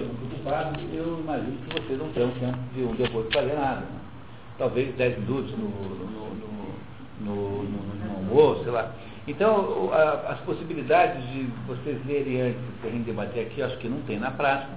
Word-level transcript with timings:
é 0.00 0.04
preocupado, 0.04 0.80
eu 0.92 1.20
imagino 1.20 1.56
que 1.58 1.80
vocês 1.80 1.98
não 1.98 2.08
tenham 2.12 2.30
tempo 2.32 2.58
de 2.74 2.82
um 2.82 2.94
depois 2.94 3.32
fazer 3.32 3.54
nada. 3.54 3.80
Né? 3.80 4.00
Talvez 4.58 4.94
10 4.96 5.18
minutos 5.20 5.52
no, 5.52 5.68
no, 5.68 6.32
no, 7.20 7.62
no, 7.64 8.16
almoço, 8.16 8.62
sei 8.62 8.72
lá. 8.72 8.92
Então, 9.28 9.90
a, 9.92 10.32
as 10.32 10.40
possibilidades 10.40 11.22
de 11.30 11.48
vocês 11.66 12.04
lerem 12.06 12.42
antes 12.42 12.60
que 12.80 12.88
a 12.88 12.90
gente 12.90 13.04
debater 13.04 13.46
aqui, 13.46 13.62
acho 13.62 13.76
que 13.78 13.88
não 13.88 14.00
tem 14.02 14.18
na 14.18 14.30
prática. 14.30 14.72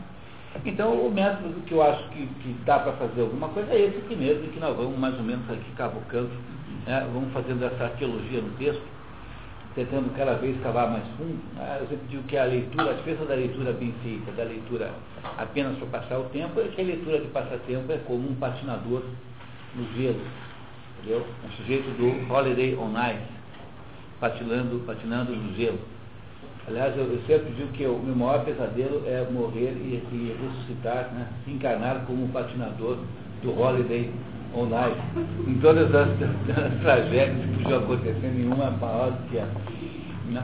Então, 0.66 0.94
o 0.94 1.12
método 1.12 1.62
que 1.62 1.74
eu 1.74 1.84
acho 1.84 2.04
que, 2.10 2.26
que 2.26 2.56
dá 2.66 2.80
para 2.80 2.94
fazer 2.94 3.22
alguma 3.22 3.50
coisa 3.50 3.72
é 3.72 3.82
esse 3.82 3.98
aqui 3.98 4.16
mesmo, 4.16 4.48
que 4.48 4.60
nós 4.60 4.76
vamos 4.76 4.98
mais 4.98 5.16
ou 5.16 5.24
menos 5.24 5.50
aqui 5.50 5.72
cavucando, 5.78 6.32
né? 6.88 7.08
vamos 7.14 7.32
fazendo 7.32 7.64
essa 7.64 7.84
arqueologia 7.84 8.42
no 8.42 8.50
texto 8.58 8.99
tentando 9.76 10.16
cada 10.16 10.34
vez 10.34 10.60
cavar 10.62 10.90
mais 10.90 11.04
fundo, 11.18 11.38
né? 11.56 11.78
eu 11.82 11.88
sempre 11.88 12.08
digo 12.10 12.24
que 12.24 12.38
a 12.38 12.46
leitura, 12.46 12.90
a 12.90 12.94
diferença 12.94 13.26
da 13.26 13.36
leitura 13.36 13.72
bem 13.74 13.94
feita, 14.04 14.32
da 14.32 14.44
leitura 14.44 14.92
apenas 15.38 15.78
para 15.78 16.00
passar 16.00 16.20
o 16.20 16.24
tempo, 16.26 16.60
é 16.60 16.64
que 16.64 16.82
a 16.82 16.84
leitura 16.84 17.20
de 17.20 17.28
passatempo 17.28 17.92
é 17.92 17.98
como 17.98 18.30
um 18.30 18.36
patinador 18.36 19.04
no 19.76 19.86
gelo, 19.96 20.22
entendeu? 20.98 21.26
Um 21.46 21.52
sujeito 21.52 21.86
do 21.98 22.34
Holiday 22.34 22.76
on 22.76 22.94
Ice, 23.12 23.32
patinando, 24.20 24.80
patinando 24.86 25.36
no 25.36 25.56
gelo. 25.56 25.80
Aliás, 26.68 26.96
eu, 26.98 27.04
eu 27.04 27.22
sempre 27.26 27.52
digo 27.54 27.70
que 27.70 27.86
o 27.86 27.98
meu 27.98 28.16
maior 28.16 28.44
pesadelo 28.44 29.04
é 29.08 29.28
morrer 29.32 29.72
e, 29.72 30.04
e 30.12 30.38
ressuscitar, 30.40 31.12
né? 31.14 31.28
se 31.46 31.52
encarnar 31.52 32.06
como 32.06 32.26
um 32.26 32.28
patinador 32.30 32.98
do 33.42 33.60
Holiday 33.60 34.12
online, 34.56 34.96
em 35.48 35.60
todas 35.60 35.94
as, 35.94 36.10
as 36.10 36.82
tragédias 36.82 37.38
que 37.38 37.64
podiam 37.64 37.80
acontecer, 37.84 38.28
nenhuma 38.28 38.72
maior 38.72 39.12
do 39.12 39.30
que 39.30 39.38
essa. 39.38 39.52
Né? 40.30 40.44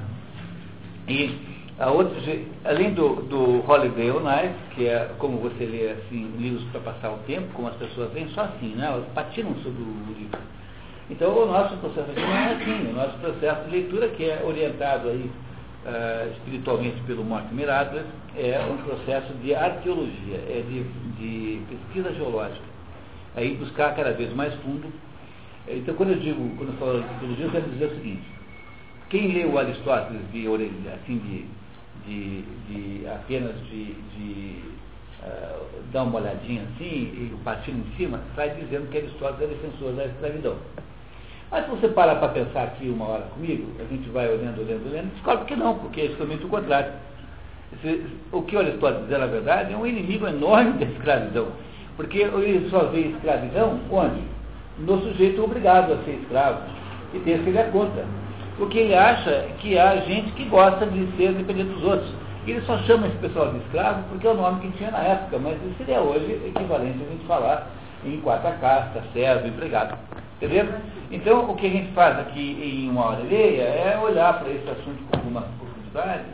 E 1.08 1.38
a 1.80 1.90
outra, 1.91 2.16
além 2.64 2.94
do, 2.94 3.22
do 3.23 3.70
Holiday 3.70 4.12
Online, 4.12 4.54
que 4.73 4.88
é 4.88 5.12
como 5.18 5.38
você 5.38 5.66
lê 5.66 5.91
assim, 5.91 6.31
livros 6.38 6.64
para 6.72 6.81
passar 6.81 7.12
o 7.12 7.18
tempo, 7.28 7.48
como 7.54 7.68
as 7.68 7.76
pessoas 7.76 8.14
leem, 8.14 8.30
só 8.30 8.42
assim, 8.42 8.75
né? 8.75 8.86
elas 8.86 9.06
patinam 9.14 9.56
sobre 9.56 9.81
o 9.81 10.16
livro. 10.17 10.40
Então 11.09 11.38
o 11.38 11.45
nosso 11.45 11.75
processo 11.78 12.09
aqui 12.09 12.22
não 12.22 12.36
é 12.36 12.53
assim, 12.53 12.90
o 12.90 12.94
nosso 12.94 13.17
processo 13.19 13.66
de 13.66 13.72
leitura, 13.72 14.08
que 14.09 14.23
é 14.23 14.42
orientado 14.44 15.09
aí 15.09 15.30
uh, 15.86 16.31
espiritualmente 16.31 17.00
pelo 17.02 17.23
Mortimer 17.23 17.69
Adler, 17.69 18.06
é 18.36 18.59
um 18.72 18.78
processo 18.78 19.34
de 19.36 19.53
arqueologia, 19.53 20.38
é 20.50 20.64
de, 20.67 20.84
de 21.17 21.62
pesquisa 21.69 22.12
geológica 22.14 22.75
aí 23.36 23.55
buscar 23.55 23.95
cada 23.95 24.11
vez 24.11 24.33
mais 24.33 24.53
fundo. 24.55 24.91
Então, 25.67 25.95
quando 25.95 26.11
eu 26.11 26.19
digo, 26.19 26.55
quando 26.58 26.69
eu 26.69 26.78
falo 26.78 27.02
de 27.02 27.08
psicologia, 27.08 27.45
eu 27.45 27.52
quero 27.52 27.69
dizer 27.69 27.86
o 27.86 27.95
seguinte: 27.95 28.23
quem 29.09 29.45
o 29.45 29.58
Aristóteles 29.58 30.22
de 30.31 30.47
assim, 30.89 31.17
de, 31.17 31.45
de, 32.06 32.41
de 32.69 33.08
apenas 33.08 33.56
de, 33.67 33.94
de 33.94 34.59
uh, 35.23 35.66
dar 35.91 36.03
uma 36.03 36.19
olhadinha 36.19 36.63
assim 36.63 36.86
e 36.86 37.36
patinho 37.44 37.80
em 37.80 37.97
cima, 37.97 38.22
sai 38.36 38.52
dizendo 38.52 38.89
que 38.89 38.97
Aristóteles 38.97 39.52
é 39.52 39.56
defensor 39.56 39.94
da 39.94 40.06
escravidão. 40.06 40.58
Mas 41.52 41.66
se 41.66 41.72
você 41.72 41.88
parar 41.88 42.16
para 42.16 42.30
pensar 42.30 42.63
aqui 42.63 42.89
uma 42.89 43.08
hora 43.08 43.23
comigo, 43.23 43.72
a 43.80 43.83
gente 43.83 44.09
vai 44.09 44.28
olhando, 44.28 44.61
olhando, 44.61 44.89
olhando, 44.89 45.13
descobre 45.13 45.45
que 45.45 45.56
não, 45.56 45.78
porque 45.78 46.02
é 46.02 46.08
justamente 46.08 46.44
o 46.44 46.50
contrário. 46.50 46.91
O 48.31 48.41
que 48.41 48.58
Aristóteles 48.58 49.11
é, 49.11 49.17
na 49.17 49.28
verdade, 49.28 49.73
é 49.73 49.78
um 49.78 49.86
inimigo 49.86 50.28
enorme 50.28 50.73
da 50.73 50.86
escravidão. 50.86 51.47
Porque 51.95 52.19
ele 52.19 52.69
só 52.69 52.85
vê 52.85 53.01
escravidão 53.01 53.79
onde? 53.89 54.21
No 54.79 54.99
sujeito 55.01 55.43
obrigado 55.43 55.93
a 55.93 55.97
ser 56.03 56.19
escravo. 56.21 56.59
E 57.13 57.19
desse 57.19 57.47
ele 57.47 57.57
é 57.57 57.63
contra. 57.63 58.03
Porque 58.57 58.77
ele 58.77 58.95
acha 58.95 59.47
que 59.59 59.77
há 59.77 59.97
gente 59.97 60.31
que 60.33 60.45
gosta 60.45 60.85
de 60.85 61.07
ser 61.17 61.33
dependente 61.33 61.69
dos 61.69 61.83
outros. 61.83 62.11
Ele 62.45 62.61
só 62.61 62.77
chama 62.79 63.07
esse 63.07 63.17
pessoal 63.17 63.51
de 63.51 63.57
escravo 63.57 64.03
porque 64.09 64.27
é 64.27 64.31
o 64.31 64.35
nome 64.35 64.61
que 64.61 64.77
tinha 64.77 64.91
na 64.91 64.99
época, 64.99 65.39
mas 65.39 65.55
isso 65.63 65.75
seria 65.77 65.99
hoje 65.99 66.31
equivalente 66.45 66.99
a 67.01 67.11
gente 67.11 67.25
falar 67.25 67.69
em 68.05 68.19
quarta 68.21 68.51
casta, 68.51 69.03
servo, 69.13 69.47
empregado. 69.47 69.97
Entendeu? 70.38 70.67
Então, 71.11 71.49
o 71.49 71.55
que 71.55 71.66
a 71.66 71.69
gente 71.69 71.91
faz 71.94 72.19
aqui 72.19 72.84
em 72.84 72.89
uma 72.89 73.05
hora 73.05 73.23
meia 73.23 73.63
é 73.63 74.00
olhar 74.00 74.39
para 74.39 74.50
esse 74.50 74.69
assunto 74.69 75.03
com 75.09 75.17
alguma 75.17 75.41
profundidade 75.59 76.25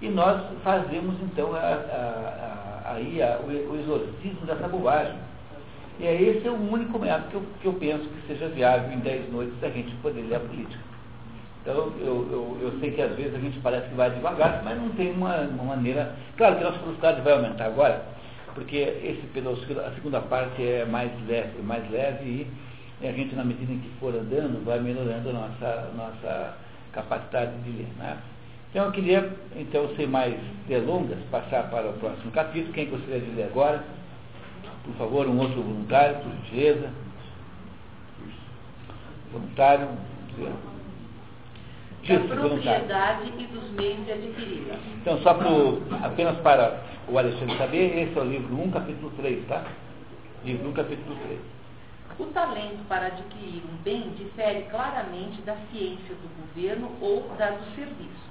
e 0.00 0.08
nós 0.08 0.40
fazemos, 0.62 1.16
então, 1.22 1.52
a, 1.54 1.58
a, 1.58 1.62
a 1.62 2.77
aí 2.94 3.22
a, 3.22 3.38
o, 3.38 3.72
o 3.72 3.80
exorcismo 3.80 4.46
dessa 4.46 4.68
bobagem. 4.68 5.16
E 6.00 6.06
é 6.06 6.22
esse 6.22 6.46
é 6.46 6.50
o 6.50 6.54
único 6.54 6.98
método 6.98 7.28
que 7.28 7.34
eu, 7.34 7.42
que 7.60 7.66
eu 7.66 7.72
penso 7.74 8.08
que 8.08 8.26
seja 8.28 8.48
viável 8.48 8.92
em 8.92 9.00
10 9.00 9.32
noites 9.32 9.62
a 9.62 9.68
gente 9.68 9.94
poder 9.96 10.22
ler 10.22 10.36
a 10.36 10.40
política. 10.40 10.88
Então, 11.62 11.92
eu, 12.00 12.28
eu, 12.30 12.58
eu, 12.62 12.80
sei 12.80 12.92
que 12.92 13.02
às 13.02 13.14
vezes 13.16 13.34
a 13.34 13.38
gente 13.38 13.58
parece 13.60 13.88
que 13.88 13.94
vai 13.94 14.10
devagar, 14.10 14.62
mas 14.64 14.78
não 14.78 14.90
tem 14.90 15.12
uma, 15.12 15.40
uma 15.40 15.64
maneira. 15.64 16.14
Claro 16.36 16.56
que 16.56 16.64
nossa 16.64 16.78
velocidade 16.78 17.20
vai 17.20 17.32
aumentar 17.32 17.66
agora, 17.66 18.06
porque 18.54 18.76
esse 18.76 19.26
pedaço, 19.34 19.66
a 19.80 19.90
segunda 19.92 20.20
parte 20.20 20.62
é 20.62 20.84
mais 20.84 21.10
leve, 21.26 21.60
mais 21.62 21.90
leve 21.90 22.46
e 23.00 23.06
a 23.06 23.12
gente, 23.12 23.34
na 23.34 23.44
medida 23.44 23.72
em 23.72 23.78
que 23.78 23.90
for 24.00 24.14
andando, 24.14 24.64
vai 24.64 24.80
melhorando 24.80 25.30
a 25.30 25.32
nossa, 25.32 25.90
nossa 25.96 26.56
capacidade 26.92 27.52
de 27.62 27.70
ler. 27.70 27.88
Né? 27.98 28.16
Então 28.70 28.84
eu 28.84 28.92
queria, 28.92 29.32
então, 29.56 29.88
sem 29.96 30.06
mais 30.06 30.34
delongas, 30.66 31.18
passar 31.30 31.70
para 31.70 31.88
o 31.88 31.94
próximo 31.94 32.30
capítulo. 32.32 32.74
Quem 32.74 32.90
gostaria 32.90 33.20
de 33.20 33.30
ler 33.30 33.44
agora? 33.44 33.82
Por 34.84 34.94
favor, 34.96 35.26
um 35.26 35.38
outro 35.38 35.62
voluntário, 35.62 36.16
por 36.16 36.30
gentileza. 36.32 36.92
Voluntário. 39.32 39.88
Da 42.06 42.20
propriedade 42.20 42.40
voluntário. 42.40 43.40
e 43.40 43.46
dos 43.46 43.70
meios 43.70 44.04
de 44.04 44.12
adquiri-la. 44.12 44.76
Então, 45.00 45.18
só 45.22 45.34
pro, 45.34 45.82
apenas 46.02 46.38
para 46.40 46.82
o 47.08 47.18
Alexandre 47.18 47.56
saber, 47.56 47.98
esse 47.98 48.18
é 48.18 48.20
o 48.20 48.24
livro 48.24 48.54
1, 48.54 48.70
capítulo 48.70 49.10
3, 49.16 49.46
tá? 49.46 49.64
Livro 50.44 50.68
1, 50.68 50.72
capítulo 50.74 51.16
3. 51.24 51.38
O 52.18 52.26
talento 52.32 52.86
para 52.86 53.06
adquirir 53.06 53.62
um 53.64 53.76
bem 53.82 54.10
difere 54.10 54.62
claramente 54.70 55.40
da 55.42 55.56
ciência 55.70 56.14
do 56.14 56.46
governo 56.46 56.90
ou 57.00 57.28
da 57.38 57.50
do 57.50 57.74
serviço 57.74 58.27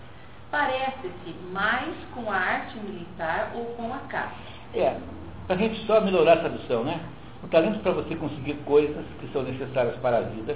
parece-se 0.51 1.35
mais 1.51 1.93
com 2.13 2.31
a 2.31 2.35
arte 2.35 2.77
militar 2.79 3.51
ou 3.55 3.65
com 3.75 3.93
a 3.93 3.99
caça. 4.09 4.35
É, 4.73 4.97
para 5.45 5.55
a 5.55 5.59
gente 5.59 5.85
só 5.85 6.01
melhorar 6.01 6.33
a 6.33 6.37
tradução, 6.37 6.83
né? 6.83 6.99
O 7.43 7.47
talento 7.47 7.79
para 7.79 7.91
você 7.91 8.15
conseguir 8.15 8.55
coisas 8.65 9.05
que 9.19 9.31
são 9.31 9.43
necessárias 9.43 9.95
para 9.97 10.17
a 10.17 10.21
vida 10.21 10.55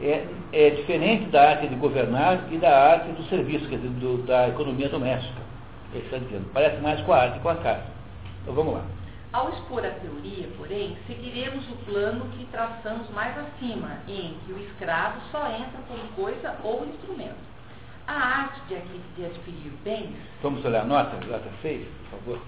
é, 0.00 0.26
é 0.52 0.70
diferente 0.70 1.26
da 1.30 1.50
arte 1.50 1.68
de 1.68 1.74
governar 1.76 2.52
e 2.52 2.58
da 2.58 2.92
arte 2.92 3.12
do 3.12 3.22
serviço, 3.24 3.68
quer 3.68 3.76
dizer, 3.76 3.90
do, 3.90 4.18
da 4.26 4.48
economia 4.48 4.88
doméstica. 4.88 5.40
Ele 5.92 6.04
está 6.04 6.18
dizendo. 6.18 6.50
Parece 6.52 6.80
mais 6.80 7.00
com 7.02 7.12
a 7.12 7.22
arte 7.22 7.38
e 7.38 7.40
com 7.40 7.48
a 7.48 7.56
caça. 7.56 7.86
Então 8.42 8.54
vamos 8.54 8.74
lá. 8.74 8.84
Ao 9.32 9.48
expor 9.50 9.84
a 9.84 9.90
teoria, 9.90 10.46
porém, 10.58 10.96
seguiremos 11.06 11.66
o 11.70 11.76
plano 11.86 12.26
que 12.36 12.44
traçamos 12.46 13.08
mais 13.10 13.34
acima, 13.38 13.98
em 14.06 14.34
que 14.44 14.52
o 14.52 14.58
escravo 14.58 15.20
só 15.30 15.46
entra 15.48 15.80
como 15.88 16.02
coisa 16.14 16.54
ou 16.62 16.84
instrumento. 16.84 17.51
A 18.06 18.12
arte 18.12 18.60
de, 18.68 18.98
de 19.16 19.26
adquirir 19.26 19.72
bens. 19.84 20.16
Vamos 20.42 20.64
olhar 20.64 20.82
a 20.82 20.84
nota, 20.84 21.24
nota 21.26 21.48
6, 21.62 21.86
por 22.10 22.18
favor. 22.18 22.40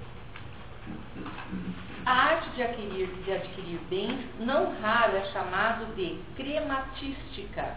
A 2.04 2.12
arte 2.12 2.50
de 2.50 2.62
adquirir, 2.62 3.08
de 3.24 3.32
adquirir 3.32 3.80
bens, 3.88 4.20
não 4.40 4.74
raro, 4.80 5.16
é 5.16 5.24
chamado 5.32 5.86
de 5.94 6.18
crematística. 6.36 7.76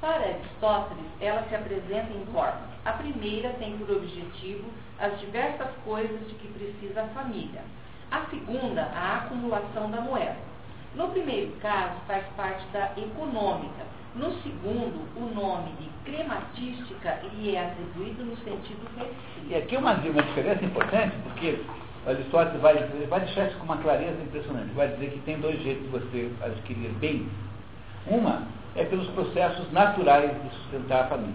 Para 0.00 0.22
Aristóteles, 0.22 1.06
ela 1.20 1.42
se 1.48 1.54
apresenta 1.54 2.12
em 2.12 2.26
formas. 2.26 2.68
A 2.84 2.92
primeira 2.92 3.50
tem 3.54 3.78
por 3.78 3.90
objetivo 3.96 4.70
as 4.98 5.18
diversas 5.18 5.70
coisas 5.84 6.20
de 6.28 6.34
que 6.34 6.48
precisa 6.48 7.02
a 7.02 7.08
família. 7.08 7.62
A 8.10 8.20
segunda, 8.26 8.82
a 8.82 9.16
acumulação 9.16 9.90
da 9.90 10.00
moeda. 10.02 10.36
No 10.94 11.08
primeiro 11.08 11.52
caso, 11.56 11.94
faz 12.06 12.24
parte 12.36 12.64
da 12.68 12.92
econômica, 12.96 13.84
no 14.14 14.30
segundo, 14.42 15.02
o 15.16 15.34
nome 15.34 15.72
de 15.80 15.88
crematística 16.04 17.18
lhe 17.34 17.56
é 17.56 17.66
atribuído 17.66 18.24
no 18.24 18.36
sentido 18.36 18.86
restrito. 18.96 19.48
E 19.48 19.56
aqui 19.56 19.76
uma, 19.76 19.94
uma 19.94 20.22
diferença 20.22 20.64
importante, 20.64 21.16
porque 21.24 21.58
Aristóteles 22.06 22.60
vai, 22.60 22.74
vai 23.08 23.20
deixar 23.20 23.48
isso 23.48 23.56
com 23.58 23.64
uma 23.64 23.78
clareza 23.78 24.22
impressionante. 24.22 24.72
Vai 24.74 24.88
dizer 24.88 25.10
que 25.10 25.18
tem 25.20 25.40
dois 25.40 25.60
jeitos 25.62 25.82
de 25.84 25.88
você 25.88 26.30
adquirir 26.42 26.90
bens. 27.00 27.26
Uma 28.06 28.42
é 28.76 28.84
pelos 28.84 29.08
processos 29.08 29.72
naturais 29.72 30.30
de 30.30 30.50
sustentar 30.58 31.04
a 31.04 31.08
família. 31.08 31.34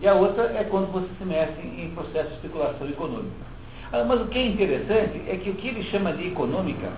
E 0.00 0.08
a 0.08 0.14
outra 0.14 0.44
é 0.56 0.64
quando 0.64 0.90
você 0.90 1.08
se 1.16 1.24
mete 1.24 1.60
em 1.60 1.90
processo 1.94 2.28
de 2.30 2.34
especulação 2.36 2.88
econômica. 2.88 3.50
Ah, 3.92 4.04
mas 4.04 4.20
o 4.20 4.26
que 4.26 4.38
é 4.38 4.46
interessante 4.46 5.22
é 5.28 5.36
que 5.36 5.50
o 5.50 5.54
que 5.54 5.68
ele 5.68 5.82
chama 5.90 6.12
de 6.12 6.28
econômica, 6.28 6.88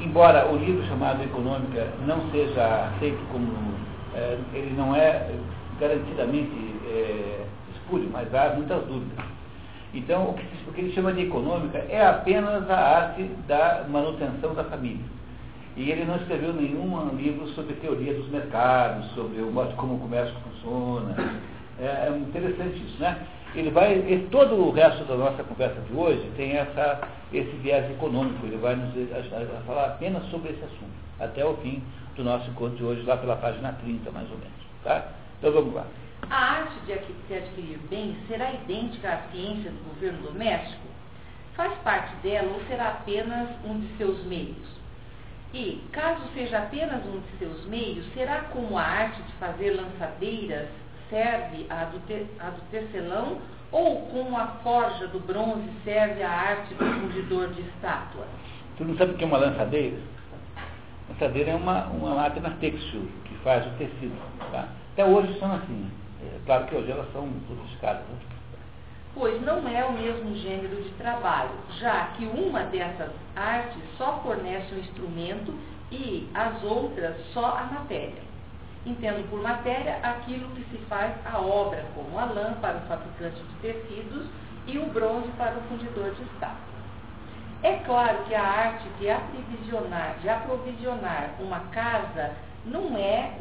embora 0.00 0.46
o 0.50 0.56
livro 0.56 0.86
chamado 0.86 1.22
Econômica 1.22 1.88
não 2.06 2.30
seja 2.30 2.92
aceito 2.94 3.18
como 3.32 3.76
é, 4.16 4.38
ele 4.54 4.74
não 4.76 4.96
é 4.96 5.30
garantidamente 5.78 6.50
é, 6.88 7.44
mas 8.10 8.34
há 8.34 8.54
muitas 8.54 8.82
dúvidas. 8.84 9.24
Então, 9.94 10.30
o 10.30 10.34
que, 10.34 10.44
o 10.68 10.72
que 10.72 10.80
ele 10.80 10.92
chama 10.92 11.12
de 11.12 11.22
econômica 11.22 11.78
é 11.88 12.04
apenas 12.04 12.68
a 12.68 12.76
arte 12.76 13.22
da 13.46 13.84
manutenção 13.88 14.54
da 14.54 14.64
família. 14.64 15.04
E 15.76 15.90
ele 15.90 16.04
não 16.04 16.16
escreveu 16.16 16.52
nenhum 16.52 17.14
livro 17.14 17.46
sobre 17.48 17.74
teoria 17.74 18.14
dos 18.14 18.28
mercados, 18.28 19.06
sobre 19.14 19.40
o 19.40 19.52
modo 19.52 19.74
como 19.76 19.94
o 19.94 19.98
comércio 20.00 20.34
funciona. 20.42 21.14
É, 21.78 22.08
é 22.08 22.18
interessante 22.18 22.82
isso, 22.82 22.98
né? 22.98 23.18
ele 23.54 23.70
vai, 23.70 23.92
ele, 23.92 24.28
todo 24.30 24.54
o 24.54 24.70
resto 24.70 25.04
da 25.04 25.14
nossa 25.14 25.42
conversa 25.42 25.80
de 25.80 25.94
hoje 25.94 26.30
tem 26.36 26.56
essa, 26.56 27.00
esse 27.32 27.50
viés 27.56 27.90
econômico, 27.90 28.44
ele 28.46 28.56
vai 28.56 28.76
nos 28.76 28.92
a, 29.12 29.18
a 29.18 29.60
falar 29.62 29.86
apenas 29.86 30.24
sobre 30.30 30.50
esse 30.50 30.62
assunto, 30.62 30.92
até 31.18 31.44
o 31.44 31.54
fim 31.58 31.82
do 32.16 32.24
nosso 32.24 32.50
encontro 32.50 32.76
de 32.76 32.84
hoje, 32.84 33.02
lá 33.02 33.16
pela 33.16 33.36
página 33.36 33.72
30, 33.72 34.10
mais 34.10 34.30
ou 34.30 34.38
menos. 34.38 34.54
Tá? 34.82 35.12
Então 35.38 35.52
vamos 35.52 35.74
lá. 35.74 35.86
A 36.30 36.34
arte 36.34 36.74
de 36.86 36.92
adquirir 37.34 37.78
bens 37.90 38.16
será 38.26 38.52
idêntica 38.52 39.12
à 39.12 39.30
ciência 39.30 39.70
do 39.70 39.94
governo 39.94 40.22
doméstico? 40.22 40.86
Faz 41.54 41.72
parte 41.78 42.14
dela 42.16 42.52
ou 42.52 42.60
será 42.68 42.88
apenas 42.88 43.48
um 43.64 43.80
de 43.80 43.96
seus 43.96 44.24
meios? 44.24 44.76
E, 45.54 45.82
caso 45.92 46.22
seja 46.34 46.58
apenas 46.58 47.04
um 47.06 47.20
de 47.20 47.38
seus 47.38 47.64
meios, 47.66 48.04
será 48.12 48.40
como 48.52 48.76
a 48.76 48.82
arte 48.82 49.22
de 49.22 49.32
fazer 49.34 49.70
lançadeiras 49.70 50.68
serve 51.08 51.66
a 51.70 51.84
do, 51.84 52.00
te, 52.00 52.26
a 52.40 52.50
do 52.50 52.60
tecelão 52.70 53.38
ou 53.70 54.02
como 54.06 54.36
a 54.36 54.46
forja 54.62 55.06
do 55.08 55.20
bronze 55.20 55.70
serve 55.84 56.22
a 56.22 56.30
arte 56.30 56.74
do 56.74 56.84
fundidor 56.84 57.48
de 57.48 57.62
estátua? 57.62 58.26
Tu 58.76 58.84
não 58.84 58.96
sabe 58.96 59.12
o 59.12 59.14
que 59.16 59.24
é 59.24 59.26
uma 59.26 59.38
lançadeira? 59.38 59.96
Lançadeira 61.08 61.52
é 61.52 61.54
uma, 61.54 61.86
uma 61.86 62.14
máquina 62.14 62.50
têxtil 62.60 63.08
que 63.24 63.34
faz 63.36 63.66
o 63.66 63.70
tecido. 63.78 64.16
Tá? 64.50 64.68
Até 64.92 65.04
hoje 65.04 65.38
são 65.38 65.52
assim. 65.54 65.90
É, 66.22 66.38
claro 66.44 66.66
que 66.66 66.74
hoje 66.74 66.90
elas 66.90 67.10
são 67.12 67.28
sofisticadas. 67.48 68.02
Né? 68.02 68.18
Pois 69.14 69.40
não 69.42 69.66
é 69.66 69.84
o 69.84 69.92
mesmo 69.92 70.36
gênero 70.36 70.82
de 70.82 70.90
trabalho, 70.98 71.52
já 71.78 72.08
que 72.16 72.26
uma 72.26 72.64
dessas 72.64 73.10
artes 73.34 73.82
só 73.96 74.20
fornece 74.22 74.74
o 74.74 74.78
instrumento 74.78 75.54
e 75.90 76.28
as 76.34 76.62
outras 76.62 77.16
só 77.32 77.56
a 77.56 77.64
matéria. 77.64 78.26
Entendo 78.84 79.28
por 79.30 79.42
matéria 79.42 79.98
aquilo 80.02 80.48
que 80.50 80.64
se 80.70 80.78
faz 80.84 81.14
a 81.24 81.40
obra, 81.40 81.84
como 81.94 82.18
a 82.18 82.26
lã 82.26 82.54
para 82.60 82.76
o 82.76 82.80
fabricante 82.82 83.42
de 83.42 83.54
tecidos 83.62 84.26
e 84.66 84.78
o 84.78 84.86
bronze 84.86 85.28
para 85.38 85.56
o 85.56 85.62
fundidor 85.62 86.14
de 86.14 86.22
estátua. 86.22 86.75
É 87.62 87.72
claro 87.84 88.18
que 88.28 88.34
a 88.34 88.42
arte 88.42 88.88
de 89.00 89.10
aprovisionar, 89.10 90.16
de 90.20 90.28
aprovisionar 90.28 91.30
uma 91.40 91.60
casa 91.72 92.32
não 92.64 92.96
é 92.96 93.32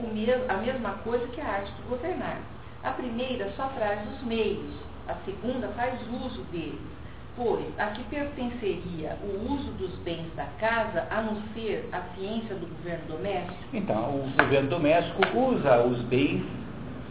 a 0.48 0.58
mesma 0.58 0.92
coisa 1.04 1.28
que 1.28 1.42
a 1.42 1.48
arte 1.48 1.72
de 1.74 1.82
governar. 1.90 2.40
A 2.84 2.92
primeira 2.92 3.52
só 3.58 3.68
traz 3.70 4.00
os 4.14 4.24
meios, 4.24 4.74
a 5.08 5.16
segunda 5.26 5.68
faz 5.70 6.00
uso 6.24 6.44
deles 6.52 6.96
pois 7.36 7.66
a 7.78 7.88
que 7.88 8.04
pertenceria 8.06 9.18
o 9.22 9.54
uso 9.54 9.72
dos 9.74 9.94
bens 10.00 10.34
da 10.36 10.46
casa, 10.60 11.06
a 11.12 11.22
não 11.22 11.38
ser 11.54 11.88
a 11.92 12.02
ciência 12.16 12.56
do 12.56 12.66
governo 12.66 13.06
doméstico? 13.08 13.58
Então, 13.74 14.22
o 14.22 14.32
governo 14.38 14.70
doméstico 14.70 15.38
usa 15.38 15.84
os 15.84 16.02
bens 16.04 16.46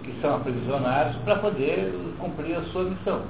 que 0.02 0.18
são 0.20 0.36
aprovisionados 0.36 1.16
para 1.22 1.36
poder 1.36 1.92
cumprir 2.18 2.56
a 2.56 2.62
sua 2.64 2.84
missão. 2.84 3.22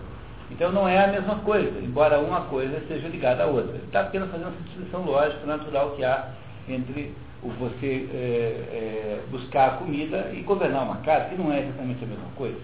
Então 0.50 0.70
não 0.70 0.86
é 0.86 1.02
a 1.02 1.08
mesma 1.08 1.36
coisa, 1.36 1.78
embora 1.80 2.18
uma 2.18 2.42
coisa 2.42 2.80
seja 2.86 3.08
ligada 3.08 3.44
à 3.44 3.46
outra. 3.46 3.76
Está 3.76 4.00
apenas 4.00 4.30
fazendo 4.30 4.48
essa 4.48 4.62
distinção 4.62 5.02
lógica, 5.02 5.46
natural 5.46 5.90
que 5.92 6.04
há 6.04 6.30
entre 6.68 7.14
o 7.42 7.48
você 7.50 8.08
é, 8.12 8.16
é, 8.16 9.22
buscar 9.30 9.66
a 9.68 9.76
comida 9.76 10.30
e 10.32 10.40
governar 10.42 10.84
uma 10.84 10.96
casa, 10.98 11.30
que 11.30 11.34
não 11.36 11.52
é 11.52 11.60
exatamente 11.60 12.04
a 12.04 12.06
mesma 12.06 12.28
coisa. 12.36 12.60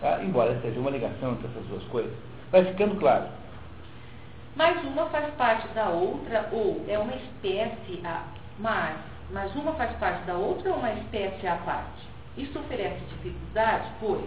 Tá? 0.00 0.22
Embora 0.22 0.58
seja 0.60 0.78
uma 0.80 0.90
ligação 0.90 1.32
entre 1.32 1.46
essas 1.48 1.64
duas 1.66 1.84
coisas. 1.84 2.12
Vai 2.50 2.64
ficando 2.64 2.96
claro 2.98 3.26
mas 4.56 4.82
uma 4.84 5.06
faz 5.06 5.32
parte 5.34 5.66
da 5.74 5.88
outra, 5.88 6.48
ou 6.52 6.84
é 6.88 6.98
uma 6.98 7.14
espécie, 7.14 8.00
a, 8.04 8.24
mas, 8.58 8.96
mas 9.30 9.54
uma 9.56 9.72
faz 9.74 9.92
parte 9.96 10.24
da 10.24 10.34
outra 10.34 10.70
ou 10.70 10.76
uma 10.76 10.92
espécie 10.92 11.46
à 11.46 11.56
parte. 11.56 12.08
Isso 12.36 12.58
oferece 12.58 13.00
dificuldade, 13.06 13.88
pois, 14.00 14.24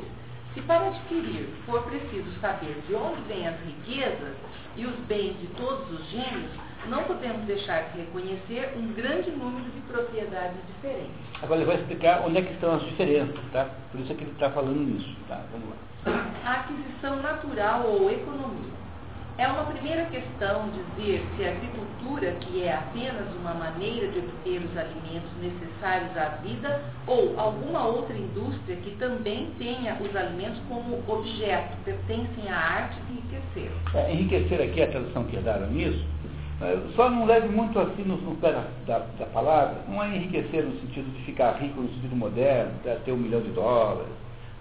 se 0.58 0.64
para 0.64 0.88
adquirir 0.88 1.48
for 1.66 1.84
preciso 1.84 2.32
saber 2.42 2.82
de 2.88 2.96
onde 2.96 3.22
vêm 3.28 3.48
as 3.48 3.56
riquezas 3.62 4.34
e 4.76 4.86
os 4.86 4.96
bens 5.08 5.40
de 5.40 5.48
todos 5.56 5.88
os 5.92 6.10
gêneros, 6.10 6.50
não 6.88 7.04
podemos 7.04 7.46
deixar 7.46 7.92
de 7.92 8.00
reconhecer 8.00 8.74
um 8.76 8.94
grande 8.94 9.30
número 9.32 9.66
de 9.70 9.80
propriedades 9.82 10.58
diferentes. 10.68 11.12
Agora 11.42 11.60
ele 11.60 11.68
vai 11.68 11.76
explicar 11.76 12.24
onde 12.26 12.38
é 12.38 12.42
que 12.42 12.54
estão 12.54 12.76
as 12.76 12.84
diferenças, 12.84 13.40
tá? 13.52 13.70
Por 13.92 14.02
isso 14.02 14.12
é 14.12 14.16
que 14.16 14.24
ele 14.24 14.32
está 14.32 14.50
falando 14.50 14.80
nisso, 14.80 15.16
tá? 15.28 15.42
Vamos 15.52 15.70
lá. 15.70 16.26
A 16.46 16.52
aquisição 16.54 17.22
natural 17.22 17.84
ou 17.86 18.10
economia. 18.10 18.87
É 19.38 19.48
uma 19.48 19.66
primeira 19.66 20.04
questão 20.06 20.68
dizer 20.72 21.24
se 21.36 21.46
a 21.46 21.50
agricultura, 21.52 22.32
que 22.42 22.64
é 22.64 22.74
apenas 22.74 23.32
uma 23.36 23.54
maneira 23.54 24.08
de 24.08 24.18
obter 24.18 24.64
os 24.64 24.76
alimentos 24.76 25.30
necessários 25.40 26.18
à 26.18 26.30
vida, 26.42 26.82
ou 27.06 27.40
alguma 27.40 27.86
outra 27.86 28.18
indústria 28.18 28.78
que 28.78 28.96
também 28.98 29.52
tenha 29.60 29.96
os 30.02 30.16
alimentos 30.16 30.60
como 30.68 31.04
objeto, 31.08 31.78
pertencem 31.86 32.50
à 32.50 32.58
arte 32.58 33.00
de 33.02 33.14
enriquecer. 33.14 33.72
É, 33.94 34.12
enriquecer 34.12 34.60
aqui, 34.60 34.82
a 34.82 34.88
tradução 34.88 35.24
que 35.26 35.38
deram 35.38 35.68
nisso, 35.68 36.04
é, 36.60 36.80
só 36.96 37.08
não 37.08 37.28
leve 37.28 37.48
muito 37.50 37.80
assim 37.80 38.02
no, 38.02 38.18
no 38.18 38.36
pé 38.38 38.54
da, 38.88 38.98
da, 39.20 39.26
palavra, 39.28 39.84
não 39.88 40.02
é 40.02 40.16
enriquecer 40.16 40.64
no 40.64 40.80
sentido 40.80 41.16
de 41.16 41.24
ficar 41.26 41.52
rico 41.62 41.80
no 41.80 41.90
sentido 41.90 42.16
moderno, 42.16 42.72
ter 43.06 43.12
um 43.12 43.18
milhão 43.18 43.42
de 43.42 43.52
dólares 43.52 44.10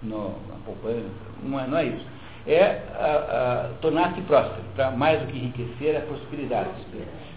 no, 0.03 0.35
na 0.47 0.55
poupança, 0.63 1.09
não 1.41 1.59
é, 1.59 1.65
não 1.65 1.77
é 1.79 1.85
isso 1.85 2.16
é 2.47 2.81
tornar-se 3.81 4.21
próspero. 4.21 4.63
Tá? 4.75 4.91
Mais 4.91 5.19
do 5.19 5.27
que 5.27 5.37
enriquecer 5.37 5.95
é 5.95 5.99
prosperidade. 5.99 6.69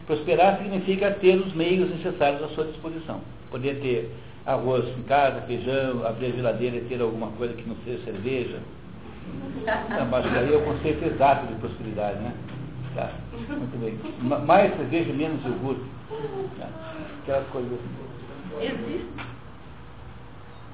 Prosperar 0.07 0.59
significa 0.59 1.11
ter 1.13 1.37
os 1.37 1.53
meios 1.55 1.91
necessários 1.91 2.43
à 2.43 2.49
sua 2.49 2.65
disposição. 2.65 3.21
Poder 3.51 3.81
ter 3.81 4.11
arroz 4.47 4.87
em 4.97 5.03
casa, 5.03 5.43
feijão, 5.43 6.07
abrir 6.07 6.27
a 6.27 6.31
geladeira 6.31 6.77
e 6.77 6.81
ter 6.83 7.01
alguma 7.01 7.29
coisa 7.33 7.55
que 7.55 7.69
não 7.69 7.77
seja 7.85 8.05
cerveja. 8.05 8.59
Mas 10.11 10.27
aí 10.35 10.53
é 10.53 10.57
o 10.57 10.63
conceito 10.63 11.05
exato 11.05 11.47
de 11.47 11.55
prosperidade, 11.55 12.19
né? 12.21 12.33
Tá. 12.95 13.11
Muito 13.33 13.79
bem. 13.79 13.99
Mais 14.47 14.75
cerveja, 14.77 15.13
menos 15.13 15.45
iogurte. 15.45 15.85
Tá. 16.59 16.69
Aquelas 17.23 17.47
coisas. 17.49 17.79
Existe 18.61 19.40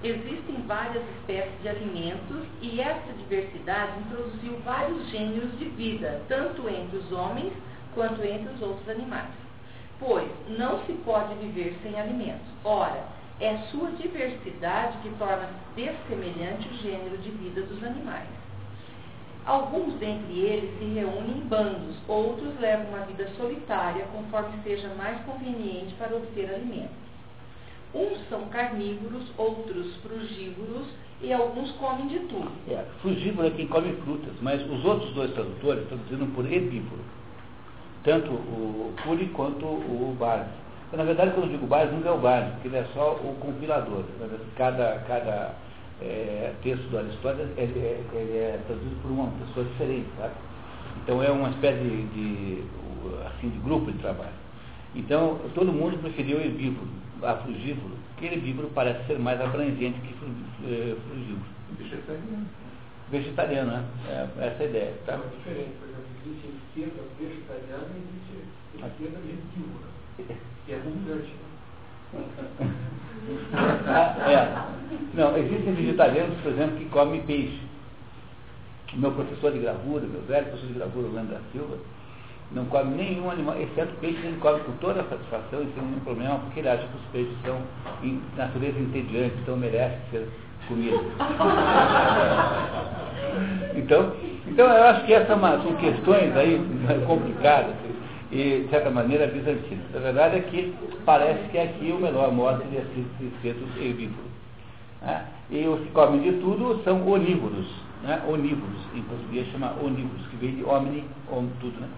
Existem 0.07 0.63
várias 0.69 1.03
espécies 1.19 1.61
de 1.63 1.69
alimentos 1.69 2.47
e 2.63 2.81
essa 2.81 3.13
diversidade 3.19 3.99
introduziu 3.99 4.57
vários 4.65 5.09
gêneros 5.11 5.59
de 5.59 5.65
vida, 5.65 6.23
tanto 6.29 6.69
entre 6.69 6.99
os 6.99 7.11
homens 7.11 7.53
quanto 7.93 8.23
entre 8.23 8.55
os 8.55 8.63
outros 8.63 8.89
animais. 8.89 9.33
Pois 9.99 10.31
não 10.49 10.79
se 10.87 10.93
pode 11.05 11.35
viver 11.35 11.77
sem 11.83 11.99
alimentos. 11.99 12.47
Ora, 12.63 13.03
é 13.41 13.57
sua 13.73 13.91
diversidade 13.93 14.99
que 14.99 15.11
torna 15.19 15.49
dessemelhante 15.75 16.69
o 16.69 16.77
gênero 16.77 17.19
de 17.19 17.31
vida 17.31 17.63
dos 17.63 17.83
animais. 17.83 18.29
Alguns 19.45 19.95
dentre 19.95 20.39
eles 20.39 20.79
se 20.79 20.85
reúnem 20.85 21.39
em 21.39 21.49
bandos, 21.49 21.97
outros 22.07 22.57
levam 22.61 22.87
uma 22.91 23.07
vida 23.07 23.29
solitária 23.37 24.07
conforme 24.13 24.63
seja 24.63 24.89
mais 24.95 25.21
conveniente 25.25 25.95
para 25.95 26.15
obter 26.15 26.49
alimentos. 26.49 27.06
Uns 27.97 28.29
são 28.29 28.43
carnívoros, 28.51 29.25
outros 29.39 29.97
frugívoros 30.03 30.87
e 31.23 31.33
alguns 31.33 31.71
comem 31.73 32.07
de 32.09 32.19
tudo. 32.29 32.51
É, 32.69 32.85
frugívoro 33.01 33.49
é 33.49 33.51
quem 33.51 33.67
come 33.67 33.91
frutas, 34.05 34.35
mas 34.43 34.61
os 34.71 34.85
outros 34.85 35.15
dois 35.15 35.33
tradutores 35.33 35.87
dizendo 36.05 36.31
por 36.35 36.45
herbívoro. 36.45 37.01
Tanto 38.05 38.33
o 38.33 38.93
Cury 39.03 39.29
quanto 39.29 39.65
o 39.65 40.15
Barnes. 40.19 40.53
Na 40.93 41.05
verdade, 41.05 41.31
quando 41.31 41.47
eu 41.47 41.53
digo 41.53 41.67
Barnes, 41.67 41.95
nunca 41.95 42.11
é 42.11 42.13
o 42.13 42.19
Barnes, 42.19 42.53
porque 42.53 42.69
ele 42.69 42.77
é 42.77 42.87
só 42.93 43.13
o 43.15 43.35
compilador. 43.41 44.05
Cada, 44.57 44.99
cada 45.09 45.55
é, 46.03 46.53
texto 46.63 46.83
do 46.91 46.99
Aristóteles 46.99 47.49
ele 47.57 47.79
é, 47.81 48.05
ele 48.13 48.37
é, 48.37 48.61
traduzido 48.67 48.97
por 49.01 49.11
uma 49.11 49.31
pessoa 49.47 49.65
diferente. 49.65 50.07
Sabe? 50.19 50.35
Então 51.03 51.23
é 51.23 51.31
uma 51.31 51.49
espécie 51.49 51.79
de, 51.79 52.03
de, 52.09 52.65
assim, 53.27 53.49
de 53.49 53.59
grupo 53.61 53.91
de 53.91 53.99
trabalho. 53.99 54.37
Então, 54.95 55.41
todo 55.55 55.73
mundo 55.73 55.99
preferiu 55.99 56.41
herbívoro 56.41 57.06
a 57.23 57.35
frugívoro, 57.37 57.95
que 58.17 58.27
herbívoro 58.27 58.71
parece 58.75 59.07
ser 59.07 59.19
mais 59.19 59.41
abrangente 59.41 60.01
que 60.01 60.15
eh, 60.65 60.97
frugívoro. 61.09 61.57
Vegetariano. 61.79 62.47
Vegetariano, 63.11 63.71
né? 63.71 63.85
É, 64.09 64.29
essa 64.47 64.63
é 64.63 64.67
a 64.67 64.69
ideia. 64.69 64.95
Tá? 65.07 65.15
É 65.15 65.37
diferente, 65.37 65.73
por 65.79 65.89
exemplo, 65.89 66.07
existe 66.25 66.49
esquerda 66.69 67.03
vegetariana 67.19 67.89
e 67.95 67.99
existe 68.03 68.37
esquerda 68.75 69.19
herbívora, 69.19 69.89
que 70.67 70.73
é 70.73 70.77
abundante. 70.77 71.33
ah, 73.87 74.31
é. 74.31 74.41
Não, 75.15 75.37
existem 75.37 75.75
vegetarianos, 75.75 76.39
por 76.41 76.53
exemplo, 76.53 76.77
que 76.77 76.85
comem 76.87 77.23
peixe. 77.23 77.61
O 78.95 78.99
meu 78.99 79.13
professor 79.13 79.53
de 79.53 79.59
gravura, 79.59 80.07
meu 80.07 80.23
velho 80.23 80.47
professor 80.47 80.69
de 80.69 80.75
gravura, 80.75 81.09
Orlando 81.09 81.33
da 81.33 81.41
Silva, 81.53 81.79
não 82.53 82.65
come 82.67 82.97
nenhum 82.97 83.31
animal, 83.31 83.57
exceto 83.61 83.93
peixe, 84.01 84.25
ele 84.25 84.39
come 84.39 84.61
com 84.61 84.73
toda 84.73 85.01
a 85.01 85.05
satisfação 85.05 85.63
e 85.63 85.73
sem 85.75 85.83
nenhum 85.83 86.01
problema, 86.01 86.39
porque 86.39 86.61
ele 86.61 86.69
acha 86.69 86.87
que 86.87 86.97
os 86.97 87.05
peixes 87.13 87.37
são 87.45 87.59
em 88.03 88.23
natureza 88.37 88.79
entediante, 88.79 89.35
então 89.43 89.57
merecem 89.57 89.99
ser 90.11 90.29
comidos. 90.69 91.01
então, 93.75 94.13
então 94.47 94.67
eu 94.67 94.85
acho 94.85 95.07
que 95.07 95.13
essas 95.13 95.41
são 95.41 95.77
questões 95.77 96.37
aí 96.37 96.61
complicadas 97.07 97.75
e, 98.31 98.61
de 98.61 98.69
certa 98.71 98.91
maneira, 98.91 99.27
bizantinas. 99.27 99.85
A 99.95 99.99
verdade 99.99 100.37
é 100.37 100.41
que 100.41 100.75
parece 101.05 101.49
que 101.51 101.59
aqui 101.59 101.93
o 101.93 102.01
melhor 102.01 102.33
modo 102.33 102.63
seria 102.63 102.87
ser 103.43 103.57
herbívoro. 103.81 104.27
Né? 105.03 105.27
E 105.51 105.67
os 105.67 105.81
que 105.81 105.91
comem 105.91 106.21
de 106.21 106.33
tudo 106.41 106.81
são 106.85 107.07
onívoros. 107.09 107.67
né? 108.03 108.23
onívoros, 108.29 108.81
em 108.95 109.03
português 109.03 109.49
chama 109.51 109.75
onívoros, 109.83 110.27
que 110.29 110.37
vem 110.37 110.57
de 110.57 110.65
omni, 110.65 111.05
om, 111.31 111.49
tudo, 111.61 111.81
né? 111.81 111.89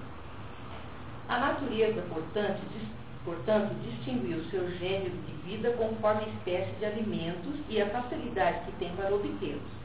A 1.28 1.38
natureza, 1.38 2.02
portanto, 2.08 2.60
dis, 2.72 2.88
portanto, 3.24 3.74
distinguiu 3.82 4.42
seu 4.50 4.70
gênero 4.78 5.14
de 5.26 5.32
vida 5.44 5.70
conforme 5.72 6.24
a 6.24 6.28
espécie 6.28 6.72
de 6.78 6.86
alimentos 6.86 7.54
e 7.68 7.82
a 7.82 7.90
facilidade 7.90 8.64
que 8.64 8.72
tem 8.78 8.90
para 8.96 9.14
obtê-los. 9.14 9.78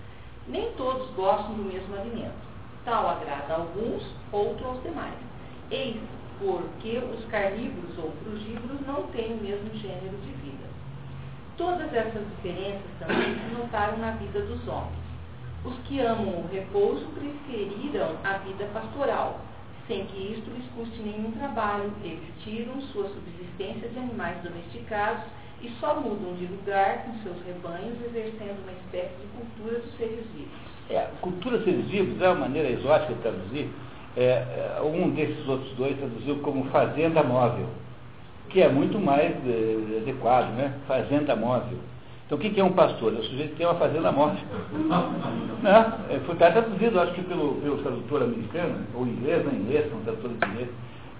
Nem 0.48 0.72
todos 0.74 1.10
gostam 1.16 1.54
do 1.56 1.64
mesmo 1.64 1.96
alimento. 1.96 2.54
Tal 2.86 3.10
agrada 3.10 3.54
a 3.54 3.58
alguns, 3.58 4.04
outro 4.32 4.68
aos 4.68 4.84
demais. 4.84 5.18
Eis 5.70 5.98
porque 6.40 6.98
os 6.98 7.26
carnívoros 7.26 7.98
ou 7.98 8.12
frugívoros 8.24 8.86
não 8.86 9.04
têm 9.08 9.34
o 9.34 9.38
mesmo 9.38 9.74
gênero 9.76 10.18
de 10.18 10.32
vida. 10.42 10.66
Todas 11.58 11.94
essas 11.94 12.24
diferenças 12.30 12.82
também 13.00 13.36
se 13.36 13.56
notaram 13.56 13.98
na 13.98 14.12
vida 14.12 14.42
dos 14.42 14.68
homens. 14.68 15.04
Os 15.64 15.76
que 15.88 16.00
amam 16.00 16.40
o 16.40 16.50
repouso 16.52 17.06
preferiram 17.16 18.18
a 18.24 18.38
vida 18.40 18.66
pastoral, 18.74 19.40
sem 19.88 20.06
que 20.06 20.34
isto 20.34 20.50
lhes 20.50 20.66
custe 20.76 21.02
nenhum 21.02 21.32
trabalho. 21.32 21.92
Eles 22.04 22.20
tiram 22.44 22.80
sua 22.94 23.10
subsistência 23.10 23.90
de 23.90 24.00
animais 24.00 24.38
domesticados 24.42 25.24
e 25.62 25.70
só 25.80 25.96
mudam 25.96 26.36
de 26.36 26.46
lugar 26.46 27.06
com 27.06 27.18
seus 27.24 27.38
rebanhos, 27.46 27.98
exercendo 28.06 28.62
uma 28.64 28.74
espécie 28.74 29.16
de 29.22 29.28
cultura 29.38 29.80
dos 29.80 29.98
seres 29.98 30.26
vivos. 30.36 30.74
É, 30.90 31.08
cultura 31.22 31.58
dos 31.58 31.66
seres 31.66 31.86
vivos 31.88 32.22
é 32.22 32.28
uma 32.30 32.42
maneira 32.42 32.70
exótica 32.70 33.14
de 33.14 33.22
traduzir. 33.22 33.70
É, 34.16 34.22
é, 34.78 34.82
um 34.82 35.10
desses 35.12 35.48
outros 35.48 35.72
dois 35.76 35.98
traduziu 35.98 36.40
como 36.40 36.66
fazenda 36.66 37.24
móvel, 37.24 37.68
que 38.50 38.62
é 38.62 38.70
muito 38.70 39.00
mais 39.00 39.32
é, 39.32 39.98
adequado, 40.02 40.54
né? 40.56 40.74
Fazenda 40.88 41.36
móvel. 41.36 41.80
Então, 42.26 42.38
o 42.38 42.42
que 42.42 42.60
é 42.60 42.64
um 42.64 42.72
pastor? 42.72 43.14
É 43.14 43.20
o 43.20 43.24
sujeito 43.24 43.52
que 43.52 43.58
tem 43.58 43.66
uma 43.66 43.76
fazenda 43.76 44.12
móvel. 44.12 44.40
né? 45.62 45.94
É, 46.10 46.20
foi 46.26 46.36
traduzido, 46.36 47.00
acho 47.00 47.14
que 47.14 47.24
pelo, 47.24 47.56
pelo 47.56 47.78
tradutor 47.80 48.24
americano, 48.24 48.76
ou 48.94 49.06
inglês, 49.06 49.44
não 49.44 49.52
né? 49.52 49.60
inglês, 49.60 49.94
um 49.94 50.04
tradutor 50.04 50.32
de 50.32 50.52
inglês. 50.52 50.70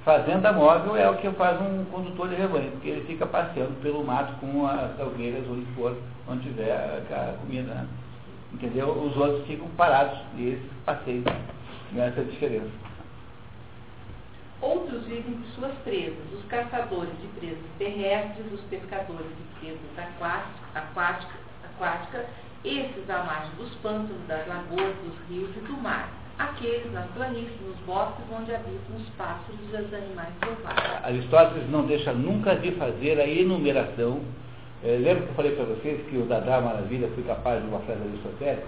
Fazenda 0.06 0.52
móvel 0.52 0.98
é 0.98 1.10
o 1.10 1.16
que 1.16 1.30
faz 1.32 1.62
um 1.62 1.86
condutor 1.86 2.28
de 2.28 2.36
rebanho, 2.36 2.72
porque 2.72 2.90
ele 2.90 3.06
fica 3.06 3.26
passeando 3.26 3.74
pelo 3.82 4.04
mato 4.04 4.34
com 4.40 4.68
as 4.68 4.98
salgueiras, 4.98 5.44
onde 5.50 5.66
for, 5.76 5.96
onde 6.28 6.42
tiver 6.42 6.72
a 6.72 7.36
comida. 7.40 7.74
Né? 7.74 7.88
Entendeu? 8.54 8.90
Os 8.90 9.16
outros 9.18 9.46
ficam 9.46 9.68
parados 9.78 10.20
e 10.38 10.42
eles 10.44 10.62
passeiam. 10.86 11.24
Essa 11.96 12.20
é 12.20 12.24
a 12.24 12.26
diferença. 12.26 12.70
Outros 14.64 15.04
vivem 15.04 15.34
de 15.34 15.48
suas 15.56 15.74
presas, 15.84 16.24
os 16.32 16.46
caçadores 16.46 17.12
de 17.22 17.28
presas 17.38 17.66
terrestres, 17.78 18.46
os 18.54 18.62
pescadores 18.70 19.28
de 19.28 19.60
presas 19.60 20.08
aquáticas, 20.74 21.42
aquática, 21.66 22.26
esses 22.64 23.10
à 23.10 23.24
margem 23.24 23.52
dos 23.58 23.76
pântanos, 23.82 24.26
das 24.26 24.48
lagoas, 24.48 24.96
dos 25.04 25.14
rios 25.30 25.50
e 25.58 25.60
do 25.68 25.74
mar. 25.82 26.10
Aqueles 26.40 26.90
nas 26.94 27.06
planícies, 27.12 27.60
nos 27.60 27.76
bosques, 27.86 28.24
onde 28.32 28.56
habitam 28.56 28.96
os 28.96 29.10
pássaros 29.18 29.60
e 29.70 29.76
os 29.76 29.94
animais 29.94 30.30
selvagens. 30.42 31.04
Aristóteles 31.04 31.70
não 31.70 31.86
deixa 31.86 32.14
nunca 32.14 32.56
de 32.56 32.72
fazer 32.72 33.20
a 33.20 33.28
enumeração. 33.28 34.22
É, 34.82 34.96
lembra 34.96 35.24
que 35.24 35.30
eu 35.30 35.36
falei 35.36 35.56
para 35.58 35.66
vocês 35.66 36.08
que 36.08 36.16
o 36.16 36.26
Dadá 36.26 36.62
Maravilha 36.62 37.10
foi 37.14 37.24
capaz 37.26 37.62
de 37.62 37.68
uma 37.68 37.80
frase 37.80 38.02
aristotélica? 38.02 38.68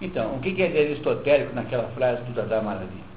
Então, 0.00 0.34
o 0.34 0.40
que 0.40 0.62
é 0.62 0.66
de 0.66 0.78
aristotélico 0.78 1.54
naquela 1.54 1.88
frase 1.88 2.22
do 2.22 2.32
Dadá 2.32 2.62
Maravilha? 2.62 3.15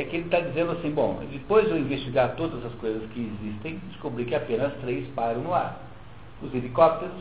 É 0.00 0.04
que 0.04 0.16
ele 0.16 0.26
está 0.26 0.40
dizendo 0.40 0.72
assim, 0.72 0.90
bom, 0.90 1.20
depois 1.30 1.66
de 1.66 1.72
eu 1.72 1.78
investigar 1.78 2.34
todas 2.36 2.64
as 2.64 2.72
coisas 2.74 3.02
que 3.10 3.20
existem, 3.20 3.80
descobri 3.88 4.24
que 4.24 4.34
apenas 4.34 4.72
três 4.80 5.06
param 5.14 5.40
no 5.42 5.54
ar. 5.54 5.80
Os 6.42 6.54
helicópteros, 6.54 7.12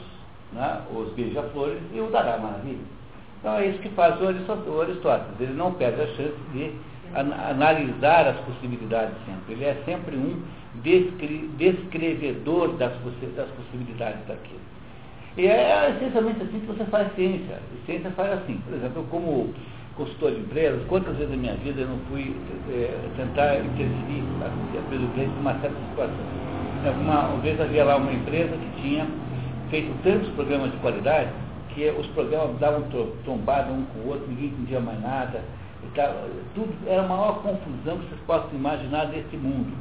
né, 0.53 0.81
os 0.93 1.11
beija-flores 1.13 1.79
e 1.93 1.99
o 1.99 2.07
Dará 2.07 2.37
Maravilha. 2.37 2.99
Então 3.39 3.57
é 3.57 3.67
isso 3.67 3.79
que 3.79 3.89
faz 3.89 4.19
o 4.21 4.27
Aristóteles. 4.27 5.39
Ele 5.39 5.53
não 5.53 5.73
perde 5.73 6.01
a 6.01 6.07
chance 6.07 6.37
de 6.53 6.73
an 7.15 7.33
analisar 7.49 8.27
as 8.27 8.37
possibilidades 8.41 9.15
sempre. 9.25 9.53
Ele 9.53 9.65
é 9.65 9.81
sempre 9.85 10.15
um 10.15 10.41
descri 10.83 11.49
descrevedor 11.57 12.73
das, 12.73 12.93
possi 12.97 13.25
das 13.35 13.49
possibilidades 13.49 14.25
daquilo. 14.27 14.59
E 15.37 15.47
é 15.47 15.95
essencialmente 15.95 16.43
assim 16.43 16.59
que 16.59 16.65
você 16.65 16.83
faz 16.85 17.13
ciência. 17.15 17.55
A 17.55 17.85
ciência 17.85 18.11
faz 18.11 18.33
assim. 18.33 18.57
Por 18.57 18.73
exemplo, 18.73 19.05
como 19.09 19.53
consultor 19.99 20.31
de 20.31 20.39
empresas, 20.39 20.81
quantas 20.87 21.13
vezes 21.17 21.29
na 21.29 21.35
minha 21.35 21.55
vida 21.55 21.81
eu 21.81 21.89
não 21.89 21.99
fui 22.09 22.33
é, 22.71 22.97
tentar 23.17 23.57
interferir 23.59 24.23
a 24.41 24.81
presidente 24.87 25.35
numa 25.35 25.59
certa 25.59 25.75
situação. 25.89 26.15
Uma, 27.01 27.27
uma 27.27 27.41
vez 27.41 27.59
havia 27.59 27.83
lá 27.83 27.97
uma 27.97 28.13
empresa 28.13 28.55
que 28.55 28.81
tinha 28.81 29.05
feito 29.69 29.91
tantos 30.03 30.29
programas 30.29 30.71
de 30.71 30.77
qualidade 30.77 31.29
que 31.75 31.89
os 31.89 32.07
programas 32.07 32.57
davam 32.59 32.83
trombada 33.25 33.71
um 33.71 33.85
com 33.85 33.99
o 33.99 34.07
outro, 34.07 34.25
ninguém 34.29 34.47
entendia 34.47 34.79
mais 34.79 35.01
nada. 35.01 35.43
tudo 36.55 36.73
era 36.87 37.03
a 37.03 37.07
maior 37.07 37.43
confusão 37.43 37.97
que 37.97 38.07
vocês 38.07 38.21
possam 38.25 38.49
imaginar 38.53 39.05
desse 39.07 39.35
mundo. 39.35 39.71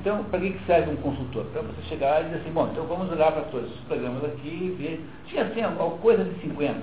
Então, 0.00 0.22
para 0.24 0.40
que 0.40 0.58
serve 0.66 0.92
um 0.92 0.96
consultor? 0.96 1.44
Para 1.46 1.62
você 1.62 1.82
chegar 1.88 2.20
e 2.20 2.24
dizer 2.24 2.36
assim, 2.40 2.52
bom, 2.52 2.68
então 2.70 2.84
vamos 2.84 3.10
olhar 3.10 3.32
para 3.32 3.42
todos 3.44 3.70
os 3.70 3.80
programas 3.80 4.22
aqui 4.24 4.48
e 4.48 4.76
ver. 4.78 5.04
Tinha 5.26 5.44
assim, 5.44 5.62
alguma 5.62 5.98
coisa 5.98 6.24
de 6.24 6.40
50 6.40 6.74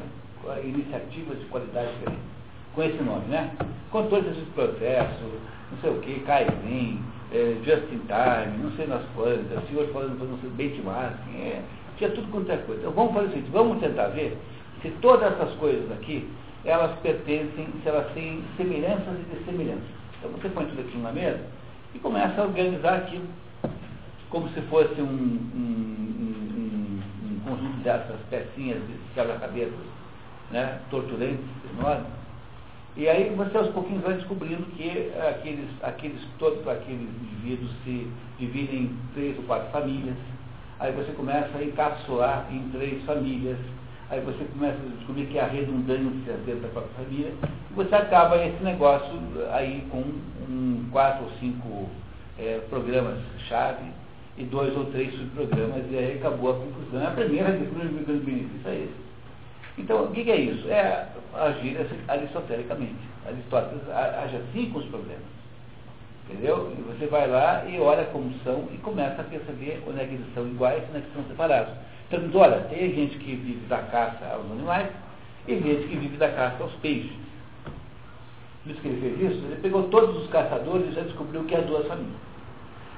iniciativas 0.64 1.40
de 1.40 1.46
qualidade 1.46 1.92
diferentes 1.94 2.37
com 2.78 2.84
esse 2.84 3.02
nome, 3.02 3.26
né? 3.26 3.50
Com 3.90 4.06
todos 4.06 4.30
esses 4.32 4.48
processos, 4.50 5.34
não 5.72 5.80
sei 5.82 5.90
o 5.90 6.00
que, 6.00 6.20
Kaizen, 6.20 7.00
é, 7.34 7.56
Just 7.66 7.92
in 7.92 8.02
Time, 8.06 8.58
não 8.62 8.72
sei 8.74 8.86
nas 8.86 9.02
quantas, 9.16 9.68
senhor 9.68 9.88
falando 9.92 10.16
para 10.16 10.28
não 10.28 10.38
sei, 10.38 10.50
benchmarking, 10.52 11.42
é, 11.42 11.64
tinha 11.98 12.12
tudo 12.12 12.32
quanto 12.32 12.52
é 12.52 12.58
coisa. 12.58 12.82
Então 12.82 12.94
vamos 12.94 13.16
fazer 13.16 13.26
o 13.26 13.30
seguinte, 13.32 13.50
vamos 13.52 13.80
tentar 13.80 14.10
ver 14.10 14.38
se 14.84 14.92
todas 15.02 15.34
essas 15.34 15.56
coisas 15.56 15.92
aqui, 15.92 16.30
elas 16.64 16.92
pertencem, 17.00 17.68
se 17.82 17.90
elas 17.90 18.14
têm 18.14 18.44
semelhanças 18.56 19.16
e 19.22 19.36
dessemelhanças. 19.36 19.90
Então 20.20 20.30
você 20.32 20.48
põe 20.50 20.68
tudo 20.68 20.82
aquilo 20.82 21.02
na 21.02 21.12
mesa 21.12 21.42
e 21.96 22.00
começa 22.00 22.40
a 22.40 22.46
organizar 22.46 22.98
aquilo 22.98 23.26
como 24.30 24.50
se 24.50 24.62
fosse 24.62 25.02
um, 25.02 25.06
um, 25.06 26.20
um, 26.20 27.00
um 27.26 27.40
conjunto 27.44 27.78
dessas 27.80 28.20
pecinhas 28.30 28.78
de 28.86 28.94
quebra-cabeças, 29.16 29.74
né, 30.52 30.80
torturantes, 30.92 31.40
enormes, 31.76 32.06
e 32.98 33.08
aí 33.08 33.32
você 33.36 33.56
aos 33.56 33.70
pouquinhos 33.70 34.02
vai 34.02 34.16
descobrindo 34.16 34.64
que 34.76 35.12
aqueles, 35.30 35.70
aqueles, 35.84 36.20
todos 36.40 36.68
aqueles 36.68 37.08
indivíduos 37.22 37.70
se 37.84 38.08
dividem 38.40 38.86
em 38.86 39.00
três 39.14 39.38
ou 39.38 39.44
quatro 39.44 39.70
famílias. 39.72 40.16
Aí 40.80 40.92
você 40.94 41.12
começa 41.12 41.56
a 41.56 41.64
encapsular 41.64 42.48
em 42.52 42.70
três 42.72 43.04
famílias. 43.04 43.58
Aí 44.10 44.20
você 44.22 44.44
começa 44.46 44.78
a 44.78 44.98
descobrir 44.98 45.28
que 45.28 45.38
há 45.38 45.46
redundância 45.46 46.34
dentro 46.44 46.62
da 46.62 46.70
própria 46.70 47.06
família. 47.06 47.34
E 47.70 47.74
você 47.76 47.94
acaba 47.94 48.44
esse 48.44 48.64
negócio 48.64 49.14
aí 49.52 49.86
com 49.92 50.04
um, 50.50 50.88
quatro 50.92 51.26
ou 51.26 51.32
cinco 51.40 51.88
é, 52.40 52.62
programas-chave 52.68 53.92
e 54.40 54.44
dois 54.44 54.76
ou 54.76 54.86
três 54.86 55.14
subprogramas. 55.14 55.84
E 55.92 55.98
aí 56.00 56.18
acabou 56.18 56.50
a 56.50 56.54
conclusão. 56.56 57.08
A 57.08 57.12
primeira 57.12 57.52
grande 57.52 58.26
benefício 58.26 58.70
é 58.70 58.76
esse. 58.76 59.07
Então, 59.78 60.06
o 60.06 60.12
que 60.12 60.30
é 60.30 60.36
isso? 60.36 60.68
É 60.70 61.08
agir 61.36 61.78
aristotelicamente. 62.08 62.96
Aristóteles 63.26 63.84
age 63.90 64.38
assim 64.38 64.70
com 64.72 64.80
os 64.80 64.86
problemas. 64.86 65.38
Entendeu? 66.30 66.74
E 66.78 66.82
você 66.82 67.08
vai 67.08 67.28
lá 67.28 67.64
e 67.66 67.80
olha 67.80 68.06
como 68.06 68.34
são 68.44 68.68
e 68.74 68.78
começa 68.78 69.22
a 69.22 69.24
perceber 69.24 69.82
onde 69.88 70.00
é 70.00 70.06
que 70.06 70.16
eles 70.16 70.34
são 70.34 70.46
iguais 70.48 70.84
e 70.84 70.90
onde 70.90 70.98
é 70.98 71.02
que 71.02 71.14
são 71.14 71.24
separados. 71.26 71.74
Então, 72.10 72.42
olha, 72.42 72.62
tem 72.70 72.94
gente 72.94 73.18
que 73.18 73.36
vive 73.36 73.66
da 73.68 73.78
caça 73.78 74.26
aos 74.34 74.52
animais 74.52 74.90
e 75.48 75.56
gente 75.56 75.88
que 75.88 75.96
vive 75.96 76.18
da 76.18 76.30
caça 76.30 76.64
aos 76.64 76.74
peixes. 76.76 77.12
Por 78.64 78.72
isso 78.72 78.82
que 78.82 78.88
ele 78.88 79.18
fez 79.18 79.32
isso, 79.32 79.46
ele 79.46 79.62
pegou 79.62 79.84
todos 79.84 80.18
os 80.24 80.30
caçadores 80.30 80.90
e 80.90 80.96
já 80.96 81.02
descobriu 81.02 81.46
que 81.46 81.56
há 81.56 81.62
duas 81.62 81.88
famílias. 81.88 82.16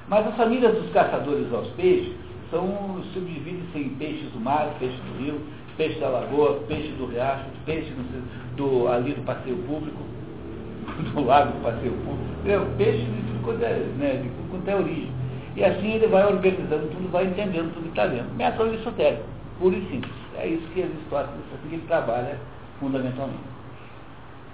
Mas 0.08 0.26
as 0.26 0.34
famílias 0.34 0.74
dos 0.74 0.90
caçadores 0.90 1.52
aos 1.52 1.68
peixes 1.74 2.12
são 2.50 3.00
subdividem-se 3.12 3.78
em 3.78 3.90
peixes 3.90 4.32
do 4.32 4.40
mar, 4.40 4.74
peixes 4.80 4.98
do 4.98 5.18
rio, 5.22 5.40
peixe 5.76 5.98
da 5.98 6.08
lagoa, 6.08 6.60
peixe 6.68 6.88
do 6.92 7.06
riacho, 7.06 7.44
peixe 7.64 7.90
do, 7.90 8.56
do, 8.56 8.88
ali 8.88 9.12
do 9.12 9.22
passeio 9.22 9.56
público, 9.58 9.98
do 11.14 11.24
lago 11.24 11.52
do 11.52 11.62
passeio 11.62 11.92
público, 11.92 12.76
peixe 12.76 13.04
de 13.04 13.22
tudo 13.22 13.44
quanto 13.44 13.64
é, 13.64 13.74
né, 13.98 14.22
de 14.22 14.30
quanto 14.50 14.68
é 14.68 14.76
origem. 14.76 15.12
E 15.56 15.64
assim 15.64 15.92
ele 15.94 16.06
vai 16.06 16.24
organizando 16.24 16.88
tudo, 16.88 17.10
vai 17.10 17.24
entendendo 17.24 17.74
tudo 17.74 17.84
que 17.84 17.88
está 17.90 18.06
vendo. 18.06 18.32
Método 18.36 18.70
aristotélico, 18.70 19.24
puro 19.58 19.76
e 19.76 19.86
simples. 19.88 20.12
É 20.36 20.46
isso 20.46 20.66
que 20.68 20.82
Aristóteles 20.82 21.40
assim 21.52 21.68
que 21.68 21.74
ele 21.74 21.86
trabalha 21.86 22.38
fundamentalmente. 22.78 23.50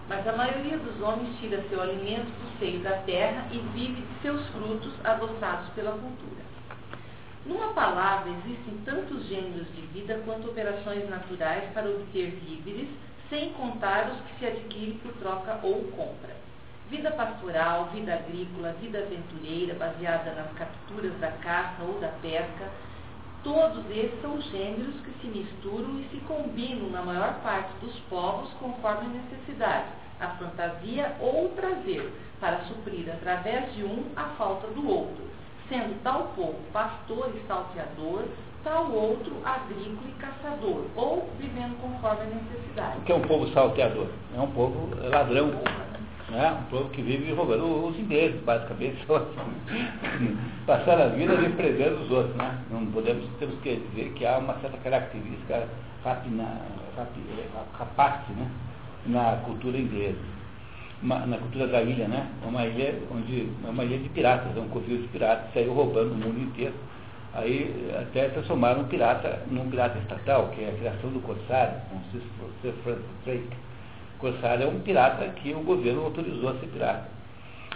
Mas 0.08 0.26
a 0.26 0.32
maioria 0.32 0.78
dos 0.78 1.00
homens 1.00 1.37
tira 1.40 1.62
seu 1.68 1.80
alimento 1.82 2.26
do 2.26 2.58
seio 2.58 2.80
da 2.80 2.92
terra 2.99 3.46
e 3.52 3.58
vive 3.75 4.02
de 4.02 4.23
seus 4.23 4.46
frutos 4.49 4.92
adoçados 5.04 5.68
pela 5.70 5.92
cultura. 5.92 6.45
Numa 7.46 7.72
palavra, 7.74 8.30
existem 8.30 8.78
tantos 8.84 9.26
gêneros 9.28 9.66
de 9.74 9.82
vida 9.92 10.20
quanto 10.24 10.48
operações 10.48 11.08
naturais 11.08 11.64
para 11.72 11.88
obter 11.88 12.30
víveres, 12.44 12.88
sem 13.30 13.52
contar 13.52 14.10
os 14.10 14.20
que 14.20 14.38
se 14.38 14.46
adquire 14.46 15.00
por 15.02 15.12
troca 15.14 15.60
ou 15.62 15.84
compra. 15.92 16.36
Vida 16.88 17.10
pastoral, 17.10 17.86
vida 17.86 18.14
agrícola, 18.14 18.72
vida 18.80 18.98
aventureira, 18.98 19.74
baseada 19.74 20.32
nas 20.32 20.52
capturas 20.52 21.12
da 21.18 21.32
caça 21.32 21.82
ou 21.82 22.00
da 22.00 22.08
pesca, 22.22 22.70
Todos 23.46 23.88
esses 23.90 24.20
são 24.20 24.40
gêneros 24.40 24.96
que 25.02 25.20
se 25.20 25.28
misturam 25.28 26.00
e 26.00 26.08
se 26.10 26.16
combinam 26.26 26.90
na 26.90 27.00
maior 27.00 27.34
parte 27.44 27.70
dos 27.80 27.96
povos 28.10 28.50
conforme 28.54 29.06
a 29.06 29.20
necessidade, 29.22 29.86
a 30.18 30.30
fantasia 30.30 31.14
ou 31.20 31.46
o 31.46 31.50
prazer, 31.50 32.12
para 32.40 32.64
suprir 32.64 33.08
através 33.08 33.72
de 33.72 33.84
um 33.84 34.04
a 34.16 34.24
falta 34.30 34.66
do 34.66 34.88
outro, 34.88 35.22
sendo 35.68 36.02
tal 36.02 36.32
povo 36.37 36.58
pastor 36.73 37.30
e 37.35 37.46
salteador, 37.46 38.25
tal 38.62 38.90
outro 38.90 39.37
agrícola 39.44 40.08
e 40.08 40.12
caçador, 40.20 40.85
ou 40.96 41.28
vivendo 41.38 41.80
conforme 41.80 42.23
a 42.23 42.25
necessidade. 42.25 42.99
O 42.99 43.00
que 43.02 43.12
é 43.12 43.14
um 43.14 43.23
povo 43.23 43.49
salteador? 43.52 44.08
É 44.37 44.40
um 44.40 44.50
povo 44.50 44.88
ladrão. 45.08 45.52
Né? 46.28 46.50
Um 46.61 46.70
povo 46.70 46.90
que 46.90 47.02
vive 47.02 47.32
roubando 47.32 47.87
os 47.87 47.99
ingleses, 47.99 48.40
basicamente. 48.42 48.99
Passaram 50.66 51.04
a 51.04 51.08
vida 51.08 51.38
represando 51.38 52.02
os 52.02 52.11
outros. 52.11 52.35
Né? 52.35 52.58
Não 52.70 52.87
podemos, 52.87 53.25
temos 53.38 53.58
que 53.61 53.76
dizer 53.76 54.12
que 54.14 54.26
há 54.26 54.38
uma 54.38 54.54
certa 54.54 54.76
característica 54.78 55.68
rapina, 56.04 56.62
rapace 57.78 58.32
né? 58.32 58.50
na 59.06 59.37
cultura 59.44 59.78
inglesa. 59.78 60.18
Uma, 61.02 61.26
na 61.26 61.36
cultura 61.36 61.66
da 61.66 61.82
ilha, 61.82 62.08
né? 62.08 62.26
É 62.42 62.46
uma 62.46 62.64
ilha 62.64 62.94
onde 63.12 63.48
é 63.64 63.68
uma 63.68 63.84
ilha 63.84 63.98
de 63.98 64.08
piratas, 64.08 64.56
é 64.56 64.60
um 64.60 64.68
covil 64.68 64.96
de 64.96 65.08
piratas, 65.08 65.52
saiu 65.52 65.74
roubando 65.74 66.12
o 66.12 66.16
mundo 66.16 66.40
inteiro. 66.40 66.74
Aí 67.34 67.90
até 68.00 68.30
transformaram 68.30 68.80
um 68.80 68.84
pirata 68.84 69.42
num 69.50 69.68
pirata 69.68 69.98
estatal, 69.98 70.48
que 70.54 70.64
é 70.64 70.70
a 70.70 70.72
criação 70.72 71.10
do 71.10 71.20
corsário, 71.20 71.74
com 71.90 72.00
Sir 72.62 72.72
Francis 72.82 73.04
Drake 73.26 73.66
Corsário 74.18 74.64
é 74.64 74.66
um 74.66 74.80
pirata 74.80 75.26
que 75.36 75.52
o 75.52 75.60
governo 75.60 76.04
autorizou 76.04 76.48
a 76.48 76.54
ser 76.54 76.66
pirata. 76.68 77.08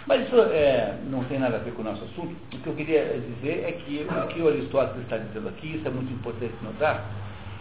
Mas 0.07 0.25
isso 0.25 0.35
é, 0.35 0.97
não 1.09 1.23
tem 1.25 1.37
nada 1.37 1.57
a 1.57 1.59
ver 1.59 1.73
com 1.73 1.83
o 1.83 1.85
nosso 1.85 2.03
assunto. 2.05 2.35
O 2.53 2.57
que 2.57 2.67
eu 2.67 2.73
queria 2.73 3.19
dizer 3.19 3.65
é 3.67 3.71
que 3.73 4.07
o 4.09 4.27
que 4.27 4.41
o 4.41 4.47
Aristóteles 4.47 5.03
está 5.03 5.17
dizendo 5.17 5.47
aqui, 5.49 5.75
isso 5.75 5.87
é 5.87 5.91
muito 5.91 6.11
importante 6.11 6.53
notar, 6.63 7.05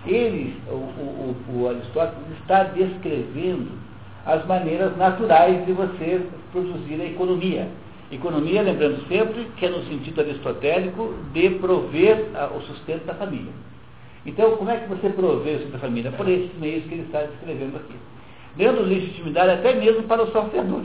ele, 0.06 0.58
o, 0.68 0.74
o, 0.74 1.36
o 1.54 1.68
Aristóteles 1.68 2.38
está 2.40 2.64
descrevendo 2.64 3.78
as 4.26 4.44
maneiras 4.46 4.96
naturais 4.96 5.64
de 5.66 5.72
você 5.72 6.26
produzir 6.52 7.00
a 7.00 7.06
economia. 7.06 7.68
Economia, 8.10 8.62
lembrando 8.62 9.06
sempre, 9.08 9.44
que 9.56 9.66
é 9.66 9.68
no 9.68 9.84
sentido 9.84 10.20
aristotélico 10.20 11.14
de 11.32 11.50
prover 11.50 12.26
a, 12.34 12.46
o 12.46 12.60
sustento 12.62 13.06
da 13.06 13.14
família. 13.14 13.52
Então, 14.26 14.56
como 14.56 14.70
é 14.70 14.76
que 14.76 14.88
você 14.88 15.08
provê 15.10 15.50
o 15.50 15.52
sustento 15.54 15.72
da 15.72 15.78
família? 15.78 16.10
Por 16.12 16.28
esses 16.28 16.56
meios 16.58 16.84
que 16.84 16.94
ele 16.94 17.02
está 17.02 17.22
descrevendo 17.22 17.76
aqui 17.76 17.94
dando 18.56 18.82
legitimidade 18.82 19.50
até 19.50 19.74
mesmo 19.74 20.04
para 20.04 20.22
o 20.22 20.32
salteador. 20.32 20.82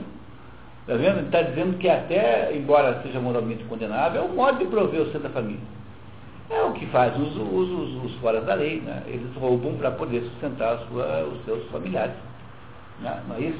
Está 0.81 0.93
vendo? 0.93 1.17
Ele 1.17 1.25
está 1.25 1.41
dizendo 1.41 1.77
que 1.77 1.89
até, 1.89 2.55
embora 2.55 3.01
seja 3.01 3.19
moralmente 3.19 3.63
condenável, 3.65 4.21
é 4.21 4.25
um 4.25 4.35
modo 4.35 4.59
de 4.59 4.65
prover 4.65 5.01
o 5.01 5.05
centro 5.05 5.21
da 5.21 5.29
família. 5.29 5.75
É 6.49 6.61
o 6.61 6.73
que 6.73 6.85
faz 6.87 7.17
os, 7.17 7.35
os, 7.35 7.69
os, 7.71 8.05
os 8.05 8.15
fora 8.17 8.39
da 8.41 8.53
lei. 8.53 8.79
Né? 8.79 9.01
Eles 9.07 9.35
roubam 9.35 9.73
para 9.77 9.89
poder 9.91 10.21
sustentar 10.21 10.77
sua, 10.87 11.23
os 11.23 11.43
seus 11.43 11.65
familiares. 11.71 12.13
Né? 13.01 13.23
Não 13.27 13.35
é 13.35 13.39
isso? 13.41 13.59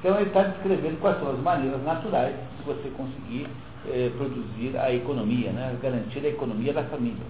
Então 0.00 0.16
ele 0.16 0.28
está 0.28 0.42
descrevendo 0.42 1.00
quais 1.00 1.18
são 1.18 1.30
as 1.30 1.38
maneiras 1.40 1.82
naturais 1.82 2.34
de 2.58 2.64
você 2.64 2.88
conseguir 2.96 3.48
eh, 3.88 4.10
produzir 4.16 4.76
a 4.78 4.94
economia, 4.94 5.50
né? 5.50 5.76
garantir 5.82 6.24
a 6.24 6.28
economia 6.28 6.72
da 6.72 6.84
família. 6.84 7.24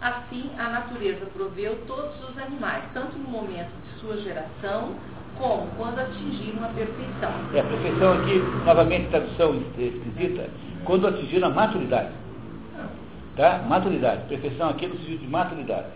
Assim, 0.00 0.50
a 0.58 0.68
natureza 0.68 1.24
proveu 1.32 1.78
todos 1.86 2.12
os 2.28 2.36
animais, 2.36 2.84
tanto 2.92 3.16
no 3.16 3.26
momento 3.26 3.70
de 3.70 4.00
sua 4.00 4.18
geração, 4.18 4.94
como 5.38 5.66
quando 5.78 5.98
atingiram 5.98 6.62
a 6.62 6.68
perfeição. 6.68 7.32
É, 7.54 7.60
a 7.60 7.64
perfeição 7.64 8.12
aqui, 8.12 8.38
novamente, 8.66 9.08
tradução 9.08 9.56
esquisita, 9.78 10.50
quando 10.84 11.06
atingiram 11.06 11.48
a 11.48 11.50
maturidade. 11.50 12.12
Tá? 13.34 13.64
Maturidade. 13.66 14.28
Perfeição 14.28 14.68
aqui 14.68 14.86
no 14.86 14.96
sentido 14.96 15.20
de 15.20 15.28
maturidade. 15.28 15.88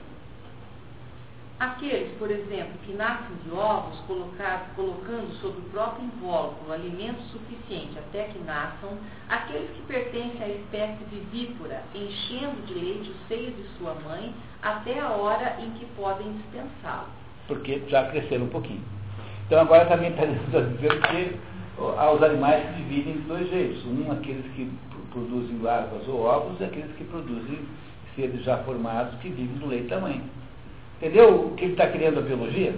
Aqueles, 1.60 2.16
por 2.18 2.30
exemplo, 2.30 2.78
que 2.86 2.92
nascem 2.92 3.34
de 3.44 3.50
ovos, 3.50 3.98
colocado, 4.06 4.72
colocando 4.76 5.28
sobre 5.40 5.58
o 5.58 5.70
próprio 5.70 6.04
invólucro 6.04 6.72
alimento 6.72 7.20
suficiente 7.32 7.98
até 7.98 8.24
que 8.28 8.38
nasçam, 8.44 8.96
aqueles 9.28 9.68
que 9.70 9.82
pertencem 9.82 10.40
à 10.40 10.48
espécie 10.48 11.02
vivípara, 11.10 11.82
enchendo 11.92 12.64
de 12.64 12.74
leite 12.74 13.10
os 13.10 13.26
seios 13.26 13.56
de 13.56 13.64
sua 13.76 13.94
mãe 13.94 14.32
até 14.62 15.00
a 15.00 15.10
hora 15.10 15.56
em 15.60 15.70
que 15.72 15.86
podem 15.96 16.32
dispensá-lo. 16.34 17.08
Porque 17.48 17.82
já 17.88 18.08
cresceram 18.08 18.44
um 18.44 18.50
pouquinho. 18.50 18.82
Então 19.46 19.60
agora 19.60 19.86
também 19.86 20.10
está 20.10 20.26
dizendo 20.26 21.00
que 21.08 21.36
há 21.96 22.12
os 22.12 22.22
animais 22.22 22.68
se 22.68 22.82
dividem 22.82 23.14
de 23.14 23.22
dois 23.22 23.50
jeitos. 23.50 23.84
Um, 23.84 24.12
aqueles 24.12 24.46
que 24.52 24.70
produzem 25.10 25.58
larvas 25.60 26.06
ou 26.06 26.22
ovos, 26.22 26.60
e 26.60 26.64
aqueles 26.64 26.94
que 26.96 27.02
produzem 27.02 27.66
seres 28.14 28.44
já 28.44 28.58
formados 28.58 29.18
que 29.20 29.28
vivem 29.28 29.56
do 29.56 29.66
leite 29.66 29.88
da 29.88 29.98
mãe. 29.98 30.22
Entendeu 30.98 31.46
o 31.46 31.54
que 31.54 31.64
ele 31.64 31.72
está 31.72 31.86
querendo 31.86 32.18
a 32.18 32.22
biologia? 32.22 32.74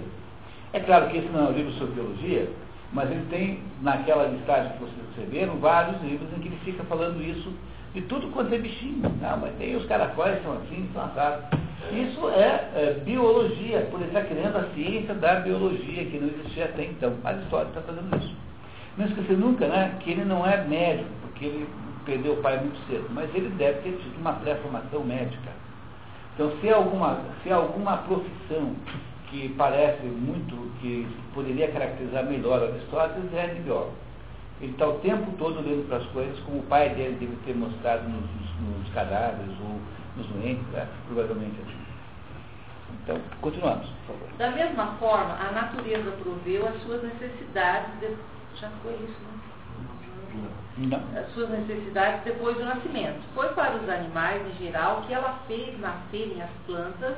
É 0.73 0.79
claro 0.79 1.09
que 1.09 1.17
esse 1.17 1.27
não 1.29 1.47
é 1.47 1.49
um 1.49 1.53
livro 1.53 1.71
sobre 1.73 1.95
biologia, 1.95 2.47
mas 2.93 3.09
ele 3.09 3.25
tem, 3.29 3.59
naquela 3.81 4.27
listagem 4.27 4.73
que 4.73 4.79
vocês 4.79 5.01
receberam, 5.15 5.57
vários 5.57 5.99
livros 6.03 6.31
em 6.31 6.39
que 6.39 6.47
ele 6.47 6.59
fica 6.63 6.83
falando 6.83 7.21
isso 7.21 7.51
de 7.95 8.01
tudo 8.01 8.27
quanto 8.31 8.53
é 8.53 8.59
bichinho. 8.59 9.01
Não, 9.19 9.37
mas 9.37 9.55
tem 9.57 9.75
os 9.75 9.85
caracóis, 9.85 10.41
são 10.43 10.53
assim, 10.53 10.87
são 10.93 11.03
assados. 11.03 11.45
Isso 11.91 12.29
é, 12.29 12.69
é, 12.75 13.01
biologia, 13.03 13.87
por 13.89 13.99
ele 13.99 14.09
estar 14.09 14.23
criando 14.25 14.57
a 14.57 14.69
ciência 14.75 15.15
da 15.15 15.39
biologia, 15.39 16.05
que 16.05 16.19
não 16.19 16.27
existia 16.27 16.65
até 16.65 16.85
então. 16.85 17.15
Aristóteles 17.23 17.75
está 17.75 17.81
fazendo 17.81 18.15
isso. 18.17 18.35
Não 18.97 19.05
esquecer 19.07 19.37
nunca 19.37 19.67
né, 19.67 19.95
que 19.99 20.11
ele 20.11 20.25
não 20.25 20.45
é 20.45 20.63
médico, 20.63 21.09
porque 21.21 21.45
ele 21.45 21.67
perdeu 22.05 22.33
o 22.33 22.37
pai 22.37 22.59
muito 22.59 22.77
cedo, 22.87 23.07
mas 23.11 23.33
ele 23.33 23.49
deve 23.57 23.79
ter 23.81 23.97
tido 23.97 24.19
uma 24.19 24.33
pré-formação 24.33 25.03
médica. 25.03 25.49
Então, 26.41 26.59
se 26.59 26.69
alguma, 26.71 27.19
se 27.43 27.51
alguma 27.51 27.97
profissão 27.97 28.75
que 29.29 29.49
parece 29.49 30.01
muito, 30.07 30.55
que 30.81 31.07
poderia 31.35 31.71
caracterizar 31.71 32.25
melhor 32.25 32.63
Aristóteles, 32.63 33.31
é 33.35 33.43
a 33.43 33.53
de 33.53 33.59
biólogo. 33.59 33.93
Ele 34.59 34.71
está 34.71 34.87
o 34.87 34.97
tempo 35.01 35.31
todo 35.37 35.59
olhando 35.59 35.87
para 35.87 35.97
as 35.97 36.05
coisas 36.07 36.39
como 36.39 36.57
o 36.57 36.63
pai 36.63 36.89
dele 36.95 37.15
deve 37.19 37.35
ter 37.45 37.55
mostrado 37.55 38.09
nos, 38.09 38.25
nos 38.59 38.91
cadáveres 38.91 39.51
ou 39.61 39.79
nos 40.17 40.25
doentes, 40.29 40.65
né? 40.69 40.87
provavelmente 41.05 41.61
assim. 41.61 41.77
Então, 43.03 43.21
continuamos, 43.39 43.87
por 44.07 44.15
favor. 44.15 44.29
Da 44.39 44.49
mesma 44.49 44.87
forma, 44.97 45.35
a 45.35 45.51
natureza 45.51 46.09
proveu 46.23 46.67
as 46.67 46.81
suas 46.81 47.03
necessidades. 47.03 47.99
De... 47.99 48.17
Já 48.59 48.69
foi 48.81 48.93
isso, 48.93 49.21
né? 49.29 49.40
As 51.17 51.33
suas 51.33 51.49
necessidades 51.49 52.23
depois 52.23 52.57
do 52.57 52.65
nascimento. 52.65 53.21
Foi 53.33 53.49
para 53.49 53.75
os 53.75 53.89
animais 53.89 54.41
em 54.47 54.65
geral 54.65 55.03
que 55.07 55.13
ela 55.13 55.39
fez 55.47 55.79
nascerem 55.79 56.41
as 56.41 56.49
plantas, 56.65 57.17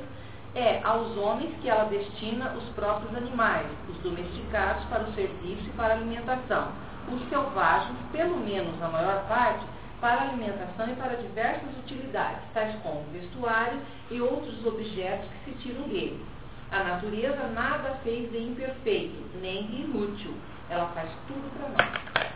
é 0.54 0.80
aos 0.84 1.16
homens 1.16 1.54
que 1.60 1.68
ela 1.68 1.84
destina 1.84 2.52
os 2.52 2.64
próprios 2.70 3.14
animais, 3.16 3.66
os 3.88 3.96
domesticados 3.98 4.84
para 4.84 5.02
o 5.02 5.12
serviço 5.14 5.66
e 5.66 5.72
para 5.76 5.94
a 5.94 5.96
alimentação, 5.96 6.68
os 7.10 7.28
selvagens, 7.28 7.98
pelo 8.12 8.36
menos 8.38 8.80
a 8.80 8.88
maior 8.88 9.26
parte, 9.26 9.64
para 10.00 10.16
a 10.16 10.22
alimentação 10.28 10.88
e 10.88 10.94
para 10.96 11.16
diversas 11.16 11.70
utilidades, 11.78 12.42
tais 12.52 12.76
como 12.82 13.02
vestuário 13.12 13.80
e 14.10 14.20
outros 14.20 14.64
objetos 14.64 15.28
que 15.44 15.50
se 15.50 15.58
tiram 15.58 15.88
dele. 15.88 16.24
A 16.70 16.82
natureza 16.82 17.48
nada 17.54 17.98
fez 18.02 18.30
de 18.30 18.38
imperfeito, 18.38 19.16
nem 19.40 19.66
de 19.66 19.82
inútil. 19.82 20.34
Ela 20.68 20.86
faz 20.88 21.10
tudo 21.26 21.50
para 21.56 21.68
nós. 21.68 22.33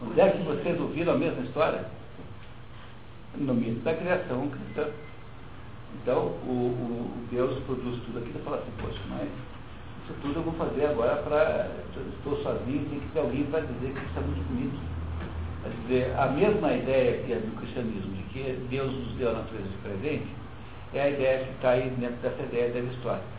Onde 0.00 0.20
é 0.20 0.30
que 0.30 0.42
vocês 0.42 0.80
ouviram 0.80 1.14
a 1.14 1.18
mesma 1.18 1.42
história? 1.42 1.84
No 3.36 3.54
mito 3.54 3.80
da 3.80 3.94
criação 3.94 4.48
cristã. 4.48 4.88
Então, 6.02 6.26
o, 6.46 6.50
o, 6.50 7.26
Deus 7.30 7.58
produz 7.64 8.00
tudo 8.04 8.18
aquilo 8.18 8.38
e 8.38 8.42
fala 8.42 8.58
assim, 8.58 8.72
poxa, 8.80 9.00
mas 9.08 9.28
isso 10.04 10.14
tudo 10.22 10.38
eu 10.38 10.42
vou 10.42 10.54
fazer 10.54 10.86
agora 10.86 11.16
para. 11.16 11.70
Estou 12.16 12.36
sozinho, 12.42 12.88
tem 12.88 13.00
que 13.00 13.08
ter 13.12 13.20
alguém 13.20 13.44
para 13.44 13.60
dizer 13.60 13.92
que 13.92 14.04
isso 14.04 14.18
é 14.18 14.20
muito 14.20 14.48
bonito. 14.48 14.78
Quer 15.62 15.70
dizer, 15.82 16.18
a 16.18 16.26
mesma 16.28 16.72
ideia 16.72 17.22
que 17.24 17.32
é 17.32 17.36
do 17.36 17.56
cristianismo, 17.56 18.14
de 18.14 18.22
que 18.24 18.66
Deus 18.70 18.92
nos 18.92 19.12
deu 19.14 19.30
a 19.30 19.32
natureza 19.34 19.68
de 19.68 19.76
presente, 19.78 20.28
é 20.94 21.02
a 21.02 21.10
ideia 21.10 21.44
que 21.44 21.50
está 21.52 21.70
aí 21.70 21.90
dentro 21.98 22.16
dessa 22.16 22.42
ideia 22.42 22.72
da 22.72 22.80
história. 22.80 23.37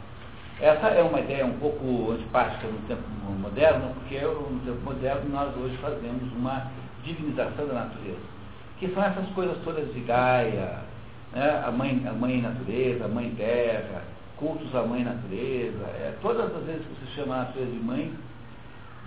Essa 0.62 0.88
é 0.88 1.02
uma 1.02 1.22
ideia 1.22 1.46
um 1.46 1.58
pouco 1.58 2.12
antipática 2.12 2.68
no 2.68 2.80
tempo 2.80 3.02
moderno, 3.40 3.94
porque 3.94 4.20
no 4.20 4.60
tempo 4.66 4.82
moderno 4.84 5.30
nós 5.30 5.56
hoje 5.56 5.78
fazemos 5.78 6.34
uma 6.34 6.70
divinização 7.02 7.66
da 7.66 7.74
natureza, 7.76 8.20
que 8.78 8.90
são 8.90 9.02
essas 9.02 9.26
coisas 9.30 9.58
todas 9.64 9.94
de 9.94 10.02
Gaia, 10.02 10.80
né? 11.32 11.64
a, 11.66 11.72
mãe, 11.72 12.06
a 12.06 12.12
mãe 12.12 12.42
natureza, 12.42 13.06
a 13.06 13.08
mãe 13.08 13.34
terra, 13.38 14.04
cultos 14.36 14.76
à 14.76 14.84
mãe 14.84 15.02
natureza, 15.02 15.86
é, 15.96 16.16
todas 16.22 16.54
as 16.54 16.64
vezes 16.66 16.86
que 16.86 17.06
você 17.06 17.16
chama 17.16 17.36
a 17.36 17.38
natureza 17.46 17.72
de 17.72 17.80
mãe, 17.80 18.14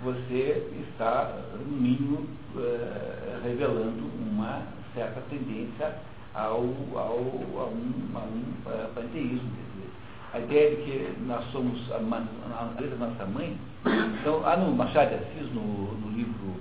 você 0.03 0.71
está, 0.89 1.35
no 1.53 1.71
mínimo, 1.71 2.27
é, 2.57 3.39
revelando 3.43 4.09
uma 4.31 4.63
certa 4.95 5.21
tendência 5.29 5.93
ao, 6.33 6.63
ao, 6.95 6.99
a 6.99 7.65
um, 7.67 8.09
a 8.15 8.19
um 8.21 8.43
é, 8.71 8.87
panteísmo 8.95 9.51
a 10.33 10.39
ideia 10.39 10.71
de 10.71 10.75
que 10.77 11.15
nós 11.27 11.45
somos 11.51 11.79
a, 11.91 11.99
natureza 11.99 12.95
da 12.95 13.07
nossa 13.07 13.25
mãe. 13.25 13.55
Então, 14.19 14.45
há 14.45 14.57
no 14.57 14.73
Machado 14.73 15.09
de 15.09 15.15
Assis, 15.15 15.53
no, 15.53 15.93
no 15.93 16.11
livro 16.11 16.55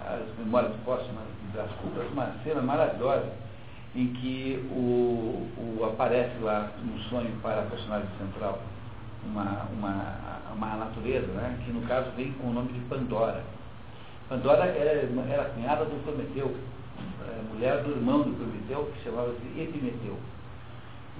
As 0.00 0.36
Memórias 0.38 0.72
Póstumas 0.84 1.24
das 1.54 1.70
Culpas, 1.80 2.10
uma 2.12 2.32
cena 2.42 2.60
maravilhosa 2.60 3.30
em 3.94 4.08
que 4.14 4.68
o, 4.70 5.48
o 5.56 5.84
aparece 5.84 6.38
lá 6.40 6.72
no 6.84 6.98
sonho 7.04 7.30
para 7.40 7.62
a 7.62 7.66
personagem 7.66 8.08
central 8.18 8.60
uma, 9.24 9.66
uma, 9.72 10.40
uma 10.54 10.76
natureza, 10.76 11.26
né, 11.28 11.58
que 11.64 11.72
no 11.72 11.82
caso 11.82 12.10
vem 12.16 12.32
com 12.32 12.48
o 12.48 12.52
nome 12.52 12.72
de 12.72 12.80
Pandora. 12.80 13.42
Pandora 14.28 14.66
era, 14.66 15.08
era 15.32 15.44
cunhada 15.50 15.84
do 15.84 16.02
Prometeu, 16.04 16.54
é, 17.26 17.54
mulher 17.54 17.82
do 17.82 17.92
irmão 17.92 18.22
do 18.22 18.36
Prometeu, 18.36 18.92
que 18.92 19.04
chamava-se 19.04 19.60
Epimeteu. 19.60 20.16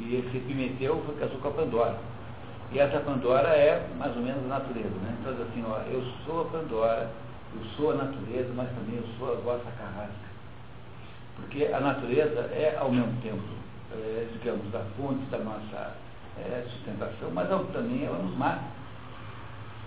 E 0.01 0.17
esse 0.17 0.37
Epimeteu 0.37 1.03
foi, 1.05 1.17
casou 1.17 1.39
com 1.39 1.49
a 1.49 1.53
Pandora. 1.53 1.99
E 2.71 2.79
essa 2.79 3.01
Pandora 3.01 3.49
é 3.49 3.87
mais 3.99 4.15
ou 4.17 4.23
menos 4.23 4.45
a 4.45 4.59
natureza, 4.59 4.95
né? 5.03 5.17
Então 5.21 5.33
assim, 5.33 5.65
ó, 5.67 5.79
eu 5.91 6.03
sou 6.25 6.43
a 6.43 6.45
Pandora, 6.47 7.11
eu 7.55 7.65
sou 7.77 7.91
a 7.93 7.95
natureza, 7.95 8.53
mas 8.55 8.69
também 8.71 8.97
eu 8.97 9.05
sou 9.19 9.33
a 9.33 9.37
vossa 9.37 9.71
carrasca. 9.79 10.29
Porque 11.37 11.65
a 11.67 11.81
natureza 11.81 12.41
é 12.53 12.77
ao 12.79 12.91
mesmo 12.91 13.13
tempo, 13.23 13.43
é, 13.93 14.27
digamos, 14.33 14.75
a 14.75 14.83
fonte 14.97 15.25
da 15.31 15.39
nossa 15.39 15.95
é, 16.39 16.65
sustentação, 16.71 17.31
mas 17.33 17.49
também 17.49 18.05
ela 18.05 18.19
nos 18.19 18.37
mata. 18.37 18.78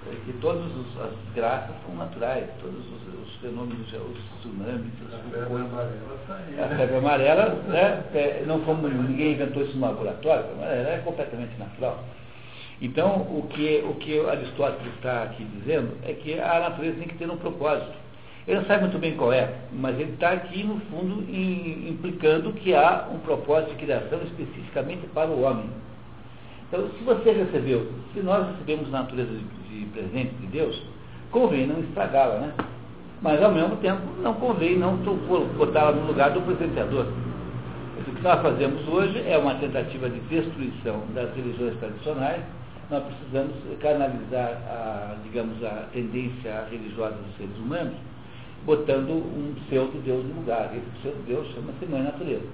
É 0.09 0.15
que 0.25 0.33
todas 0.41 0.65
as 0.99 1.13
graças 1.35 1.75
são 1.85 1.95
naturais, 1.95 2.49
todos 2.59 2.79
os, 2.79 3.21
os 3.21 3.35
fenômenos, 3.35 3.85
os 3.93 4.39
tsunamis, 4.39 4.91
as 5.07 5.13
a 5.13 5.23
febre 5.23 5.65
amarela 5.65 6.65
A 6.65 6.75
febre 6.75 6.95
amarela, 6.95 7.49
né, 7.67 8.03
é, 8.15 8.43
não 8.47 8.61
fomos, 8.61 8.91
ninguém 8.91 9.33
inventou 9.33 9.63
isso 9.63 9.77
no 9.77 9.85
laboratório, 9.85 10.45
mas 10.59 10.69
é 10.69 11.01
completamente 11.05 11.55
natural. 11.59 12.03
Então, 12.81 13.17
o 13.17 13.45
que, 13.47 13.83
o 13.87 13.93
que 13.93 14.19
Aristóteles 14.27 14.91
está 14.95 15.23
aqui 15.23 15.43
dizendo 15.43 15.95
é 16.03 16.13
que 16.13 16.39
a 16.39 16.59
natureza 16.61 16.97
tem 16.97 17.07
que 17.07 17.17
ter 17.17 17.29
um 17.29 17.37
propósito. 17.37 17.93
Ele 18.47 18.59
não 18.59 18.65
sabe 18.65 18.81
muito 18.81 18.97
bem 18.97 19.15
qual 19.15 19.31
é, 19.31 19.53
mas 19.71 19.99
ele 19.99 20.13
está 20.13 20.31
aqui, 20.31 20.63
no 20.63 20.79
fundo, 20.89 21.23
implicando 21.29 22.51
que 22.53 22.73
há 22.73 23.07
um 23.13 23.19
propósito 23.19 23.69
de 23.75 23.85
criação 23.85 24.19
especificamente 24.23 25.05
para 25.13 25.29
o 25.29 25.43
homem. 25.43 25.69
Então, 26.67 26.89
se 26.97 27.03
você 27.03 27.31
recebeu, 27.31 27.91
se 28.13 28.21
nós 28.21 28.47
recebemos 28.47 28.87
a 28.87 29.03
natureza 29.03 29.29
de, 29.29 29.60
de 29.71 29.85
presente 29.85 30.33
de 30.35 30.47
Deus, 30.47 30.81
convém 31.31 31.67
não 31.67 31.79
estragá-la, 31.79 32.39
né? 32.39 32.53
Mas, 33.21 33.41
ao 33.41 33.51
mesmo 33.51 33.75
tempo, 33.77 34.01
não 34.21 34.33
convém 34.33 34.77
não 34.77 34.97
botá-la 35.57 35.91
no 35.91 36.07
lugar 36.07 36.31
do 36.31 36.41
presenteador. 36.41 37.05
O 37.99 38.03
que 38.03 38.21
nós 38.21 38.41
fazemos 38.41 38.87
hoje 38.87 39.23
é 39.27 39.37
uma 39.37 39.55
tentativa 39.55 40.09
de 40.09 40.19
destruição 40.21 41.01
das 41.13 41.33
religiões 41.35 41.77
tradicionais, 41.77 42.41
nós 42.89 43.03
precisamos 43.05 43.55
canalizar 43.79 44.49
a, 44.67 45.15
digamos, 45.23 45.63
a 45.63 45.87
tendência 45.93 46.65
religiosa 46.69 47.15
dos 47.15 47.37
seres 47.37 47.55
humanos, 47.57 47.93
botando 48.65 49.11
um 49.11 49.55
pseudo-deus 49.65 50.25
no 50.25 50.41
lugar. 50.41 50.71
Esse 50.75 50.99
pseudo-deus 50.99 51.47
chama-se 51.53 51.85
mãe 51.85 52.03
natureza. 52.03 52.45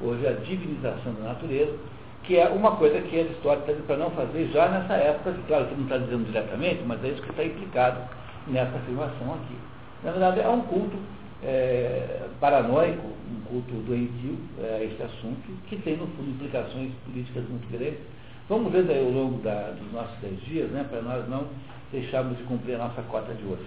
Hoje 0.00 0.26
a 0.26 0.32
divinização 0.32 1.14
da 1.14 1.28
natureza, 1.28 1.76
que 2.24 2.38
é 2.38 2.48
uma 2.48 2.76
coisa 2.76 3.00
que 3.00 3.20
Aristóteles 3.20 3.60
está 3.60 3.72
dizendo 3.72 3.86
para 3.86 3.96
não 3.96 4.10
fazer 4.10 4.48
já 4.52 4.68
nessa 4.68 4.94
época, 4.94 5.32
que 5.32 5.42
claro 5.42 5.66
que 5.66 5.74
não 5.74 5.84
está 5.84 5.98
dizendo 5.98 6.24
diretamente, 6.26 6.82
mas 6.86 7.04
é 7.04 7.08
isso 7.08 7.22
que 7.22 7.30
está 7.30 7.44
implicado 7.44 8.00
nessa 8.46 8.76
afirmação 8.76 9.34
aqui. 9.34 9.56
Na 10.04 10.10
verdade, 10.12 10.40
é 10.40 10.48
um 10.48 10.60
culto 10.62 10.96
é, 11.42 12.28
paranoico, 12.40 13.06
um 13.06 13.40
culto 13.48 13.74
doentio 13.86 14.38
é, 14.62 14.76
a 14.76 14.84
esse 14.84 15.02
assunto, 15.02 15.42
que 15.68 15.76
tem, 15.76 15.96
no 15.96 16.06
fundo, 16.08 16.30
implicações 16.30 16.92
políticas 17.04 17.44
muito 17.48 17.70
grandes 17.70 18.00
Vamos 18.48 18.72
ver 18.72 18.82
daí 18.82 18.98
ao 18.98 19.10
longo 19.10 19.38
da, 19.40 19.70
dos 19.70 19.92
nossos 19.92 20.14
dez 20.20 20.38
dias, 20.42 20.70
né, 20.70 20.84
para 20.90 21.00
nós 21.00 21.28
não 21.28 21.46
deixarmos 21.92 22.36
de 22.36 22.44
cumprir 22.44 22.74
a 22.74 22.78
nossa 22.78 23.00
cota 23.02 23.32
de 23.32 23.44
hoje. 23.44 23.66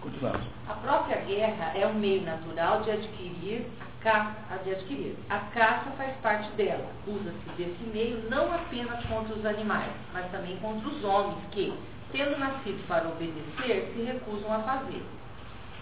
Continuamos. 0.00 0.42
A 0.68 0.74
própria 0.74 1.16
guerra 1.22 1.72
é 1.74 1.86
um 1.86 1.94
meio 1.94 2.22
natural 2.22 2.82
de 2.82 2.90
adquirir 2.90 3.66
caça, 4.06 4.62
de 4.62 4.70
adquirir. 4.70 5.16
A 5.28 5.38
caça 5.52 5.90
faz 5.96 6.14
parte 6.22 6.48
dela. 6.52 6.86
Usa-se 7.08 7.50
desse 7.56 7.82
meio 7.92 8.22
não 8.30 8.54
apenas 8.54 9.04
contra 9.06 9.34
os 9.34 9.44
animais, 9.44 9.90
mas 10.12 10.30
também 10.30 10.56
contra 10.58 10.88
os 10.88 11.02
homens 11.02 11.38
que, 11.50 11.72
tendo 12.12 12.38
nascido 12.38 12.86
para 12.86 13.08
obedecer, 13.08 13.92
se 13.92 14.02
recusam 14.04 14.52
a 14.52 14.60
fazer. 14.60 15.02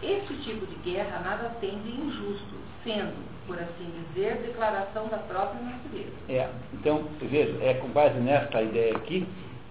Este 0.02 0.34
tipo 0.38 0.66
de 0.66 0.74
guerra 0.76 1.20
nada 1.20 1.50
tem 1.60 1.78
de 1.80 2.00
injusto, 2.00 2.56
sendo, 2.82 3.14
por 3.46 3.58
assim 3.58 3.92
dizer, 4.08 4.36
declaração 4.38 5.06
da 5.08 5.18
própria 5.18 5.60
natureza. 5.60 6.12
É, 6.30 6.48
então, 6.72 7.04
veja, 7.20 7.62
é 7.62 7.74
com 7.74 7.88
base 7.88 8.18
nesta 8.20 8.62
ideia 8.62 8.96
aqui 8.96 9.26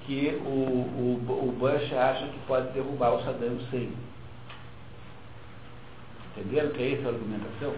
que 0.06 0.40
o, 0.46 0.50
o, 0.50 1.48
o 1.48 1.52
Bush 1.58 1.92
acha 1.94 2.28
que 2.28 2.40
pode 2.46 2.72
derrubar 2.74 3.16
o 3.16 3.24
Saddam 3.24 3.56
Hussein. 3.56 3.92
Entenderam 6.38 6.70
que 6.72 6.84
é 6.84 6.94
essa 6.94 7.08
a 7.08 7.12
argumentação? 7.12 7.74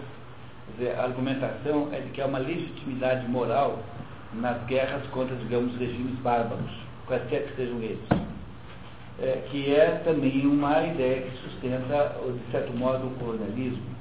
Dizer, 0.72 0.96
a 0.98 1.04
argumentação 1.04 1.90
é 1.94 2.00
de 2.00 2.10
que 2.10 2.22
há 2.22 2.26
uma 2.26 2.40
legitimidade 2.40 3.28
moral 3.28 3.80
nas 4.34 4.62
guerras 4.66 5.06
contra, 5.08 5.36
digamos, 5.36 5.78
regimes 5.78 6.18
bárbaros, 6.20 6.72
quaisquer 7.08 7.48
que 7.48 7.56
sejam 7.56 7.82
eles 7.82 8.26
é, 9.20 9.44
que 9.50 9.74
é 9.74 10.02
também 10.04 10.46
uma 10.46 10.84
ideia 10.84 11.22
que 11.22 11.38
sustenta, 11.38 12.16
de 12.26 12.52
certo 12.52 12.74
modo, 12.74 13.08
o 13.08 13.12
colonialismo. 13.12 13.96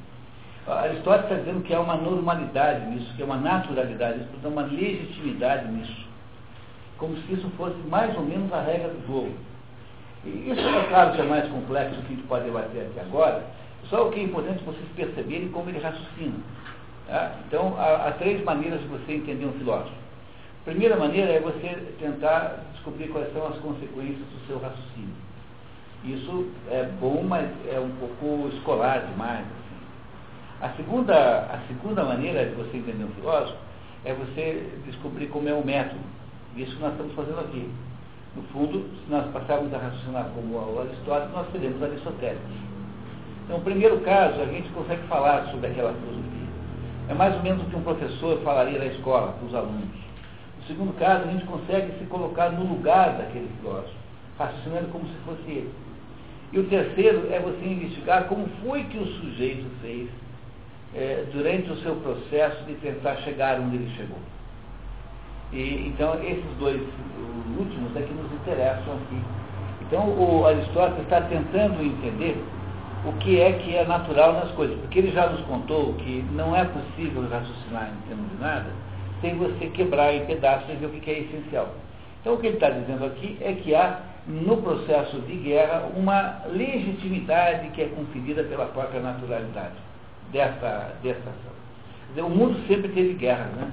Aristóteles 0.67 1.31
está 1.31 1.35
dizendo 1.37 1.63
que 1.63 1.75
há 1.75 1.81
uma 1.81 1.97
normalidade 1.97 2.87
nisso, 2.87 3.15
que 3.15 3.23
é 3.23 3.25
uma 3.25 3.37
naturalidade, 3.37 4.21
isso 4.21 4.31
dá 4.43 4.49
uma 4.49 4.63
legitimidade 4.63 5.71
nisso. 5.71 6.07
Como 6.97 7.17
se 7.17 7.35
isso 7.35 7.49
fosse 7.57 7.77
mais 7.89 8.17
ou 8.17 8.23
menos 8.23 8.53
a 8.53 8.63
regra 8.63 8.89
do 8.89 9.07
jogo. 9.07 9.35
E 10.25 10.51
isso 10.51 10.61
é 10.61 10.85
claro 10.89 11.13
que 11.13 11.21
é 11.21 11.25
mais 11.25 11.47
complexo 11.49 12.01
que 12.03 12.15
a 12.15 12.17
gente 12.17 12.27
pode 12.27 12.47
debater 12.47 12.87
aqui 12.87 13.01
agora, 13.01 13.45
só 13.91 14.09
o 14.09 14.11
que 14.11 14.21
é 14.21 14.23
importante 14.23 14.65
vocês 14.65 14.87
perceberem 14.97 15.49
como 15.49 15.69
ele 15.69 15.79
raciocina. 15.79 16.37
Tá? 17.07 17.37
Então, 17.47 17.75
há, 17.79 18.09
há 18.09 18.13
três 18.13 18.43
maneiras 18.45 18.81
de 18.81 18.87
você 18.89 19.13
entender 19.13 19.47
um 19.47 19.53
filósofo. 19.53 19.95
A 20.63 20.65
primeira 20.71 20.97
maneira 20.97 21.31
é 21.31 21.41
você 21.41 21.95
tentar 21.99 22.65
descobrir 22.73 23.09
quais 23.09 23.33
são 23.33 23.47
as 23.47 23.59
consequências 23.59 24.19
do 24.19 24.47
seu 24.47 24.59
raciocínio. 24.59 25.15
Isso 26.05 26.49
é 26.71 26.85
bom, 27.01 27.23
mas 27.23 27.49
é 27.71 27.79
um 27.81 27.91
pouco 27.97 28.49
escolar 28.55 29.07
demais. 29.07 29.41
Assim. 29.41 29.75
A, 30.61 30.69
segunda, 30.77 31.15
a 31.15 31.59
segunda 31.67 32.05
maneira 32.05 32.47
de 32.47 32.55
você 32.55 32.77
entender 32.77 33.05
um 33.05 33.13
filósofo 33.13 33.57
é 34.05 34.13
você 34.13 34.71
descobrir 34.87 35.29
como 35.29 35.49
é 35.49 35.55
o 35.55 35.65
método. 35.65 36.01
Isso 36.57 36.77
que 36.77 36.83
nós 36.83 36.93
estamos 36.93 37.15
fazendo 37.15 37.41
aqui. 37.41 37.71
No 38.37 38.43
fundo, 38.45 38.85
se 39.05 39.11
nós 39.11 39.31
passarmos 39.33 39.73
a 39.73 39.79
raciocinar 39.79 40.29
como 40.35 40.57
o 40.57 40.81
Aristóteles, 40.81 41.33
nós 41.33 41.51
seremos 41.53 41.83
aristotélicos. 41.83 42.51
Então, 43.45 43.59
no 43.59 43.65
primeiro 43.65 44.01
caso, 44.01 44.41
a 44.41 44.47
gente 44.47 44.69
consegue 44.71 45.03
falar 45.07 45.47
sobre 45.51 45.67
aquela 45.67 45.93
filosofia. 45.93 46.49
É 47.09 47.15
mais 47.15 47.35
ou 47.35 47.43
menos 47.43 47.63
o 47.63 47.67
que 47.67 47.77
um 47.77 47.83
professor 47.83 48.41
falaria 48.43 48.79
na 48.79 48.87
escola 48.87 49.33
para 49.33 49.47
os 49.47 49.55
alunos. 49.55 50.05
No 50.59 50.67
segundo 50.67 50.99
caso, 50.99 51.29
a 51.29 51.33
gente 51.33 51.45
consegue 51.45 51.99
se 51.99 52.05
colocar 52.07 52.51
no 52.51 52.65
lugar 52.65 53.19
daquele 53.19 53.51
filósofo, 53.61 53.95
raciocinando 54.39 54.89
como 54.89 55.07
se 55.07 55.15
fosse 55.27 55.51
ele. 55.51 55.71
E 56.53 56.59
o 56.59 56.65
terceiro 56.65 57.29
é 57.31 57.39
você 57.39 57.67
investigar 57.67 58.25
como 58.25 58.49
foi 58.65 58.85
que 58.85 58.97
o 58.97 59.07
sujeito 59.07 59.67
fez 59.83 60.09
é, 60.95 61.25
durante 61.33 61.71
o 61.71 61.77
seu 61.83 61.97
processo 61.97 62.65
de 62.65 62.75
tentar 62.77 63.17
chegar 63.17 63.61
onde 63.61 63.77
ele 63.77 63.93
chegou. 63.95 64.19
E, 65.53 65.89
então, 65.89 66.15
esses 66.23 66.57
dois 66.59 66.81
últimos 67.59 67.95
é 67.95 68.01
que 68.01 68.15
nos 68.15 68.33
interessam 68.33 68.95
aqui. 68.95 69.21
Então, 69.83 70.09
o 70.09 70.47
Aristóteles 70.47 71.03
está 71.03 71.21
tentando 71.21 71.83
entender 71.83 72.43
o 73.07 73.13
que 73.15 73.41
é 73.41 73.53
que 73.53 73.77
é 73.77 73.85
natural 73.85 74.33
nas 74.33 74.51
coisas, 74.53 74.79
porque 74.81 74.99
ele 74.99 75.13
já 75.13 75.29
nos 75.29 75.43
contou 75.43 75.93
que 75.95 76.25
não 76.33 76.57
é 76.57 76.65
possível 76.65 77.29
raciocinar 77.29 77.91
em 77.91 78.09
termos 78.09 78.31
de 78.31 78.37
nada, 78.41 78.67
sem 79.21 79.37
você 79.37 79.67
quebrar 79.67 80.15
em 80.15 80.25
pedaços 80.25 80.69
e 80.71 80.77
ver 80.77 80.87
o 80.87 80.91
que 80.91 81.11
é 81.11 81.19
essencial. 81.21 81.69
Então, 82.21 82.35
o 82.35 82.39
que 82.39 82.47
ele 82.47 82.57
está 82.57 82.71
dizendo 82.71 83.05
aqui 83.05 83.37
é 83.43 83.53
que 83.53 83.75
há, 83.75 84.01
no 84.27 84.57
processo 84.57 85.19
de 85.21 85.37
guerra, 85.37 85.91
uma 85.95 86.41
legitimidade 86.47 87.69
que 87.69 87.83
é 87.83 87.89
conferida 87.89 88.43
pela 88.45 88.65
própria 88.67 89.01
naturalidade 89.01 89.75
dessa, 90.33 90.95
dessa 91.03 91.21
ação. 91.21 92.25
O 92.27 92.31
mundo 92.31 92.59
sempre 92.67 92.89
teve 92.89 93.15
guerras, 93.15 93.51
né? 93.53 93.71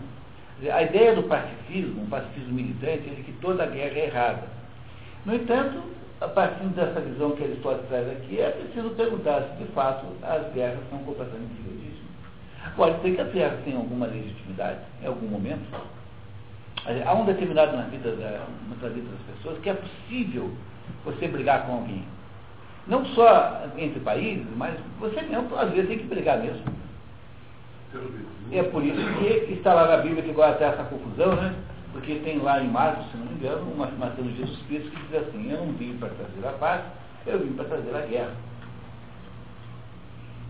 A 0.74 0.84
ideia 0.84 1.15
do 1.15 1.24
pacifismo, 1.24 2.02
um 2.02 2.08
pacifismo 2.08 2.54
militante, 2.54 3.10
é 3.10 3.13
de 3.15 3.24
que 3.24 3.32
toda 3.34 3.65
guerra 3.65 3.98
é 3.98 4.06
errada. 4.06 4.44
No 5.26 5.34
entanto, 5.34 5.82
a 6.21 6.27
partir 6.27 6.65
dessa 6.67 7.01
visão 7.01 7.31
que 7.31 7.43
Aristóteles 7.43 7.89
traz 7.89 8.10
aqui, 8.10 8.39
é 8.39 8.51
preciso 8.51 8.91
perguntar 8.91 9.41
se, 9.41 9.63
de 9.63 9.71
fato, 9.71 10.05
as 10.21 10.53
guerras 10.53 10.79
são 10.89 10.99
completamente 10.99 11.62
Pode 12.75 13.01
ser 13.01 13.15
que 13.15 13.21
a 13.21 13.25
guerra 13.25 13.57
tenha 13.65 13.77
alguma 13.77 14.05
legitimidade 14.05 14.79
em 15.01 15.07
algum 15.07 15.27
momento. 15.27 15.62
Há 17.05 17.13
um 17.13 17.25
determinado 17.25 17.75
na 17.75 17.84
vida, 17.84 18.15
da, 18.15 18.45
na 18.69 18.89
vida 18.89 19.10
das 19.10 19.36
pessoas 19.36 19.60
que 19.60 19.69
é 19.69 19.73
possível 19.73 20.51
você 21.03 21.27
brigar 21.27 21.65
com 21.65 21.73
alguém. 21.73 22.03
Não 22.88 23.05
só 23.07 23.63
entre 23.77 23.99
países, 23.99 24.45
mas 24.55 24.75
você 24.99 25.21
mesmo, 25.21 25.55
às 25.57 25.71
vezes, 25.71 25.89
tem 25.89 25.99
que 25.99 26.05
brigar 26.05 26.39
mesmo. 26.39 26.63
E 28.49 28.57
é 28.57 28.63
por 28.63 28.84
isso 28.84 28.99
que 29.19 29.53
está 29.53 29.73
lá 29.73 29.88
na 29.88 29.97
Bíblia 29.97 30.23
que 30.23 30.31
agora 30.31 30.53
está 30.53 30.65
essa 30.67 30.84
confusão, 30.84 31.36
né? 31.36 31.53
Porque 31.91 32.15
tem 32.19 32.39
lá 32.39 32.62
em 32.62 32.69
Marcos, 32.69 33.10
se 33.12 33.17
não 33.17 33.25
me 33.25 33.34
engano, 33.34 33.71
uma 33.71 33.86
afirmação 33.86 34.23
de 34.23 34.38
Jesus 34.38 34.60
Cristo 34.67 34.89
que 34.91 35.08
diz 35.08 35.27
assim, 35.27 35.51
eu 35.51 35.65
não 35.65 35.73
vim 35.73 35.97
para 35.97 36.10
trazer 36.10 36.47
a 36.47 36.51
paz, 36.54 36.82
eu 37.25 37.39
vim 37.39 37.54
para 37.54 37.65
trazer 37.65 37.95
a 37.95 38.06
guerra. 38.06 38.36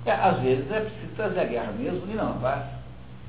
É, 0.06 0.12
às 0.14 0.40
vezes 0.40 0.72
é 0.72 0.82
preciso 0.82 1.16
trazer 1.16 1.40
a 1.40 1.46
guerra 1.46 1.72
mesmo 1.74 2.12
e 2.12 2.16
não 2.16 2.32
a 2.32 2.34
paz. 2.34 2.66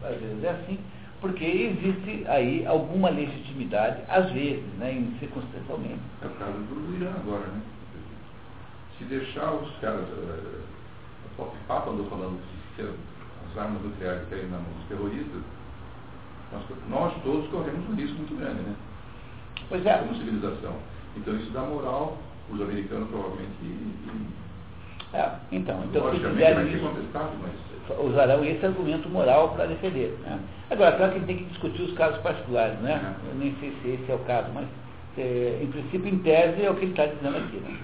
às 0.02 0.20
vezes 0.20 0.44
é 0.44 0.50
assim, 0.50 0.78
porque 1.20 1.44
existe 1.44 2.24
aí 2.28 2.66
alguma 2.66 3.08
legitimidade, 3.08 4.02
às 4.08 4.30
vezes, 4.32 4.64
né, 4.78 5.06
circunstancialmente. 5.20 6.00
É 6.20 6.26
o 6.26 6.30
caso 6.30 6.58
do 6.58 6.96
Irã 6.96 7.12
agora, 7.14 7.46
né? 7.46 7.62
Se 8.98 9.04
deixar 9.04 9.52
os 9.54 9.70
caras. 9.78 10.08
Uh, 10.08 10.62
o 11.38 11.46
Papa 11.66 11.90
andou 11.90 12.06
falando 12.10 12.38
que 12.76 12.82
as 12.82 13.58
armas 13.58 13.82
nucleares 13.82 14.28
caírem 14.28 14.50
na 14.50 14.58
mão 14.58 14.72
dos 14.78 14.86
terroristas, 14.88 15.42
nós, 16.52 16.62
nós, 16.88 17.22
todos 17.22 17.48
corremos 17.48 17.88
um 17.88 17.94
risco 17.94 18.16
muito 18.16 18.36
grande, 18.36 18.60
né? 18.62 18.74
Pois 19.68 19.84
é. 19.86 19.98
Como 19.98 20.14
civilização. 20.14 20.74
Então 21.16 21.34
isso 21.36 21.50
dá 21.50 21.62
moral, 21.62 22.18
os 22.50 22.60
americanos 22.60 23.08
provavelmente. 23.08 23.52
E, 23.62 23.96
é, 25.14 25.30
então, 25.50 25.84
então 25.84 26.10
se 26.10 26.20
quiserem 26.20 26.72
isso, 26.72 26.90
mas... 27.42 27.98
usarão 27.98 28.44
esse 28.44 28.64
argumento 28.64 29.08
moral 29.10 29.50
para 29.50 29.66
defender. 29.66 30.18
Né? 30.22 30.40
Agora, 30.70 30.92
claro 30.96 31.12
que 31.12 31.16
a 31.16 31.20
gente 31.20 31.26
tem 31.26 31.36
que 31.38 31.50
discutir 31.50 31.82
os 31.82 31.92
casos 31.94 32.18
particulares, 32.22 32.78
né? 32.80 32.92
É. 32.92 33.30
Eu 33.30 33.34
nem 33.34 33.54
sei 33.60 33.76
se 33.82 33.88
esse 33.88 34.10
é 34.10 34.14
o 34.14 34.18
caso, 34.20 34.50
mas 34.54 34.66
é, 35.18 35.60
em 35.62 35.66
princípio, 35.66 36.08
em 36.08 36.18
tese, 36.20 36.64
é 36.64 36.70
o 36.70 36.74
que 36.74 36.84
ele 36.84 36.92
está 36.92 37.06
dizendo 37.06 37.36
aqui. 37.36 37.56
Né? 37.58 37.78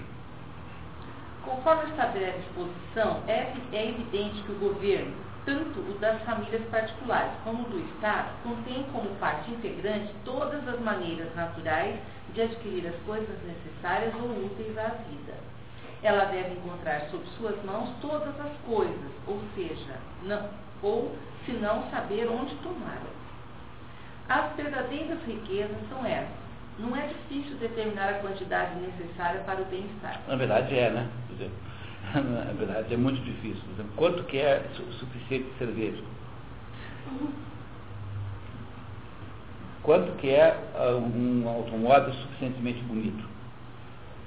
Conforme 1.45 1.83
estabelece 1.91 2.33
a 2.33 2.39
disposição, 2.39 3.19
é, 3.27 3.53
é 3.73 3.89
evidente 3.89 4.41
que 4.43 4.51
o 4.51 4.55
governo, 4.55 5.13
tanto 5.49 5.79
o 5.79 5.97
das 5.99 6.21
famílias 6.21 6.61
particulares 6.69 7.31
como 7.43 7.63
o 7.63 7.69
do 7.69 7.79
Estado, 7.79 8.29
contém 8.43 8.85
como 8.93 9.09
parte 9.15 9.49
integrante 9.49 10.13
todas 10.23 10.67
as 10.67 10.79
maneiras 10.79 11.33
naturais 11.35 11.99
de 12.35 12.41
adquirir 12.43 12.87
as 12.87 12.95
coisas 13.03 13.35
necessárias 13.43 14.13
ou 14.13 14.29
úteis 14.45 14.77
à 14.77 14.89
vida. 15.09 15.33
Ela 16.03 16.25
deve 16.25 16.51
encontrar 16.51 17.01
sob 17.09 17.23
suas 17.37 17.55
mãos 17.65 17.89
todas 17.99 18.39
as 18.39 18.51
coisas, 18.67 19.11
ou 19.25 19.41
seja, 19.55 19.95
não, 20.23 20.49
ou 20.83 21.15
se 21.45 21.51
não 21.53 21.89
saber 21.89 22.29
onde 22.29 22.53
tomá-las. 22.57 23.19
As 24.29 24.55
verdadeiras 24.55 25.17
riquezas 25.25 25.77
são 25.89 26.05
essas. 26.05 26.37
Não 26.77 26.95
é 26.95 27.07
difícil 27.07 27.57
determinar 27.57 28.09
a 28.09 28.19
quantidade 28.19 28.75
necessária 28.75 29.41
para 29.41 29.61
o 29.61 29.65
bem-estar. 29.65 30.21
Na 30.27 30.35
verdade 30.35 30.77
é, 30.77 30.91
né? 30.91 31.09
Na 32.13 32.51
verdade 32.57 32.93
é 32.93 32.97
muito 32.97 33.21
difícil. 33.21 33.61
Quanto 33.95 34.23
que 34.23 34.37
é 34.37 34.63
suficiente 34.99 35.47
cerveja? 35.57 36.01
Quanto 39.83 40.11
que 40.17 40.29
é 40.29 40.57
ah, 40.75 40.95
um 40.95 41.47
automóvel 41.47 42.13
suficientemente 42.13 42.81
bonito? 42.81 43.23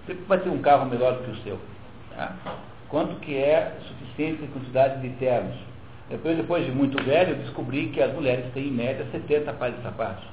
Você 0.06 0.14
vai 0.26 0.38
ter 0.38 0.48
um 0.48 0.60
carro 0.60 0.86
melhor 0.86 1.14
do 1.14 1.24
que 1.24 1.30
o 1.30 1.42
seu. 1.42 1.58
Tá? 2.14 2.34
Quanto 2.88 3.16
que 3.20 3.36
é 3.36 3.76
suficiente 3.88 4.42
em 4.42 4.48
quantidade 4.48 5.00
de 5.00 5.10
ternos? 5.16 5.56
Depois, 6.10 6.36
depois 6.36 6.66
de 6.66 6.72
muito 6.72 7.02
velho, 7.04 7.30
eu 7.30 7.36
descobri 7.36 7.86
que 7.88 8.02
as 8.02 8.12
mulheres 8.12 8.52
têm 8.52 8.68
em 8.68 8.72
média 8.72 9.06
70 9.12 9.52
pares 9.54 9.76
de 9.76 9.82
sapatos. 9.82 10.24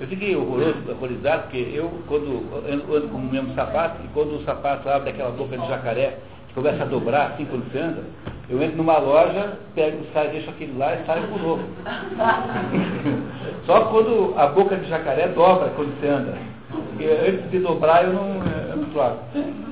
Eu 0.00 0.08
fiquei 0.08 0.34
horroroso, 0.34 0.90
horrorizado, 0.90 1.42
porque 1.42 1.58
eu, 1.58 2.02
quando 2.08 2.42
ando, 2.66 2.96
ando 2.96 3.08
com 3.08 3.18
o 3.18 3.30
mesmo 3.30 3.54
sapato, 3.54 4.02
e 4.04 4.08
quando 4.08 4.36
o 4.36 4.44
sapato 4.44 4.88
abre 4.88 5.10
aquela 5.10 5.30
boca 5.30 5.56
de 5.56 5.68
jacaré, 5.68 6.18
começa 6.54 6.82
a 6.82 6.86
dobrar 6.86 7.28
assim 7.28 7.44
quando 7.46 7.70
você 7.70 7.78
anda, 7.78 8.02
eu 8.48 8.62
entro 8.62 8.76
numa 8.76 8.98
loja, 8.98 9.58
pego, 9.74 10.04
saio, 10.12 10.30
deixo 10.30 10.50
aquele 10.50 10.76
lá 10.76 10.94
e 10.94 11.04
saio 11.06 11.26
por 11.28 11.40
novo. 11.40 11.62
Só 13.66 13.84
quando 13.84 14.34
a 14.36 14.48
boca 14.48 14.76
de 14.76 14.88
jacaré 14.88 15.28
dobra 15.28 15.70
quando 15.70 15.98
você 15.98 16.08
anda. 16.08 16.36
Porque 16.70 17.04
antes 17.04 17.50
de 17.50 17.58
dobrar 17.60 18.04
eu 18.04 18.12
não, 18.12 18.42
eu 18.70 18.76
não 18.76 18.90
troco. 18.90 19.24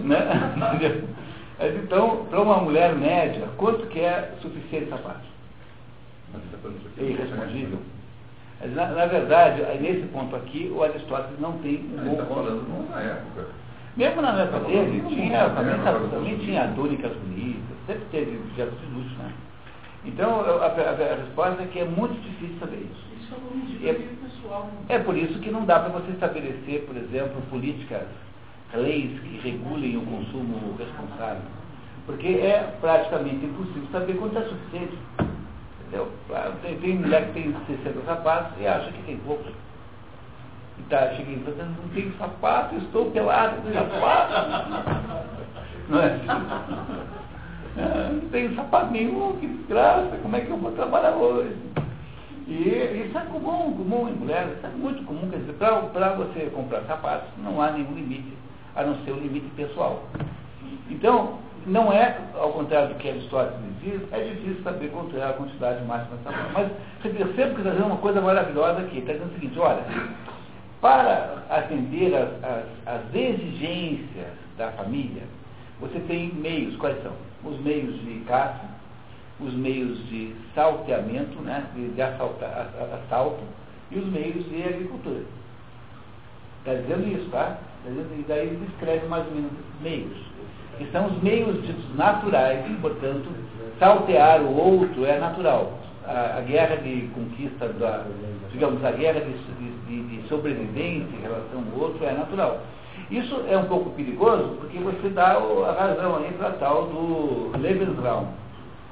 Né? 0.02 0.18
Mas 1.58 1.76
então, 1.76 2.24
para 2.30 2.40
uma 2.40 2.56
mulher 2.56 2.94
média, 2.94 3.46
quanto 3.58 3.86
que 3.88 4.00
é 4.00 4.32
suficiente 4.40 4.88
sapato? 4.88 5.28
É 6.98 7.02
irrespondível. 7.02 7.78
Na, 8.74 8.86
na, 8.88 9.06
verdade, 9.06 9.62
nesse 9.80 10.06
ponto 10.08 10.36
aqui, 10.36 10.70
o 10.74 10.82
Aristóteles 10.82 11.38
não 11.38 11.52
tem 11.58 11.84
um 11.98 12.04
bom 12.04 12.16
tá 12.16 12.24
ponto. 12.24 12.90
na 12.90 13.00
época. 13.00 13.46
Mesmo 13.96 14.22
na 14.22 14.40
época 14.40 14.60
dele, 14.60 15.02
tinha, 15.08 15.50
também, 15.50 15.78
também 16.10 16.38
tinha 16.38 16.72
túnicas 16.74 17.12
bonitas, 17.12 17.76
sempre 17.86 18.04
teve 18.10 18.36
objetos 18.38 18.78
de 18.80 18.86
luxo, 18.94 19.16
né? 19.18 19.32
Então, 20.04 20.40
a, 20.40 20.66
a, 20.66 20.90
a, 20.90 21.16
resposta 21.16 21.62
é 21.62 21.66
que 21.66 21.80
é 21.80 21.84
muito 21.84 22.14
difícil 22.22 22.56
saber 22.58 22.76
isso. 22.76 23.04
Isso 23.20 23.34
é 23.34 23.92
medida 23.92 24.14
é, 24.14 24.28
pessoal. 24.28 24.64
Né? 24.64 24.96
É 24.96 24.98
por 24.98 25.16
isso 25.16 25.38
que 25.40 25.50
não 25.50 25.64
dá 25.64 25.80
para 25.80 25.90
você 25.90 26.12
estabelecer, 26.12 26.86
por 26.86 26.96
exemplo, 26.96 27.42
políticas 27.50 28.06
leis 28.74 29.20
que 29.20 29.40
regulem 29.42 29.96
o 29.96 30.02
consumo 30.02 30.76
responsável. 30.78 31.42
Porque 32.06 32.28
é 32.28 32.74
praticamente 32.80 33.44
impossível 33.44 33.88
saber 33.92 34.14
quanto 34.14 34.38
é 34.38 34.42
suficiente. 34.42 34.98
Entendeu? 35.80 36.08
Tem, 36.62 36.78
tem 36.78 36.94
mulher 36.94 37.26
que 37.26 37.32
tem 37.32 37.54
60 37.66 38.00
sapatos 38.06 38.52
e 38.60 38.66
acha 38.66 38.90
que 38.92 39.02
tem 39.02 39.18
pouco. 39.18 39.44
Tá, 40.90 41.14
chega 41.14 41.30
e 41.30 41.36
não 41.36 41.88
tenho 41.94 42.12
sapato, 42.18 42.74
estou 42.74 43.12
pelado 43.12 43.62
com 43.62 43.72
sapato. 43.72 44.34
Não 45.88 46.00
é? 46.00 46.18
Ah, 47.78 48.10
não 48.12 48.28
tenho 48.30 48.52
sapato 48.56 48.90
nenhum, 48.90 49.36
que 49.36 49.46
desgraça, 49.46 50.18
como 50.20 50.34
é 50.34 50.40
que 50.40 50.50
eu 50.50 50.56
vou 50.56 50.72
trabalhar 50.72 51.12
hoje? 51.12 51.56
E 52.48 53.06
isso 53.06 53.16
é 53.16 53.20
comum, 53.26 53.76
comum 53.76 54.08
em 54.08 54.12
mulheres, 54.12 54.56
isso 54.58 54.66
é 54.66 54.70
muito 54.70 55.04
comum, 55.04 55.30
quer 55.30 55.38
dizer, 55.38 55.52
para 55.52 56.10
você 56.14 56.50
comprar 56.52 56.82
sapatos 56.82 57.28
não 57.38 57.62
há 57.62 57.70
nenhum 57.70 57.94
limite 57.94 58.36
a 58.74 58.82
não 58.82 58.96
ser 59.04 59.12
o 59.12 59.20
limite 59.20 59.48
pessoal. 59.50 60.02
Então, 60.90 61.38
não 61.66 61.92
é, 61.92 62.18
ao 62.34 62.52
contrário 62.52 62.88
do 62.88 62.94
que 62.96 63.08
Aristóteles 63.08 63.60
diz, 63.82 64.00
é 64.12 64.20
difícil 64.20 64.62
saber 64.64 64.88
quanto 64.88 65.16
é 65.16 65.22
a 65.22 65.32
quantidade 65.32 65.84
máxima 65.84 66.16
de 66.16 66.24
sapato. 66.24 66.50
Mas 66.52 66.68
você 67.00 67.08
percebe 67.10 67.54
que 67.54 67.60
está 67.60 67.70
dizendo 67.70 67.86
uma 67.86 67.98
coisa 67.98 68.20
maravilhosa 68.20 68.80
aqui. 68.80 68.98
Está 68.98 69.12
dizendo 69.12 69.30
o 69.30 69.34
seguinte, 69.34 69.58
olha, 69.58 69.84
para 70.80 71.44
atender 71.50 72.14
as, 72.14 72.64
as 72.86 73.14
exigências 73.14 74.32
da 74.56 74.70
família, 74.72 75.22
você 75.80 75.98
tem 76.00 76.32
meios, 76.34 76.76
quais 76.76 77.02
são? 77.02 77.12
Os 77.44 77.58
meios 77.60 77.94
de 78.02 78.20
caça, 78.26 78.68
os 79.40 79.54
meios 79.54 79.98
de 80.08 80.34
salteamento, 80.54 81.40
né, 81.40 81.64
de, 81.74 81.88
de 81.88 82.02
assalto, 82.02 83.42
e 83.90 83.98
os 83.98 84.06
meios 84.06 84.44
de 84.48 84.62
agricultura. 84.62 85.22
Está 86.60 86.74
dizendo 86.74 87.08
isso, 87.08 87.30
tá? 87.30 87.56
E 87.86 88.24
daí 88.28 88.48
ele 88.48 88.66
descreve 88.66 89.06
mais 89.06 89.26
ou 89.26 89.34
menos 89.34 89.52
meios, 89.80 90.16
que 90.76 90.86
são 90.92 91.06
os 91.06 91.22
meios 91.22 91.62
ditos 91.66 91.96
naturais, 91.96 92.64
portanto, 92.80 93.28
saltear 93.78 94.42
o 94.42 94.54
outro 94.54 95.06
é 95.06 95.18
natural. 95.18 95.78
A, 96.06 96.38
a 96.38 96.40
guerra 96.42 96.76
de 96.76 97.08
conquista, 97.14 97.68
da, 97.68 98.04
digamos, 98.52 98.84
a 98.84 98.90
guerra 98.90 99.20
de, 99.20 99.32
de, 99.90 100.02
de 100.02 100.28
sobrevivência 100.28 101.16
em 101.16 101.22
relação 101.22 101.64
ao 101.72 101.80
outro 101.80 102.04
é 102.04 102.12
natural. 102.12 102.60
Isso 103.10 103.42
é 103.48 103.58
um 103.58 103.64
pouco 103.64 103.90
perigoso 103.90 104.56
porque 104.60 104.78
você 104.78 105.08
dá 105.08 105.32
a 105.32 105.72
razão 105.72 106.16
aí 106.16 106.32
para 106.38 106.50
tal 106.52 106.86
do 106.86 107.50
Lebensraum. 107.58 108.28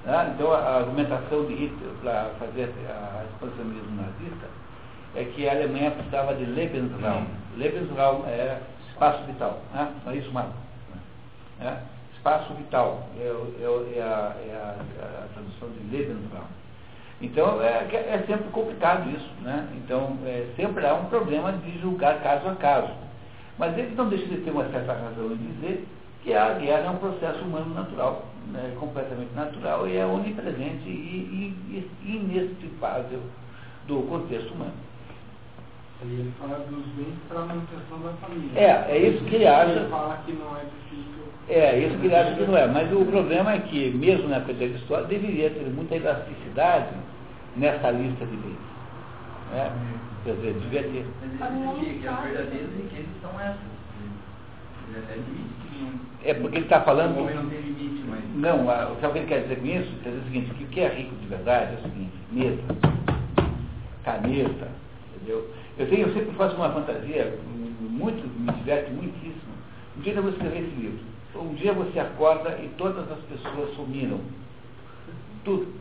Né? 0.04 0.32
Então 0.34 0.52
a 0.52 0.78
argumentação 0.78 1.44
de 1.46 1.54
Hitler 1.54 1.90
para 2.02 2.30
fazer 2.40 2.72
a 2.88 3.24
expansionismo 3.30 3.96
nazista 3.96 4.46
é 5.14 5.24
que 5.24 5.48
a 5.48 5.52
Alemanha 5.52 5.92
precisava 5.92 6.34
de 6.34 6.44
Lebensraum. 6.44 7.26
Lebensraum 7.56 8.24
é 8.26 8.61
espaço 8.90 9.22
vital, 9.24 9.61
né? 9.72 9.92
é 10.06 10.16
isso, 10.16 10.32
Marco? 10.32 10.52
É? 11.61 11.76
Espaço 12.16 12.52
vital 12.54 13.08
é, 13.16 13.22
é, 13.22 13.98
é, 13.98 14.02
a, 14.02 14.34
é 14.37 14.54
a, 14.54 14.76
a, 14.80 15.28
tradução 15.32 15.68
de 15.70 15.96
Lebensraum. 15.96 16.46
Então 17.20 17.61
é, 17.61 17.87
é 17.92 18.24
sempre 18.26 18.48
complicado 18.50 19.11
isso, 19.11 19.28
né? 19.42 19.66
Então 19.76 20.16
é, 20.24 20.46
sempre 20.57 20.87
há 20.87 20.94
um 20.94 21.07
problema 21.07 21.52
de 21.52 21.78
julgar 21.81 22.20
caso 22.22 22.48
a 22.48 22.54
caso. 22.54 22.92
Mas 23.59 23.76
ele 23.76 23.94
não 23.96 24.09
deixa 24.09 24.26
de 24.26 24.38
ter 24.38 24.50
uma 24.50 24.68
certa 24.70 24.92
razão 24.92 25.33
em 25.33 25.37
dizer 25.37 25.85
que 26.22 26.33
a 26.33 26.54
guerra 26.54 26.87
é 26.87 26.90
um 26.90 26.96
processo 26.96 27.40
humano 27.40 27.74
natural, 27.74 28.24
né? 28.52 28.76
completamente 28.78 29.35
natural 29.35 29.88
e 29.88 29.96
é 29.96 30.07
onipresente 30.07 30.88
e, 30.88 31.54
e, 31.70 31.90
e 32.04 33.28
do 33.87 34.02
contexto 34.02 34.52
humano. 34.54 34.74
Ele 36.02 36.33
fala 36.38 36.59
dos 36.61 36.87
bens 36.94 37.16
para 37.28 37.40
a 37.40 37.46
manutenção 37.46 37.98
da 38.00 38.12
família. 38.20 38.61
É, 38.61 38.96
é 38.96 38.98
isso 38.98 39.24
que 39.24 39.35
ele 39.35 39.48
acha. 39.48 39.72
Ele 39.72 39.88
fala 39.88 40.22
que 40.24 40.33
não 40.33 40.57
é 40.57 40.61
difícil. 40.61 41.17
É, 41.48 41.78
isso 41.78 41.96
que 41.98 42.06
ele 42.06 42.14
acha 42.14 42.34
que 42.34 42.44
não 42.44 42.56
é. 42.56 42.66
Mas 42.66 42.92
o 42.92 43.04
problema 43.06 43.52
é 43.52 43.58
que, 43.58 43.90
mesmo 43.90 44.28
na 44.28 44.37
época 44.37 44.54
da 44.54 44.66
história, 44.66 45.06
deveria 45.06 45.50
ter 45.50 45.64
muita 45.70 45.96
elasticidade 45.96 46.94
nessa 47.56 47.90
lista 47.90 48.26
de 48.26 48.37
bens. 48.37 48.58
Né? 49.52 49.72
Quer 50.24 50.34
dizer, 50.34 50.54
devia 50.54 50.82
ter. 50.82 51.06
Mas 51.38 51.82
ele 51.82 51.98
que 52.00 52.06
as 52.06 52.20
verdadeiras 52.20 52.70
riquezas 52.76 53.06
são 53.22 53.40
essas. 53.40 53.78
É 56.24 56.34
porque 56.34 56.56
ele 56.56 56.64
está 56.64 56.80
falando. 56.80 57.16
O 57.16 57.22
homem 57.22 57.37
não 57.37 57.48
tem 57.48 57.61
limite, 57.61 58.04
mas. 58.08 58.20
Não, 58.34 58.66
sabe 59.00 59.06
o 59.06 59.12
que 59.12 59.18
ele 59.18 59.26
quer 59.26 59.42
dizer 59.42 59.56
com 59.56 59.66
isso? 59.66 60.02
Quer 60.02 60.11
dizer 60.11 60.20
o 60.20 60.24
seguinte: 60.24 60.54
que 60.54 60.64
o 60.64 60.66
que 60.66 60.80
é 60.80 60.88
rico 60.88 61.14
de 61.16 61.26
verdade 61.28 61.74
é 61.74 61.78
o 61.78 61.82
seguinte: 61.82 62.12
mesa, 62.32 62.62
caneta, 64.04 64.68
entendeu? 65.14 65.50
Eu, 65.78 65.88
tenho, 65.88 66.08
eu 66.08 66.14
sempre 66.14 66.32
faço 66.32 66.56
uma 66.56 66.70
fantasia, 66.70 67.38
muito, 67.80 68.26
me 68.40 68.52
diverte 68.52 68.90
muitíssimo. 68.90 69.52
Um 69.96 70.00
dia 70.00 70.14
eu 70.14 70.22
vou 70.22 70.32
escrever 70.32 70.58
esse 70.58 70.74
livro. 70.76 70.98
Um 71.38 71.55
dia 71.55 71.72
você 71.72 71.98
acorda 72.01 72.59
e 72.59 72.68
todas 72.77 73.11
as 73.11 73.18
pessoas 73.20 73.74
sumiram. 73.77 74.20
Tudo. 75.44 75.72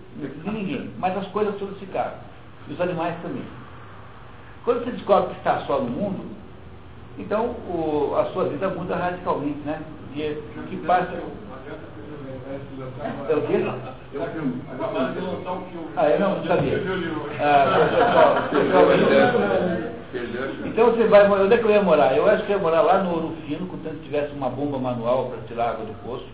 Ninguém. 0.46 0.92
Mas 0.98 1.18
as 1.18 1.28
coisas 1.28 1.58
todas 1.58 1.78
ficaram. 1.80 2.14
E 2.68 2.74
os 2.74 2.82
animais 2.82 3.16
também. 3.22 3.44
Quando 4.64 4.84
você 4.84 4.92
descobre 4.92 5.32
que 5.32 5.38
está 5.38 5.62
só 5.62 5.80
no 5.80 5.90
mundo, 5.90 6.26
então 7.18 7.56
o, 7.70 8.16
a 8.18 8.26
sua 8.34 8.46
vida 8.50 8.70
muda 8.70 8.96
radicalmente, 8.96 9.60
né? 9.60 9.82
Porque 10.08 10.42
o 10.58 10.64
que 10.64 10.78
passa. 10.86 11.22
É 13.30 13.36
o 13.36 13.42
quê? 13.42 13.62
Ah, 15.98 16.10
eu 16.10 16.20
não 16.20 16.46
sabia. 16.46 16.82
Ah, 17.42 18.48
pessoal, 18.50 18.88
então 20.66 20.86
você 20.92 21.08
vai 21.08 21.28
morar. 21.28 21.44
Onde 21.44 21.54
é 21.54 21.58
que 21.58 21.66
eu 21.66 21.72
ia 21.72 21.82
morar? 21.82 22.16
Eu 22.16 22.30
acho 22.30 22.46
que 22.46 22.52
eu 22.54 22.58
ia 22.58 22.64
morar 22.64 22.82
lá 22.82 23.04
no 23.04 23.12
Ouro 23.12 23.36
Fino, 23.46 23.68
contanto 23.68 23.98
tivesse 24.04 24.34
uma 24.34 24.50
bomba 24.50 24.80
manual 24.80 25.26
para 25.26 25.42
tirar 25.48 25.72
água 25.72 25.86
do 25.86 25.94
poço. 26.04 26.28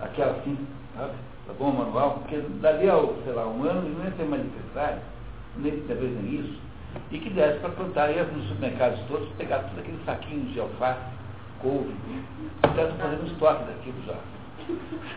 Aquela 0.00 0.32
assim, 0.32 0.58
sabe? 0.96 1.12
A 1.48 1.52
bomba 1.52 1.84
manual, 1.84 2.18
porque 2.22 2.42
dali 2.60 2.90
a, 2.90 2.98
sei 3.24 3.32
lá, 3.32 3.46
um 3.46 3.62
ano 3.62 3.88
não 3.88 4.04
ia 4.04 4.10
ter 4.10 4.24
mais 4.24 4.42
necessidade, 4.42 4.98
nem 5.56 5.80
talvez 5.82 6.12
nem 6.22 6.40
isso. 6.40 6.58
E 7.12 7.18
que 7.18 7.30
desse 7.30 7.60
para 7.60 7.70
plantar, 7.70 8.10
ia 8.10 8.24
nos 8.24 8.48
supermercados 8.48 8.98
todos, 9.06 9.28
pegar 9.38 9.60
todos 9.60 9.78
aqueles 9.78 10.04
saquinhos 10.04 10.52
de 10.52 10.60
alface, 10.60 11.00
couve, 11.62 11.94
até 12.62 12.86
fazendo 12.86 13.22
um 13.22 13.26
estoque 13.26 13.64
daquilo 13.64 14.02
já. 14.06 14.14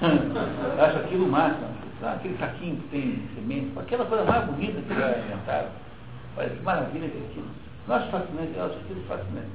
Eu 0.02 0.84
acho 0.84 0.98
aquilo 0.98 1.26
o 1.26 1.30
máximo. 1.30 1.68
Sabe? 2.00 2.16
Aquele 2.16 2.38
saquinho 2.38 2.78
que 2.78 2.88
tem 2.90 3.24
semente, 3.36 3.78
aquela 3.78 4.06
coisa 4.06 4.24
mais 4.24 4.46
bonita 4.46 4.82
que 4.82 4.94
já 4.94 5.18
inventaram. 5.18 5.70
Olha 6.38 6.50
que 6.50 6.64
maravilha 6.64 7.10
que 7.10 7.18
é 7.18 7.22
aquilo. 7.30 7.48
Acho 7.90 8.08
fascinante, 8.12 8.54
eu 8.56 8.66
acho 8.66 8.76
aquilo 8.76 9.02
fascinante. 9.08 9.48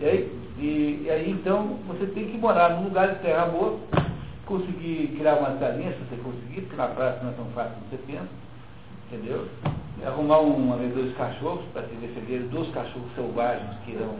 E 0.00 0.04
aí, 0.04 0.38
e, 0.58 1.02
e 1.04 1.10
aí 1.10 1.30
então 1.30 1.78
você 1.88 2.06
tem 2.06 2.26
que 2.30 2.38
morar 2.38 2.70
num 2.70 2.84
lugar 2.84 3.08
de 3.08 3.20
terra 3.20 3.46
boa, 3.46 3.78
conseguir 4.46 5.16
criar 5.18 5.36
umas 5.36 5.58
galinhas, 5.58 5.94
se 5.94 6.04
você 6.04 6.22
conseguir, 6.22 6.60
porque 6.62 6.76
na 6.76 6.88
praça 6.88 7.18
não 7.22 7.30
é 7.30 7.34
tão 7.34 7.46
fácil 7.46 7.72
como 7.74 7.86
você 7.90 7.96
pensa, 8.06 8.28
entendeu? 9.10 9.48
E 10.00 10.06
arrumar 10.06 10.40
um, 10.40 10.92
dois 10.94 11.16
cachorros 11.16 11.64
para 11.72 11.82
se 11.82 11.94
defender 11.96 12.42
dos 12.50 12.70
cachorros 12.70 13.12
selvagens 13.16 13.70
que 13.84 13.92
irão 13.92 14.14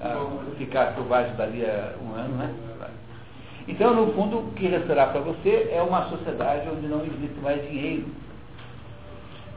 ah, 0.00 0.44
ficar 0.56 0.94
selvagens 0.94 1.36
dali 1.36 1.64
a 1.64 1.94
um 2.00 2.14
ano, 2.14 2.36
né? 2.36 2.54
Então, 3.68 3.94
no 3.94 4.14
fundo, 4.14 4.38
o 4.38 4.52
que 4.52 4.66
restará 4.66 5.08
para 5.08 5.20
você 5.20 5.68
é 5.70 5.82
uma 5.82 6.08
sociedade 6.08 6.66
onde 6.70 6.86
não 6.86 7.04
existe 7.04 7.38
mais 7.42 7.60
dinheiro. 7.68 8.06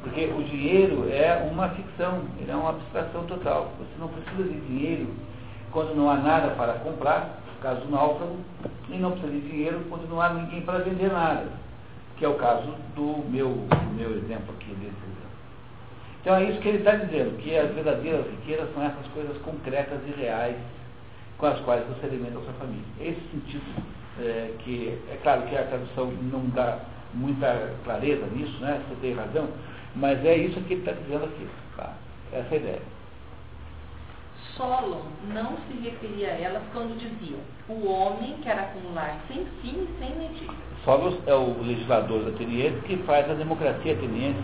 Porque 0.02 0.26
o 0.26 0.43
dinheiro 0.43 1.08
é 1.10 1.47
uma 1.50 1.69
ficção, 1.69 2.24
ele 2.39 2.52
é 2.52 2.56
uma 2.56 2.71
abstração 2.71 3.24
total. 3.26 3.71
Você 3.80 4.00
não 4.00 4.10
precisa 4.10 4.43
de 4.43 4.60
dinheiro 4.67 5.08
quando 5.71 5.95
não 5.95 6.10
há 6.10 6.17
nada 6.17 6.50
para 6.56 6.74
comprar, 6.74 7.39
caso 7.62 7.86
náufrago, 7.88 8.36
e 8.89 8.97
não 8.97 9.12
precisa 9.12 9.32
de 9.32 9.41
dinheiro 9.41 9.86
quando 9.89 10.10
não 10.10 10.19
há 10.19 10.34
ninguém 10.34 10.62
para 10.62 10.80
vender 10.80 11.10
nada, 11.10 11.47
que 12.17 12.26
é 12.26 12.28
o 12.28 12.36
caso 12.36 12.67
do 12.95 13.24
meu, 13.30 13.47
do 13.50 13.95
meu 13.95 14.12
exemplo 14.17 14.54
aqui 14.60 14.71
desse 14.71 14.89
exemplo. 14.89 15.21
Então 16.19 16.36
é 16.36 16.43
isso 16.43 16.60
que 16.60 16.67
ele 16.67 16.80
está 16.80 16.95
dizendo, 16.95 17.38
que 17.38 17.56
as 17.56 17.71
verdadeiras 17.74 18.26
riquezas 18.28 18.74
são 18.74 18.84
essas 18.84 19.08
coisas 19.13 19.38
concretas 19.38 20.00
e 20.06 20.19
reais 20.19 20.58
com 21.38 21.45
as 21.45 21.60
quais 21.62 21.88
você 21.88 22.08
alimenta 22.08 22.39
a 22.39 22.41
sua 22.43 22.54
família. 22.54 22.84
Esse 23.00 23.21
sentido 23.32 23.63
é, 24.19 24.54
que 24.60 25.00
é 25.10 25.17
claro 25.24 25.43
que 25.43 25.56
a 25.56 25.63
tradução 25.63 26.12
não 26.32 26.45
dá 26.50 26.80
muita 27.13 27.74
clareza 27.84 28.26
nisso, 28.28 28.58
né? 28.60 28.82
Você 28.88 28.95
tem 29.02 29.13
razão, 29.13 29.47
mas 29.95 30.24
é 30.26 30.36
isso 30.36 30.60
que 30.62 30.74
ele 30.74 30.82
está 30.82 30.93
dizendo 30.93 31.26
aqui. 31.26 31.47
Tá? 31.78 31.93
Essa 32.34 32.56
é 32.56 32.58
a 32.58 32.62
ideia. 32.62 32.82
Solon 34.56 35.02
não 35.34 35.58
se 35.67 35.78
referia 35.82 36.28
a 36.30 36.39
elas 36.39 36.63
quando 36.74 36.97
dizia 36.97 37.38
o 37.69 37.88
homem 37.88 38.36
quer 38.43 38.60
acumular 38.60 39.17
sem 39.28 39.45
fim 39.62 39.88
e 39.88 39.89
sem 40.00 40.15
medida. 40.17 40.54
Solon 40.84 41.17
é 41.26 41.34
o 41.34 41.62
legislador 41.62 42.28
ateniense 42.28 42.80
que 42.82 42.97
faz 42.97 43.30
a 43.30 43.34
democracia 43.34 43.93
ateniense, 43.93 44.39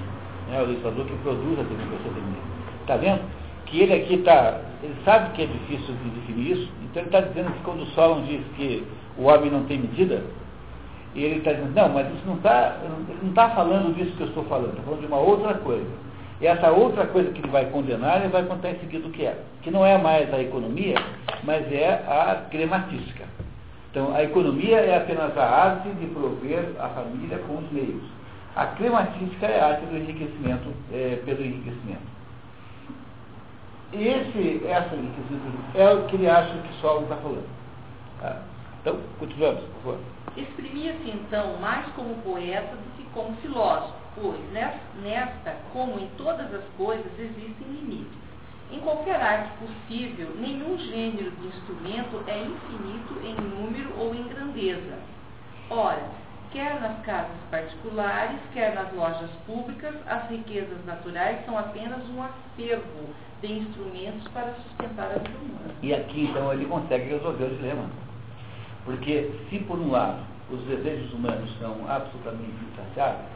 né? 0.49 0.61
o 0.61 0.65
legislador 0.65 1.05
que 1.05 1.15
produz 1.17 1.59
a 1.59 1.63
democracia 1.63 2.11
ateniense. 2.11 2.47
Está 2.81 2.97
vendo? 2.97 3.21
Que 3.65 3.81
ele 3.81 3.93
aqui 3.93 4.13
está, 4.15 4.61
ele 4.81 4.95
sabe 5.03 5.33
que 5.33 5.41
é 5.43 5.45
difícil 5.45 5.93
de 5.95 6.09
definir 6.11 6.51
isso, 6.51 6.71
então 6.83 7.01
ele 7.01 7.07
está 7.07 7.21
dizendo 7.21 7.51
que 7.51 7.63
quando 7.63 7.85
Solon 7.87 8.23
diz 8.23 8.41
que 8.55 8.87
o 9.17 9.23
homem 9.23 9.49
não 9.49 9.65
tem 9.65 9.79
medida, 9.79 10.23
e 11.15 11.23
ele 11.23 11.39
está 11.39 11.51
dizendo, 11.51 11.73
não, 11.73 11.89
mas 11.89 12.07
isso 12.13 12.27
não 12.27 12.35
está, 12.35 12.77
não 13.21 13.29
está 13.29 13.49
falando 13.49 13.95
disso 13.95 14.15
que 14.15 14.21
eu 14.21 14.27
estou 14.27 14.43
falando, 14.45 14.69
está 14.69 14.83
falando 14.83 14.99
de 14.99 15.07
uma 15.07 15.17
outra 15.17 15.55
coisa. 15.55 15.87
E 16.39 16.45
essa 16.45 16.69
outra 16.71 17.07
coisa 17.07 17.31
que 17.31 17.39
ele 17.39 17.49
vai 17.49 17.65
condenar, 17.65 18.19
ele 18.19 18.27
vai 18.27 18.43
contar 18.43 18.69
em 18.69 18.79
seguida 18.79 19.07
o 19.07 19.11
que 19.11 19.25
é. 19.25 19.35
Que 19.63 19.71
não 19.71 19.83
é 19.83 19.97
mais 19.97 20.31
a 20.31 20.39
economia, 20.39 20.95
mas 21.43 21.71
é 21.71 22.03
a 22.07 22.45
crematística. 22.51 23.25
Então, 23.89 24.13
a 24.13 24.23
economia 24.23 24.77
é 24.77 24.95
apenas 24.95 25.35
a 25.35 25.43
arte 25.43 25.89
de 25.89 26.05
prover 26.07 26.69
a 26.79 26.89
família 26.89 27.39
com 27.39 27.57
os 27.57 27.71
meios. 27.71 28.03
A 28.55 28.67
crematística 28.67 29.47
é 29.47 29.59
a 29.59 29.67
arte 29.69 29.85
do 29.87 29.97
enriquecimento, 29.97 30.71
é, 30.93 31.19
pelo 31.25 31.43
enriquecimento. 31.43 32.17
E 33.93 34.07
esse, 34.07 34.61
essa 34.67 34.95
enriquecimento 34.95 35.57
é 35.73 35.91
o 35.91 36.03
que 36.05 36.15
ele 36.15 36.29
acha 36.29 36.53
que 36.53 36.73
Solon 36.79 37.03
está 37.03 37.15
falando. 37.15 37.49
Tá? 38.21 38.41
Então, 38.87 39.01
continuamos, 39.19 39.63
por 39.63 39.81
favor. 39.81 39.99
Exprimia-se 40.37 41.09
então 41.09 41.57
mais 41.57 41.85
como 41.87 42.15
poeta 42.21 42.73
do 42.73 42.95
que 42.95 43.03
como 43.13 43.35
filósofo, 43.41 43.93
pois 44.15 44.39
nesta, 44.53 45.57
como 45.73 45.99
em 45.99 46.07
todas 46.17 46.53
as 46.53 46.63
coisas, 46.77 47.05
existem 47.19 47.67
limites. 47.67 48.17
Em 48.71 48.79
qualquer 48.79 49.21
arte 49.21 49.51
possível, 49.59 50.29
nenhum 50.39 50.77
gênero 50.77 51.31
de 51.31 51.47
instrumento 51.47 52.23
é 52.27 52.39
infinito 52.43 53.19
em 53.25 53.35
número 53.35 53.93
ou 53.99 54.15
em 54.15 54.23
grandeza. 54.29 54.99
Ora, 55.69 56.03
quer 56.53 56.79
nas 56.79 56.97
casas 57.01 57.35
particulares, 57.51 58.39
quer 58.53 58.73
nas 58.73 58.93
lojas 58.93 59.29
públicas, 59.45 59.95
as 60.07 60.29
riquezas 60.29 60.85
naturais 60.85 61.45
são 61.45 61.57
apenas 61.57 62.07
um 62.07 62.23
acervo 62.23 63.09
de 63.41 63.51
instrumentos 63.51 64.25
para 64.29 64.53
sustentar 64.53 65.11
a 65.11 65.19
vida 65.19 65.37
humana. 65.39 65.75
E 65.83 65.93
aqui, 65.93 66.23
então, 66.23 66.53
ele 66.53 66.65
consegue 66.67 67.09
resolver 67.09 67.43
o 67.43 67.55
dilema. 67.57 68.07
Porque 68.87 69.29
se 69.49 69.59
por 69.59 69.77
um 69.77 69.91
lado 69.91 70.21
os 70.49 70.61
desejos 70.61 71.11
humanos 71.11 71.51
são 71.59 71.75
absolutamente 71.89 72.53
insaciáveis, 72.71 73.27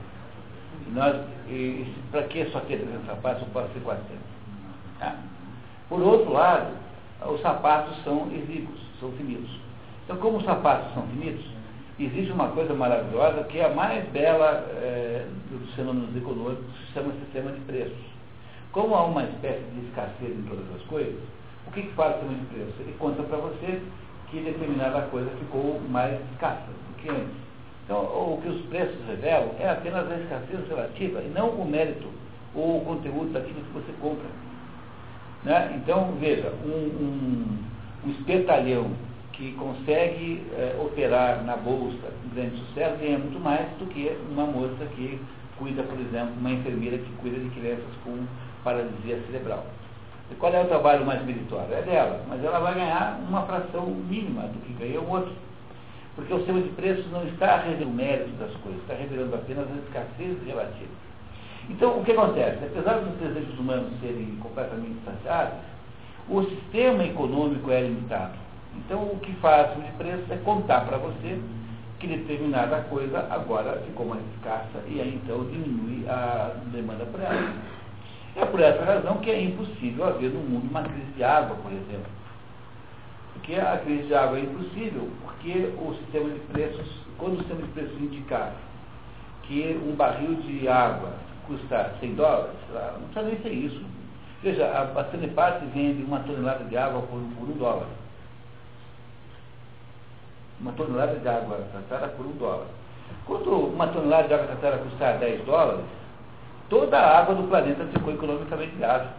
nós, 0.94 1.14
para 2.10 2.24
que 2.24 2.46
só 2.52 2.62
ter 2.62 2.78
300 2.78 3.06
sapatos, 3.06 3.42
eu 3.42 3.50
posso 3.50 3.68
ter 3.74 3.82
400? 3.82 4.18
Tá? 4.98 5.18
Por 5.90 6.02
outro 6.02 6.32
lado, 6.32 6.72
os 7.28 7.42
sapatos 7.42 8.02
são 8.06 8.32
exíguos, 8.32 8.80
são 9.02 9.12
finitos. 9.12 9.52
Então, 10.06 10.16
como 10.18 10.38
os 10.38 10.46
sapatos 10.46 10.94
são 10.94 11.04
finitos, 11.08 11.46
existe 12.00 12.32
uma 12.32 12.48
coisa 12.48 12.74
maravilhosa 12.74 13.44
que 13.44 13.60
é 13.60 13.66
a 13.66 13.76
mais 13.76 14.08
bela 14.12 14.66
é, 14.70 15.28
dos 15.50 15.76
fenômenos 15.76 16.16
econômicos, 16.16 16.64
que 16.64 16.88
se 16.88 16.94
chama 16.94 17.12
sistema 17.26 17.52
de 17.52 17.60
preços. 17.62 18.12
Como 18.72 18.96
há 18.96 19.04
uma 19.04 19.26
espécie 19.26 19.66
de 19.76 19.86
escassez 19.88 20.32
em 20.32 20.44
todas 20.44 20.64
as 20.78 20.82
coisas, 20.84 21.20
o 21.68 21.72
que, 21.72 21.82
que 21.82 21.94
faz 21.94 22.16
o 22.16 22.20
sistema 22.20 22.40
de 22.40 22.46
preços? 22.46 22.80
Ele 22.80 22.96
conta 22.98 23.22
para 23.24 23.38
você 23.38 23.82
que 24.32 24.40
determinada 24.40 25.02
coisa 25.04 25.30
ficou 25.32 25.80
mais 25.90 26.20
escassa 26.32 26.66
do 26.68 26.96
que 26.98 27.10
antes. 27.10 27.42
Então, 27.84 28.00
o 28.00 28.40
que 28.42 28.48
os 28.48 28.62
preços 28.68 28.98
revelam 29.06 29.50
é 29.60 29.70
apenas 29.70 30.10
a 30.10 30.16
escassez 30.16 30.68
relativa 30.70 31.22
e 31.22 31.28
não 31.28 31.50
o 31.50 31.70
mérito 31.70 32.08
ou 32.56 32.78
o 32.78 32.86
conteúdo 32.86 33.34
daquilo 33.34 33.62
que 33.62 33.74
você 33.74 33.92
compra. 34.00 34.28
Né? 35.44 35.74
Então, 35.76 36.14
veja, 36.20 36.54
um, 36.64 36.70
um, 36.70 37.58
um 38.06 38.12
espetalhão 38.12 38.92
que 39.34 39.52
consegue 39.54 40.44
é, 40.54 40.80
operar 40.80 41.44
na 41.44 41.58
bolsa 41.58 41.98
com 42.24 42.36
grande 42.36 42.58
sucesso 42.58 42.98
ganha 42.98 43.18
muito 43.18 43.40
mais 43.40 43.68
do 43.80 43.86
que 43.88 44.16
uma 44.30 44.46
moça 44.46 44.86
que 44.96 45.20
cuida, 45.58 45.84
por 45.84 46.00
exemplo, 46.00 46.34
uma 46.40 46.52
enfermeira 46.52 46.98
que 46.98 47.12
cuida 47.14 47.40
de 47.40 47.50
crianças 47.50 47.94
com 48.04 48.26
paralisia 48.64 49.20
cerebral. 49.28 49.66
E 50.32 50.36
qual 50.36 50.54
é 50.54 50.62
o 50.62 50.68
trabalho 50.68 51.06
mais 51.06 51.24
meritório? 51.26 51.74
É 51.74 51.82
dela, 51.82 52.22
mas 52.28 52.44
ela 52.44 52.60
vai 52.60 52.74
ganhar 52.74 53.20
uma 53.28 53.44
fração 53.44 53.86
mínima 53.86 54.44
do 54.44 54.60
que 54.66 54.74
ganha 54.74 55.02
o 55.02 55.10
outro. 55.10 55.34
Porque 56.16 56.34
o 56.34 56.38
sistema 56.38 56.62
de 56.62 56.70
preços 56.70 57.10
não 57.12 57.26
está 57.28 57.58
revelando 57.58 57.92
o 57.92 57.94
mérito 57.94 58.32
das 58.38 58.54
coisas, 58.58 58.82
está 58.82 58.94
revelando 58.94 59.36
apenas 59.36 59.68
a 59.70 59.76
escassez 59.86 60.38
relativa. 60.46 60.92
Então, 61.70 62.00
o 62.00 62.04
que 62.04 62.12
acontece? 62.12 62.66
Apesar 62.66 63.00
dos 63.00 63.18
desejos 63.20 63.58
humanos 63.60 63.92
serem 64.02 64.38
completamente 64.42 64.98
saciados, 65.06 65.60
o 66.30 66.44
sistema 66.44 67.04
econômico 67.04 67.72
é 67.72 67.82
limitado. 67.82 68.34
Então, 68.78 69.04
o 69.04 69.20
que 69.20 69.34
faz 69.34 69.78
o 69.78 69.82
de 69.82 69.92
preços 69.94 70.30
é 70.32 70.38
contar 70.38 70.86
para 70.86 70.98
você 70.98 71.40
que 72.00 72.08
determinada 72.08 72.82
coisa 72.90 73.28
agora 73.30 73.80
ficou 73.86 74.08
mais 74.08 74.22
escassa 74.36 74.84
e 74.88 75.00
aí 75.00 75.22
então 75.24 75.46
diminui 75.46 76.04
a 76.10 76.52
demanda 76.72 77.06
por 77.06 77.22
ela. 77.22 77.54
É 78.36 78.46
por 78.46 78.62
essa 78.62 78.84
razão 78.84 79.18
que 79.18 79.30
é 79.30 79.42
impossível 79.42 80.08
haver 80.08 80.32
no 80.32 80.40
mundo 80.40 80.70
uma 80.70 80.84
crise 80.84 81.12
de 81.16 81.24
água, 81.24 81.56
por 81.58 81.72
exemplo. 81.72 82.12
Porque 83.34 83.56
a 83.56 83.78
crise 83.78 84.04
de 84.04 84.16
água 84.16 84.38
é 84.38 84.42
impossível, 84.42 85.10
porque 85.22 85.74
o 85.78 85.96
sistema 85.96 86.30
de 86.30 86.40
preços, 86.40 86.88
quando 87.18 87.34
o 87.34 87.38
sistema 87.40 87.62
de 87.62 87.68
preços 87.70 88.00
indicar 88.00 88.54
que 89.44 89.82
um 89.86 89.96
barril 89.96 90.36
de 90.36 90.68
água 90.68 91.14
custa 91.46 91.94
100 92.00 92.16
dólares, 92.16 92.56
não 92.72 93.08
precisa 93.10 93.22
nem 93.24 93.42
ser 93.42 93.52
isso. 93.52 93.84
Veja, 94.42 94.66
a, 94.66 94.84
a 94.84 95.50
vende 95.74 96.04
uma 96.04 96.20
tonelada 96.22 96.64
de 96.64 96.78
água 96.78 97.02
por, 97.02 97.20
por 97.20 97.50
um 97.50 97.58
dólar. 97.58 97.88
Uma 100.60 100.72
tonelada 100.72 101.20
de 101.20 101.28
água 101.28 101.58
tratada 101.72 102.08
por 102.14 102.26
um 102.26 102.32
dólar. 102.32 102.68
Quando 103.26 103.52
uma 103.52 103.88
tonelada 103.88 104.28
de 104.28 104.34
água 104.34 104.48
tratada 104.48 104.78
custar 104.78 105.18
10 105.18 105.44
dólares, 105.46 105.86
toda 106.72 106.98
a 106.98 107.20
água 107.20 107.36
do 107.36 107.44
planeta 107.50 107.86
ficou 107.94 108.14
economicamente 108.14 108.74
viável. 108.78 109.10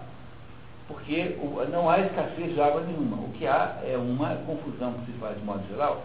Porque 0.88 1.36
não 1.70 1.88
há 1.88 2.00
escassez 2.00 2.54
de 2.54 2.60
água 2.60 2.80
nenhuma. 2.80 3.18
O 3.18 3.32
que 3.34 3.46
há 3.46 3.78
é 3.84 3.96
uma 3.96 4.34
confusão, 4.46 4.94
que 4.94 5.12
se 5.12 5.18
faz 5.18 5.36
de 5.36 5.44
modo 5.44 5.62
geral, 5.68 6.02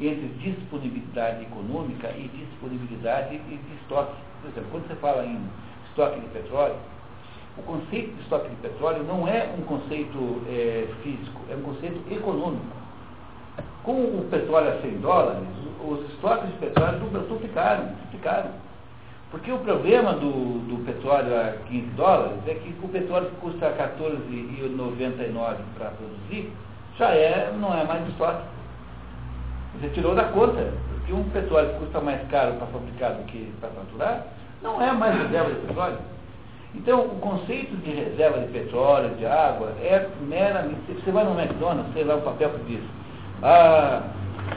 entre 0.00 0.26
disponibilidade 0.40 1.42
econômica 1.42 2.10
e 2.10 2.28
disponibilidade 2.28 3.38
de 3.38 3.74
estoque. 3.80 4.14
Por 4.42 4.50
exemplo, 4.50 4.68
quando 4.72 4.88
você 4.88 4.96
fala 4.96 5.24
em 5.24 5.40
estoque 5.88 6.20
de 6.20 6.26
petróleo, 6.28 6.76
o 7.56 7.62
conceito 7.62 8.12
de 8.16 8.22
estoque 8.22 8.48
de 8.48 8.56
petróleo 8.56 9.04
não 9.04 9.28
é 9.28 9.48
um 9.56 9.62
conceito 9.62 10.42
é, 10.48 10.88
físico, 11.02 11.40
é 11.50 11.54
um 11.54 11.62
conceito 11.62 12.00
econômico. 12.12 12.80
Com 13.84 13.92
o 13.92 14.28
petróleo 14.28 14.70
a 14.70 14.82
100 14.82 14.98
dólares, 14.98 15.48
os 15.84 16.10
estoques 16.10 16.50
de 16.50 16.58
petróleo 16.58 16.98
duplicaram, 17.28 17.86
duplicaram. 18.04 18.69
Porque 19.30 19.52
o 19.52 19.58
problema 19.58 20.12
do, 20.14 20.58
do 20.66 20.84
petróleo 20.84 21.34
a 21.36 21.52
15 21.68 21.86
dólares 21.90 22.38
é 22.48 22.54
que 22.54 22.74
o 22.82 22.88
petróleo 22.88 23.30
que 23.30 23.36
custa 23.36 23.70
14,99 23.70 25.56
para 25.78 25.90
produzir 25.90 26.52
já 26.98 27.10
é, 27.10 27.52
não 27.58 27.72
é 27.72 27.84
mais 27.84 28.06
estoque. 28.08 28.42
Você 29.74 29.88
tirou 29.90 30.16
da 30.16 30.24
conta, 30.24 30.72
porque 30.88 31.12
um 31.12 31.22
petróleo 31.30 31.70
que 31.70 31.78
custa 31.78 32.00
mais 32.00 32.20
caro 32.28 32.54
para 32.54 32.66
fabricar 32.66 33.12
do 33.12 33.24
que 33.24 33.52
para 33.60 33.70
faturar, 33.70 34.26
não 34.62 34.82
é 34.82 34.92
mais 34.92 35.16
reserva 35.22 35.50
de 35.50 35.60
petróleo. 35.66 35.98
Então, 36.74 37.00
o 37.00 37.20
conceito 37.20 37.76
de 37.76 37.90
reserva 37.90 38.40
de 38.40 38.48
petróleo, 38.48 39.14
de 39.16 39.26
água, 39.26 39.72
é 39.80 40.08
meramente. 40.22 40.92
Você 40.92 41.10
vai 41.10 41.24
no 41.24 41.38
McDonald's, 41.38 41.92
sei 41.92 42.04
lá 42.04 42.16
o 42.16 42.22
papel 42.22 42.50
que 42.50 42.76
diz. 42.76 42.84
Ah, 43.42 44.02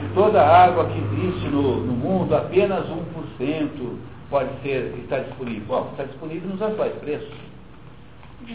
de 0.00 0.14
toda 0.14 0.40
a 0.40 0.64
água 0.64 0.86
que 0.86 0.98
existe 0.98 1.48
no, 1.48 1.80
no 1.80 1.92
mundo, 1.92 2.34
apenas 2.36 2.84
1% 2.86 3.96
pode 4.30 4.50
ser, 4.62 4.94
está 4.98 5.18
disponível. 5.20 5.64
Bom, 5.66 5.88
está 5.92 6.04
disponível 6.04 6.50
nos 6.50 6.62
atuais 6.62 6.94
preços. 6.96 7.34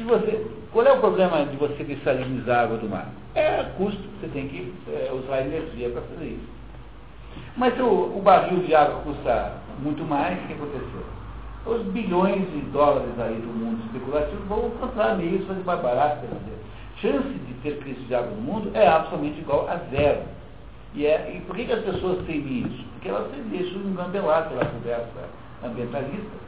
Você, 0.07 0.45
qual 0.71 0.85
é 0.85 0.93
o 0.93 0.99
problema 0.99 1.45
de 1.45 1.55
você 1.57 1.83
dessalinizar 1.83 2.59
a 2.59 2.63
água 2.63 2.77
do 2.77 2.89
mar? 2.89 3.09
É 3.33 3.63
custo, 3.77 4.01
você 4.19 4.27
tem 4.27 4.47
que 4.47 4.73
é, 4.87 5.11
usar 5.11 5.41
energia 5.41 5.89
para 5.89 6.01
fazer 6.01 6.25
isso. 6.25 6.49
Mas 7.57 7.79
o, 7.79 7.85
o 7.85 8.21
barril 8.23 8.59
de 8.59 8.75
água 8.75 9.01
custa 9.01 9.53
muito 9.79 10.03
mais, 10.03 10.37
o 10.43 10.47
que 10.47 10.53
aconteceu? 10.53 11.19
os 11.65 11.83
bilhões 11.87 12.49
de 12.51 12.61
dólares 12.71 13.19
aí 13.19 13.35
do 13.35 13.47
mundo 13.47 13.83
especulativo 13.85 14.41
vão 14.47 14.67
encontrar 14.67 15.17
meios 15.17 15.41
de 15.41 15.45
fazer 15.47 15.63
mais 15.63 15.81
barato, 15.81 16.21
quer 16.21 16.35
dizer. 16.35 16.59
Chance 17.01 17.29
de 17.29 17.53
ter 17.61 17.79
crise 17.79 18.01
de 18.01 18.15
água 18.15 18.31
no 18.31 18.41
mundo 18.41 18.71
é 18.73 18.87
absolutamente 18.87 19.39
igual 19.39 19.69
a 19.69 19.77
zero. 19.95 20.21
E, 20.93 21.05
é, 21.05 21.35
e 21.35 21.41
por 21.41 21.55
que, 21.55 21.65
que 21.65 21.71
as 21.71 21.83
pessoas 21.83 22.25
temem 22.25 22.65
isso? 22.65 22.83
Porque 22.93 23.09
elas 23.09 23.29
se 23.31 23.41
deixam 23.41 23.81
engambelar 23.81 24.49
pela 24.49 24.65
conversa 24.65 25.29
ambientalista 25.63 26.39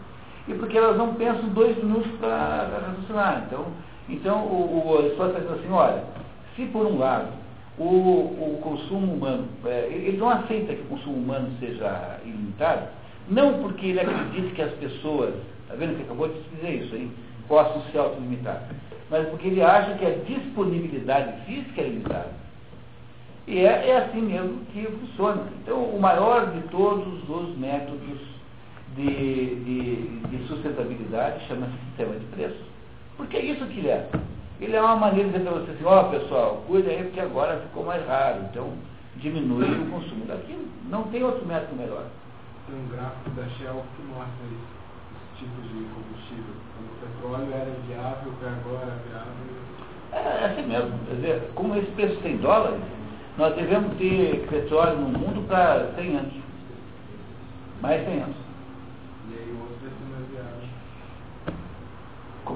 e 0.48 0.54
porque 0.54 0.78
elas 0.78 0.98
não 0.98 1.16
pensam 1.16 1.50
dois 1.50 1.78
minutos 1.78 2.12
para 2.20 2.82
raciocinar. 2.88 3.44
Então, 3.48 3.66
então 4.10 4.46
o, 4.46 4.88
o 4.88 4.98
Aristóteles 4.98 5.42
está 5.42 5.54
dizendo 5.54 5.60
assim, 5.60 5.74
olha, 5.74 6.04
se 6.56 6.66
por 6.68 6.86
um 6.86 6.98
lado 6.98 7.28
o, 7.78 7.84
o 7.84 8.60
consumo 8.62 9.14
humano, 9.14 9.48
é, 9.66 9.88
ele 9.92 10.18
não 10.18 10.30
aceita 10.30 10.74
que 10.74 10.82
o 10.82 10.86
consumo 10.86 11.18
humano 11.18 11.50
seja 11.60 12.20
ilimitado, 12.26 12.88
não 13.30 13.62
porque 13.62 13.88
ele 13.88 14.02
acredite 14.02 14.54
que 14.54 14.62
as 14.62 14.72
pessoas, 14.74 15.34
está 15.64 15.76
vendo 15.76 15.96
que 15.96 16.04
acabou 16.04 16.28
de 16.28 16.40
dizer 16.56 16.86
isso 16.86 17.12
possam 17.48 17.82
se 17.92 17.98
autolimitar, 17.98 18.64
mas 19.10 19.28
porque 19.30 19.48
ele 19.48 19.62
acha 19.62 19.96
que 19.96 20.06
a 20.06 20.16
disponibilidade 20.26 21.46
física 21.46 21.82
é 21.82 21.84
limitada. 21.86 22.42
E 23.48 23.60
é, 23.60 23.90
é 23.90 23.98
assim 23.98 24.22
mesmo 24.22 24.60
que 24.72 24.86
funciona. 24.86 25.44
Então, 25.62 25.84
o 25.84 26.00
maior 26.00 26.52
de 26.52 26.62
todos 26.70 27.28
os 27.28 27.58
métodos 27.58 28.31
de, 28.96 29.56
de, 29.64 30.20
de 30.28 30.48
sustentabilidade 30.48 31.46
chama-se 31.48 31.74
sistema 31.88 32.16
de 32.16 32.26
preços. 32.26 32.66
Porque 33.18 33.38
é 33.38 33.46
isso 33.46 33.66
que 33.66 33.80
ele 33.80 33.90
é. 33.90 34.10
Ele 34.60 34.76
é 34.76 34.82
uma 34.82 34.96
maneira 34.96 35.30
de 35.30 35.38
dizer 35.38 35.50
para 35.50 35.60
você 35.60 35.72
assim, 35.72 35.86
ó 35.86 36.02
oh, 36.02 36.10
pessoal, 36.10 36.64
cuida 36.68 36.90
aí 36.90 37.04
porque 37.04 37.20
agora 37.20 37.62
ficou 37.62 37.86
mais 37.86 38.06
raro, 38.06 38.44
então 38.50 38.74
diminui 39.18 39.66
o 39.66 39.92
consumo 39.92 40.26
daquilo. 40.26 40.66
Não 40.90 41.04
tem 41.04 41.24
outro 41.24 41.46
método 41.46 41.76
melhor 41.76 42.06
tem 42.72 42.80
um 42.80 42.88
gráfico 42.88 43.30
da 43.32 43.44
Shell 43.44 43.84
que 43.96 44.02
mostra 44.04 44.46
esse, 44.48 44.72
esse 45.16 45.46
tipo 45.46 45.62
de 45.62 45.84
combustível. 45.94 46.56
Quando 46.74 46.88
o 46.88 47.00
petróleo 47.02 47.54
era 47.54 47.70
inviável, 47.70 48.32
para 48.40 48.50
agora 48.52 48.88
é 48.88 49.00
viável. 49.10 49.34
É, 50.14 50.18
é 50.18 50.46
assim 50.46 50.68
mesmo. 50.68 51.00
Quer 51.06 51.16
dizer, 51.16 51.52
como 51.56 51.76
esse 51.76 51.92
preço 51.92 52.16
tem 52.22 52.38
dólares, 52.38 52.80
nós 53.38 53.56
devemos 53.56 53.98
ter 53.98 54.48
petróleo 54.50 55.00
no 55.00 55.20
mundo 55.20 55.48
para 55.48 55.92
100 55.96 56.16
anos. 56.16 56.34
Mais 57.82 58.06
100 58.06 58.22
anos. 58.22 58.36
E 59.30 59.34
aí 59.34 59.52
o 59.52 59.60
outro 59.60 59.78
vai 59.82 59.90
ser 59.92 60.06
mais 60.12 60.28
viável. 60.32 60.70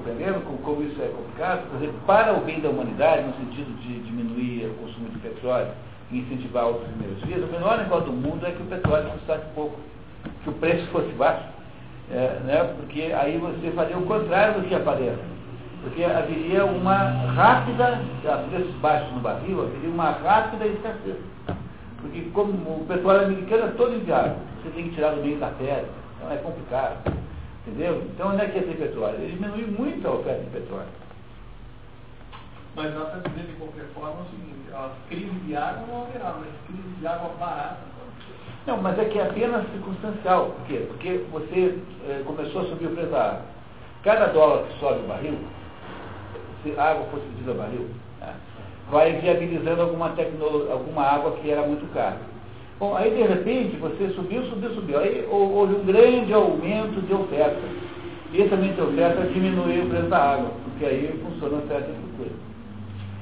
Compreendendo 0.05 0.41
como, 0.61 0.83
isso 0.83 1.01
é 1.01 1.07
complicado? 1.07 1.63
Por 1.71 1.93
para 2.05 2.37
o 2.37 2.41
bem 2.41 2.59
da 2.59 2.69
humanidade, 2.69 3.23
no 3.23 3.33
sentido 3.37 3.75
de 3.81 4.01
diminuir 4.01 4.67
o 4.67 4.73
consumo 4.75 5.09
de 5.09 5.17
petróleo 5.17 5.69
e 6.11 6.19
incentivar 6.19 6.65
outras 6.65 6.89
energias, 6.93 7.43
o 7.43 7.51
menor 7.51 7.79
negócio 7.79 8.05
do 8.05 8.13
mundo 8.13 8.45
é 8.45 8.51
que 8.51 8.61
o 8.61 8.67
petróleo 8.67 9.09
custasse 9.09 9.45
pouco 9.55 9.79
que 10.43 10.49
o 10.49 10.53
preço 10.53 10.85
fosse 10.91 11.11
baixo, 11.13 11.45
é, 12.11 12.39
né, 12.45 12.75
porque 12.77 13.01
aí 13.17 13.39
você 13.39 13.71
faria 13.71 13.97
o 13.97 14.05
contrário 14.05 14.61
do 14.61 14.67
que 14.67 14.75
aparece. 14.75 15.23
Porque 15.81 16.03
haveria 16.03 16.65
uma 16.65 16.97
rápida, 17.33 17.99
a 18.25 18.37
preços 18.49 18.75
baixos 18.75 19.11
no 19.11 19.21
barril, 19.21 19.63
haveria 19.63 19.89
uma 19.89 20.11
rápida 20.11 20.67
escassez. 20.67 21.17
Porque 21.99 22.21
como 22.31 22.51
o 22.51 22.85
petróleo 22.87 23.25
americano 23.25 23.65
é 23.65 23.69
todo 23.69 23.95
inviável, 23.95 24.35
você 24.61 24.69
tem 24.69 24.83
que 24.83 24.95
tirar 24.95 25.15
do 25.15 25.23
meio 25.23 25.39
da 25.39 25.49
terra, 25.49 25.85
então 26.15 26.31
é 26.31 26.37
complicado. 26.37 27.24
Entendeu? 27.67 28.03
Então 28.13 28.29
onde 28.29 28.41
é 28.41 28.47
que 28.47 28.57
ia 28.57 28.63
ter 28.63 28.77
petróleo? 28.77 29.15
Ele 29.15 29.31
diminui 29.31 29.65
muito 29.65 30.07
a 30.07 30.11
oferta 30.11 30.43
de 30.43 30.49
petróleo. 30.49 30.87
Mas 32.75 32.93
nós 32.93 33.07
estamos 33.07 33.29
dizendo 33.29 33.47
de 33.47 33.53
qualquer 33.53 33.85
forma 33.93 34.21
o 34.21 34.25
seguinte, 34.25 34.73
a 34.73 34.89
crise 35.07 35.39
de 35.45 35.55
água 35.55 35.87
não 35.87 36.03
haverá, 36.03 36.35
mas 36.39 36.49
crise 36.67 36.95
de 36.99 37.07
água 37.07 37.29
barata 37.39 37.95
não, 38.65 38.81
mas 38.81 38.97
é 38.97 39.05
que 39.05 39.19
é 39.19 39.23
apenas 39.23 39.63
circunstancial. 39.71 40.47
Por 40.47 40.65
quê? 40.65 40.85
Porque 40.87 41.23
você 41.31 41.77
é, 42.09 42.23
começou 42.25 42.61
a 42.61 42.65
subir 42.65 42.87
o 42.87 42.95
preço 42.95 43.11
da 43.11 43.23
água. 43.23 43.41
Cada 44.03 44.27
dólar 44.27 44.63
que 44.63 44.79
sobe 44.79 45.01
o 45.01 45.07
barril, 45.07 45.37
se 46.63 46.73
a 46.77 46.91
água 46.91 47.05
fosse 47.11 47.25
vendida 47.27 47.51
a 47.51 47.55
barril, 47.55 47.89
né, 48.19 48.33
vai 48.89 49.13
viabilizando 49.13 49.81
alguma, 49.81 50.13
alguma 50.71 51.03
água 51.03 51.31
que 51.33 51.49
era 51.49 51.61
muito 51.61 51.91
cara. 51.93 52.17
Bom, 52.77 52.93
aí 52.95 53.09
de 53.09 53.21
repente 53.21 53.77
você 53.77 54.09
subiu, 54.09 54.43
subiu, 54.43 54.69
subiu. 54.71 54.99
Aí 54.99 55.25
houve 55.29 55.75
um 55.75 55.85
grande 55.85 56.33
aumento 56.33 57.01
de 57.05 57.13
oferta. 57.13 57.61
E 58.33 58.41
esse 58.41 58.53
aumento 58.53 58.75
de 58.75 58.81
oferta 58.81 59.21
diminuiu 59.27 59.85
o 59.85 59.89
preço 59.89 60.07
da 60.07 60.17
água, 60.17 60.51
porque 60.65 60.85
aí 60.85 61.19
funciona 61.23 61.55
a 61.55 61.59
oferta 61.59 61.89
e 61.89 61.93
procura. 61.93 62.35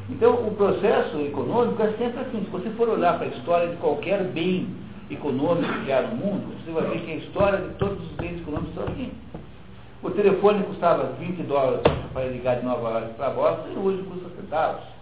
Então, 0.10 0.34
o 0.48 0.56
processo 0.56 1.18
econômico 1.22 1.82
é 1.84 1.92
sempre 1.94 2.22
assim. 2.22 2.44
Se 2.44 2.50
você 2.50 2.70
for 2.72 2.90
olhar 2.90 3.18
para 3.18 3.28
a 3.28 3.30
história 3.30 3.68
de 3.68 3.78
qualquer 3.78 4.24
bem 4.24 4.68
econômico 5.12 5.72
que 5.86 5.92
há 5.92 6.02
no 6.02 6.16
mundo, 6.16 6.56
você 6.64 6.72
vai 6.72 6.90
ver 6.90 7.02
que 7.02 7.12
a 7.12 7.16
história 7.16 7.60
de 7.60 7.76
todos 7.76 8.04
os 8.04 8.12
bens 8.14 8.42
econômicos 8.42 8.74
são 8.74 8.84
assim. 8.86 9.12
O 10.02 10.10
telefone 10.10 10.64
custava 10.64 11.14
20 11.20 11.44
dólares 11.44 11.82
para 12.12 12.26
ligar 12.26 12.60
de 12.60 12.66
Nova 12.66 12.90
York 12.90 13.14
para 13.14 13.30
Boston 13.30 13.70
e 13.74 13.78
hoje 13.78 14.04
custa 14.04 14.30
centavos. 14.36 14.93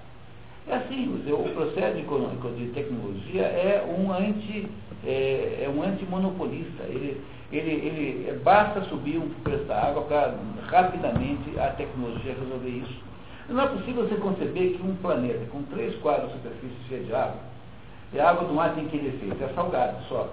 É 0.68 0.76
assim, 0.76 1.22
o 1.28 1.54
processo 1.54 1.96
de 1.96 2.66
tecnologia 2.68 3.42
é 3.42 3.84
um 3.98 4.12
anti 4.14 4.68
é, 5.06 5.64
é 5.66 5.70
um 5.70 5.82
antimonopolista. 5.82 6.84
Ele, 6.84 7.22
ele, 7.52 7.72
ele 7.72 8.30
é, 8.30 8.34
basta 8.34 8.82
subir 8.84 9.18
um 9.18 9.30
preço 9.44 9.64
da 9.66 9.82
água 9.88 10.04
para 10.04 10.36
rapidamente 10.68 11.60
a 11.60 11.72
tecnologia 11.72 12.36
resolver 12.40 12.70
isso. 12.70 13.02
Não 13.50 13.62
é 13.62 13.68
possível 13.68 14.08
você 14.08 14.16
conceber 14.16 14.74
que 14.78 14.84
um 14.84 14.96
planeta 14.98 15.46
com 15.52 15.64
três 15.64 15.96
quadros 15.98 16.32
de 16.32 16.38
superfície 16.38 16.88
cheia 16.88 17.04
de 17.04 17.14
água 17.14 17.52
e 18.14 18.20
a 18.20 18.30
água 18.30 18.48
do 18.48 18.54
mar 18.54 18.76
tem 18.76 18.88
que 18.88 18.98
efeito? 18.98 19.42
É 19.42 19.48
salgado 19.54 19.98
só. 20.08 20.30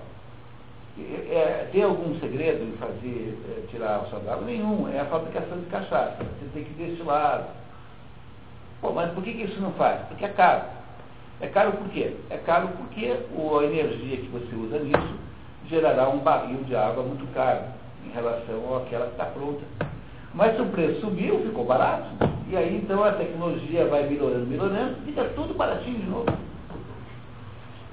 É, 0.98 1.68
tem 1.70 1.84
algum 1.84 2.18
segredo 2.18 2.64
em 2.64 2.72
fazer, 2.72 3.38
é, 3.48 3.66
tirar 3.70 4.02
o 4.02 4.10
salgado? 4.10 4.44
Nenhum. 4.44 4.88
É 4.88 4.98
a 4.98 5.04
fabricação 5.04 5.58
de 5.58 5.66
cachaça. 5.66 6.16
Você 6.18 6.46
tem 6.52 6.64
que 6.64 6.72
destilar. 6.74 7.48
Pô, 8.80 8.92
mas 8.92 9.10
por 9.12 9.24
que, 9.24 9.32
que 9.32 9.44
isso 9.44 9.60
não 9.60 9.72
faz? 9.72 10.00
Porque 10.08 10.24
é 10.24 10.28
caro. 10.28 10.62
É 11.40 11.46
caro 11.48 11.72
por 11.72 11.88
quê? 11.88 12.16
É 12.30 12.36
caro 12.38 12.68
porque 12.76 13.06
a 13.06 13.64
energia 13.64 14.16
que 14.16 14.28
você 14.28 14.54
usa 14.54 14.78
nisso 14.80 15.14
gerará 15.68 16.08
um 16.08 16.18
barril 16.18 16.62
de 16.64 16.74
água 16.74 17.02
muito 17.02 17.26
caro 17.32 17.60
em 18.04 18.10
relação 18.10 18.76
àquela 18.76 19.06
que 19.06 19.12
está 19.12 19.26
pronta. 19.26 19.62
Mas 20.34 20.56
se 20.56 20.62
o 20.62 20.66
preço 20.66 21.00
subiu, 21.00 21.40
ficou 21.40 21.64
barato. 21.64 22.08
E 22.48 22.56
aí 22.56 22.76
então 22.76 23.04
a 23.04 23.12
tecnologia 23.12 23.86
vai 23.86 24.04
melhorando, 24.04 24.46
melhorando, 24.46 24.96
fica 25.04 25.24
tudo 25.34 25.54
baratinho 25.54 25.98
de 25.98 26.06
novo. 26.06 26.26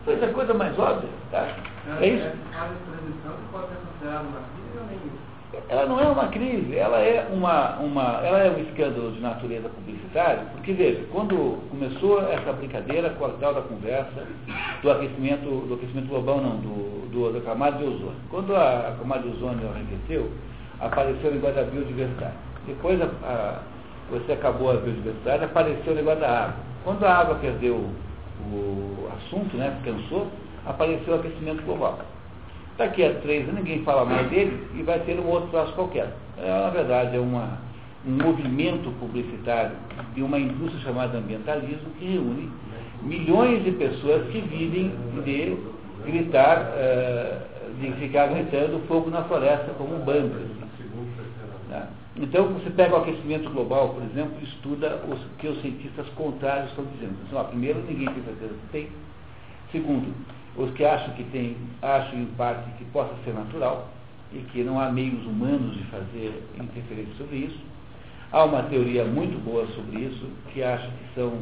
É 0.08 0.26
a 0.26 0.34
coisa 0.34 0.54
mais 0.54 0.78
óbvia, 0.78 1.10
tá? 1.32 1.48
É 2.00 2.08
isso. 2.08 2.28
Ela 5.70 5.86
não 5.86 6.00
é 6.00 6.08
uma 6.08 6.28
crise, 6.28 6.76
ela 6.76 7.00
é 7.00 7.28
uma, 7.32 7.78
uma, 7.78 8.20
ela 8.24 8.40
é 8.40 8.50
um 8.50 8.60
escândalo 8.60 9.12
de 9.12 9.22
natureza 9.22 9.70
publicitária, 9.70 10.44
porque 10.54 10.74
veja, 10.74 11.06
quando 11.12 11.60
começou 11.70 12.22
essa 12.30 12.52
brincadeira 12.54 13.12
com 13.12 13.26
a 13.26 13.30
tal 13.30 13.54
da 13.54 13.62
conversa 13.62 14.28
do 14.82 14.92
aquecimento, 14.92 15.66
do 15.68 15.76
aquecimento 15.76 16.08
global 16.08 16.42
não, 16.42 16.58
do, 16.58 17.10
do, 17.10 17.34
da 17.34 17.42
camada 17.42 17.78
de 17.78 17.86
ozônio. 17.86 18.16
Quando 18.30 18.56
a, 18.56 18.90
a 18.90 18.92
camada 19.00 19.22
de 19.24 19.30
ozônio 19.30 19.70
arrefeceu, 19.70 20.30
apareceu 20.80 21.32
o 21.32 21.34
negócio 21.36 21.56
da 21.56 21.64
biodiversidade. 21.64 22.36
Depois 22.68 23.02
a, 23.02 23.06
a, 23.24 23.60
você 24.12 24.34
acabou 24.34 24.72
a 24.72 24.76
biodiversidade, 24.76 25.46
apareceu 25.46 25.94
o 25.94 25.96
negócio 25.96 26.20
da 26.20 26.44
água. 26.44 26.56
Quando 26.84 27.04
a 27.06 27.14
água 27.14 27.36
perdeu 27.36 27.76
o 28.52 29.10
assunto, 29.18 29.56
né, 29.56 29.76
cansou, 29.84 30.28
apareceu 30.66 31.14
o 31.14 31.20
aquecimento 31.20 31.64
global. 31.64 32.00
Daqui 32.78 33.04
a 33.06 33.14
três 33.22 33.52
ninguém 33.54 33.84
fala 33.84 34.04
mais 34.04 34.30
dele 34.30 34.68
e 34.76 34.84
vai 34.84 35.00
ter 35.00 35.18
um 35.20 35.28
outro 35.28 35.50
troço 35.50 35.74
qualquer. 35.74 36.14
É, 36.38 36.48
na 36.48 36.70
verdade, 36.70 37.16
é 37.16 37.20
uma, 37.20 37.58
um 38.06 38.12
movimento 38.12 38.92
publicitário 39.00 39.72
de 40.14 40.22
uma 40.22 40.38
indústria 40.38 40.82
chamada 40.82 41.18
ambientalismo 41.18 41.90
que 41.98 42.06
reúne 42.06 42.52
milhões 43.02 43.64
de 43.64 43.72
pessoas 43.72 44.28
que 44.30 44.42
vivem 44.42 44.92
de 45.24 45.58
gritar, 46.06 46.72
uh, 46.74 47.74
de 47.80 47.92
ficar 47.94 48.28
gritando 48.28 48.86
fogo 48.88 49.10
na 49.10 49.24
floresta 49.24 49.72
como 49.78 49.96
um 49.96 50.00
bando. 50.00 50.36
Né? 51.70 51.88
Então, 52.18 52.48
você 52.50 52.70
pega 52.70 52.96
o 52.96 52.98
aquecimento 52.98 53.50
global, 53.50 53.90
por 53.90 54.04
exemplo, 54.04 54.34
e 54.42 54.46
estuda 54.46 55.02
o 55.08 55.38
que 55.38 55.48
os 55.48 55.62
cientistas 55.62 56.08
contrários 56.16 56.70
estão 56.70 56.86
dizendo. 56.86 57.16
Então, 57.28 57.40
ó, 57.40 57.44
primeiro, 57.46 57.80
ninguém 57.88 58.08
tem 58.08 58.24
certeza 58.24 58.54
que 58.54 58.68
tem. 58.72 58.88
Segundo, 59.72 60.14
os 60.58 60.72
que 60.72 60.86
acham 60.86 61.14
que 61.16 61.24
tem, 61.26 61.58
acham 61.82 62.20
em 62.20 62.26
parte 62.38 62.70
que 62.78 62.86
possa 62.86 63.14
ser 63.24 63.34
natural 63.34 63.90
e 64.34 64.40
que 64.52 64.64
não 64.64 64.80
há 64.80 64.92
meios 64.92 65.26
humanos 65.26 65.76
de 65.76 65.84
fazer 65.86 66.44
interferência 66.60 67.14
sobre 67.18 67.38
isso. 67.38 67.60
Há 68.32 68.44
uma 68.44 68.64
teoria 68.64 69.06
muito 69.06 69.38
boa 69.44 69.68
sobre 69.68 70.00
isso, 70.00 70.28
que 70.52 70.64
acha 70.64 70.88
que 70.88 71.16
são 71.16 71.34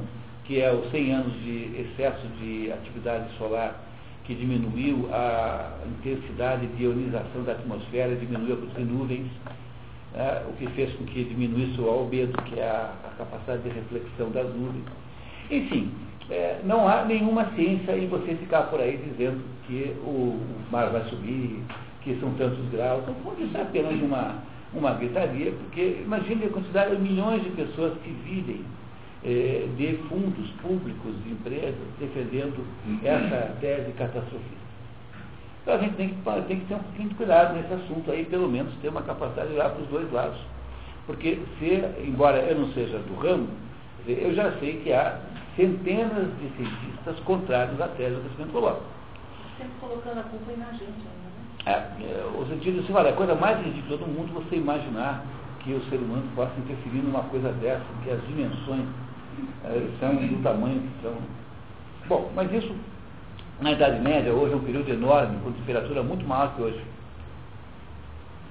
que 0.46 0.60
é 0.60 0.74
os 0.74 0.92
100 0.92 1.14
anos 1.14 1.34
de 1.42 1.72
excesso 1.80 2.28
de 2.40 2.72
atividade 2.72 3.32
solar 3.38 3.82
que 4.26 4.34
diminuiu 4.36 5.10
a 5.12 5.80
intensidade 5.86 6.68
de 6.68 6.84
ionização 6.84 7.44
da 7.44 7.54
atmosfera, 7.54 8.16
diminuiu 8.16 8.54
a 8.54 8.58
quantidade 8.58 8.86
de 8.86 8.94
nuvens, 8.94 9.28
né, 10.14 10.44
o 10.50 10.54
que 10.54 10.68
fez 10.72 10.94
com 10.96 11.06
que 11.06 11.24
diminuísse 11.26 11.80
o 11.80 11.90
albedo, 11.90 12.42
que 12.44 12.60
é 12.60 12.64
a, 12.64 12.94
a 13.06 13.10
capacidade 13.18 13.64
de 13.64 13.70
reflexão 13.70 14.30
das 14.32 14.48
nuvens. 14.54 14.86
Enfim, 15.52 15.92
é, 16.30 16.60
não 16.64 16.88
há 16.88 17.04
nenhuma 17.06 17.46
ciência 17.56 17.98
em 17.98 18.08
você 18.08 18.36
ficar 18.36 18.64
por 18.64 18.80
aí 18.80 18.98
dizendo 18.98 19.42
que 19.68 19.96
o, 20.04 20.40
mar 20.72 20.90
vai 20.90 21.04
subir, 21.10 21.64
que 22.02 22.16
são 22.20 22.34
tantos 22.34 22.66
graus. 22.70 23.04
Então, 23.04 23.34
isso 23.40 23.58
é 23.58 23.62
apenas 23.62 23.94
uma, 24.02 24.36
uma 24.74 24.94
gritaria, 24.94 25.52
porque 25.52 26.02
imagine 26.04 26.46
a 26.46 26.50
quantidade 26.50 26.96
de 26.96 27.02
milhões 27.02 27.44
de 27.44 27.50
pessoas 27.52 27.94
que 28.04 28.10
vivem 28.10 28.62
eh, 29.24 29.68
de 29.78 29.98
fundos 30.10 30.50
públicos, 30.62 31.14
de 31.24 31.32
empresas, 31.32 31.76
defendendo 32.00 32.66
essa 33.04 33.56
tese 33.60 33.92
catastrofista. 33.94 34.64
Então 35.62 35.76
a 35.76 35.78
gente 35.78 35.96
tem 35.96 36.10
que, 36.10 36.16
tem 36.48 36.60
que 36.60 36.66
ter 36.66 36.76
um 36.76 36.80
pouquinho 36.80 37.10
de 37.10 37.16
cuidado 37.16 37.56
nesse 37.56 37.74
assunto 37.74 38.12
aí, 38.12 38.26
pelo 38.26 38.50
menos 38.50 38.74
ter 38.82 38.90
uma 38.90 39.02
capacidade 39.02 39.48
de 39.48 39.56
olhar 39.56 39.70
para 39.70 39.82
os 39.82 39.88
dois 39.88 40.12
lados. 40.12 40.38
Porque 41.06 41.40
se, 41.58 41.84
embora 42.06 42.40
eu 42.40 42.60
não 42.60 42.74
seja 42.74 42.98
do 42.98 43.16
ramo, 43.16 43.48
eu 44.06 44.34
já 44.34 44.52
sei 44.60 44.82
que 44.84 44.92
há 44.92 45.18
centenas 45.56 46.28
de 46.40 46.50
cientistas 46.58 47.20
contrários 47.22 47.80
à 47.80 47.88
tese 47.90 48.16
do 48.16 48.22
crescimento 48.22 48.52
global. 48.52 48.82
Sempre 49.58 49.74
colocando 49.80 50.20
a 50.20 50.24
culpa 50.24 50.52
na 50.58 50.72
gente 50.72 50.84
ainda, 50.84 51.30
né? 51.30 51.44
É, 51.66 51.72
é, 51.72 52.26
o 52.38 52.46
sentido 52.48 52.82
assim, 52.82 52.94
olha, 52.94 53.12
a 53.12 53.14
coisa 53.14 53.36
mais 53.36 53.64
ridícula 53.64 53.98
do 53.98 54.08
mundo 54.08 54.32
é 54.32 54.44
você 54.44 54.56
imaginar 54.56 55.24
que 55.64 55.74
o 55.74 55.82
ser 55.90 55.98
humano 55.98 56.24
possa 56.36 56.52
interferir 56.60 57.02
numa 57.04 57.24
coisa 57.24 57.52
dessa, 57.54 57.86
que 58.04 58.10
as 58.10 58.22
dimensões 58.28 58.86
é, 59.64 59.90
são 60.00 60.16
do 60.16 60.44
tamanho 60.44 60.82
que 60.82 61.02
são. 61.02 61.16
Bom, 62.08 62.32
mas 62.36 62.52
isso, 62.52 62.76
na 63.62 63.72
Idade 63.72 64.02
Média, 64.02 64.34
hoje 64.34 64.54
é 64.54 64.58
um 64.58 64.64
período 64.64 64.90
enorme, 64.90 65.40
com 65.42 65.52
temperatura 65.54 66.04
muito 66.04 66.28
maior 66.28 66.54
que 66.56 66.62
hoje. 66.62 66.84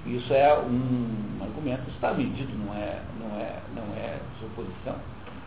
Isso 0.06 0.32
é 0.32 0.58
um 0.58 1.42
argumento, 1.42 1.88
está 1.90 2.12
medido, 2.14 2.52
não 2.64 2.74
é, 2.74 2.98
não 3.20 3.38
é, 3.38 3.60
não 3.76 3.94
é 3.94 4.18
suposição. 4.40 4.96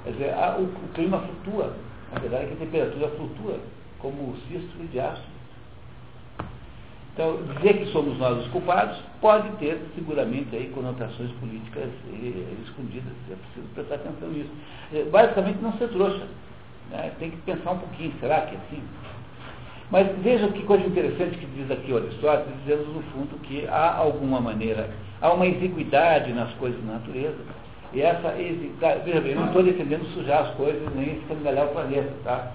Quer 0.05 0.11
dizer, 0.11 0.33
a, 0.35 0.55
o, 0.57 0.63
o, 0.63 0.89
clima 0.93 1.17
flutua. 1.17 1.73
Na 2.13 2.19
verdade 2.19 2.43
é 2.43 2.47
que 2.47 2.53
a 2.53 2.57
temperatura 2.57 3.07
flutua, 3.09 3.59
como 3.99 4.21
o 4.21 4.37
cisto 4.47 4.77
de 4.91 4.99
aço. 4.99 5.35
Então, 7.13 7.37
dizer 7.55 7.79
que 7.79 7.91
somos 7.91 8.17
nós 8.19 8.37
os 8.45 8.47
culpados 8.49 8.97
pode 9.19 9.49
ter, 9.57 9.81
seguramente, 9.95 10.55
aí, 10.55 10.69
conotações 10.69 11.31
políticas 11.39 11.89
eh, 12.13 12.53
escondidas. 12.63 13.13
É 13.31 13.35
preciso 13.35 13.73
prestar 13.73 13.95
atenção 13.95 14.29
nisso. 14.29 14.51
Eh, 14.93 15.05
basicamente, 15.09 15.59
não 15.59 15.73
ser 15.73 15.87
trouxa. 15.89 16.27
Né? 16.91 17.11
Tem 17.17 17.31
que 17.31 17.37
pensar 17.37 17.71
um 17.71 17.79
pouquinho, 17.79 18.13
será 18.19 18.41
que 18.41 18.55
é 18.55 18.57
assim? 18.57 18.83
Mas 19.89 20.07
veja 20.19 20.47
que 20.49 20.61
coisa 20.63 20.85
interessante 20.85 21.37
que 21.37 21.45
diz 21.47 21.71
aqui 21.71 21.91
o 21.91 21.97
Aristóteles, 21.97 22.53
dizendo 22.63 22.93
no 22.93 23.01
fundo 23.13 23.39
que 23.41 23.67
há 23.67 23.95
alguma 23.95 24.41
maneira, 24.41 24.89
há 25.21 25.31
uma 25.31 25.47
exiguidade 25.47 26.33
nas 26.33 26.51
coisas 26.55 26.79
da 26.83 26.93
natureza, 26.93 27.37
e 27.95 28.01
essa 28.01 28.37
exiguidade, 28.37 29.03
veja 29.05 29.21
bem, 29.21 29.31
eu 29.31 29.39
não 29.39 29.47
estou 29.47 29.63
defendendo 29.63 30.05
sujar 30.13 30.41
as 30.41 30.55
coisas 30.55 30.93
nem 30.93 31.13
escangalhar 31.19 31.67
o 31.67 31.69
planeta, 31.69 32.11
tá? 32.25 32.51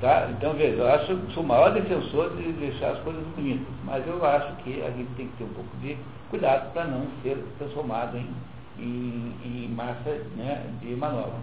Tá? 0.00 0.28
Então, 0.36 0.52
veja, 0.54 0.82
eu 0.82 0.88
acho, 0.88 1.16
sou 1.32 1.44
o 1.44 1.46
maior 1.46 1.72
defensor 1.72 2.36
de 2.36 2.52
deixar 2.54 2.90
as 2.90 2.98
coisas 2.98 3.22
bonitas, 3.36 3.66
mas 3.84 4.04
eu 4.04 4.24
acho 4.26 4.52
que 4.64 4.82
a 4.82 4.90
gente 4.90 5.08
tem 5.16 5.28
que 5.28 5.36
ter 5.36 5.44
um 5.44 5.54
pouco 5.54 5.76
de 5.76 5.96
cuidado 6.28 6.72
para 6.72 6.86
não 6.86 7.06
ser 7.22 7.38
transformado 7.56 8.16
em, 8.16 8.28
em, 8.76 9.34
em 9.44 9.68
massa 9.68 10.10
né, 10.36 10.66
de 10.82 10.88
manobra. 10.96 11.38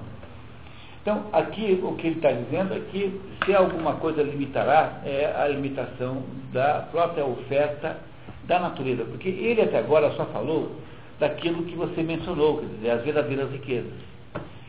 Então, 1.01 1.23
aqui 1.31 1.79
o 1.81 1.95
que 1.95 2.07
ele 2.07 2.17
está 2.17 2.33
dizendo 2.33 2.73
é 2.73 2.81
que 2.91 3.19
se 3.45 3.55
alguma 3.55 3.93
coisa 3.95 4.21
limitará, 4.21 4.99
é 5.05 5.33
a 5.35 5.47
limitação 5.47 6.21
da 6.51 6.85
própria 6.91 7.25
oferta 7.25 7.97
da 8.43 8.59
natureza, 8.59 9.05
porque 9.05 9.29
ele 9.29 9.61
até 9.61 9.79
agora 9.79 10.11
só 10.11 10.25
falou 10.25 10.73
daquilo 11.21 11.63
que 11.63 11.75
você 11.75 12.01
mencionou, 12.01 12.57
quer 12.57 12.65
dizer, 12.65 12.89
as 12.89 13.03
verdadeiras 13.03 13.51
riquezas. 13.51 13.93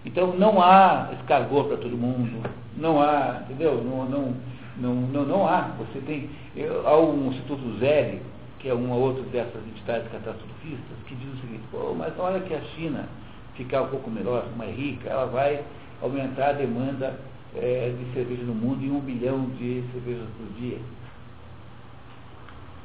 Então 0.05 0.37
não 0.37 0.61
há 0.63 1.09
escargor 1.19 1.65
para 1.65 1.79
todo 1.79 1.97
mundo, 1.97 2.47
não 2.77 3.01
há, 3.01 3.41
entendeu? 3.45 3.83
Não, 3.83 4.05
não, 4.05 4.35
não, 4.77 4.95
não, 4.95 5.25
não 5.25 5.49
há. 5.49 5.71
Você 5.79 5.99
tem. 6.01 6.29
Eu, 6.55 6.87
há 6.87 7.01
um 7.01 7.29
Instituto 7.29 7.79
Zeri, 7.79 8.21
que 8.59 8.69
é 8.69 8.75
uma 8.75 8.95
outra 8.95 9.23
dessas 9.25 9.67
entidades 9.67 10.13
catastrofistas, 10.13 10.97
que 11.07 11.15
diz 11.15 11.33
o 11.33 11.41
seguinte, 11.41 11.63
pô, 11.71 11.95
mas 11.97 12.15
na 12.19 12.23
hora 12.23 12.41
que 12.41 12.55
a 12.55 12.61
China 12.77 13.09
ficar 13.55 13.83
um 13.83 13.89
pouco 13.89 14.11
melhor, 14.11 14.45
mais 14.55 14.77
rica, 14.77 15.09
ela 15.09 15.27
vai 15.27 15.65
aumentar 16.03 16.51
a 16.51 16.53
demanda 16.53 17.19
é, 17.57 17.95
de 17.99 18.13
cerveja 18.13 18.43
no 18.43 18.55
mundo 18.55 18.85
em 18.85 18.91
um 18.91 19.01
bilhão 19.01 19.47
de 19.59 19.83
cervejas 19.91 20.29
por 20.37 20.61
dia. 20.61 20.79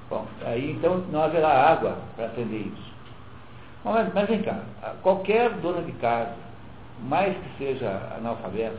Bom, 0.09 0.25
aí 0.45 0.71
então 0.71 1.03
não 1.11 1.21
haverá 1.21 1.49
água 1.49 1.97
para 2.15 2.27
atender 2.27 2.59
isso. 2.59 2.96
Mas, 3.83 4.13
mas 4.13 4.27
vem 4.27 4.41
cá, 4.41 4.61
qualquer 5.01 5.51
dona 5.61 5.81
de 5.81 5.91
casa 5.93 6.33
mais 7.03 7.35
que 7.35 7.65
seja 7.65 7.89
analfabeto, 8.17 8.77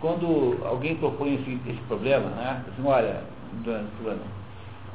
quando 0.00 0.58
alguém 0.64 0.96
propõe 0.96 1.34
esse, 1.34 1.60
esse 1.68 1.80
problema, 1.82 2.28
né, 2.30 2.62
assim, 2.68 2.86
olha, 2.86 3.20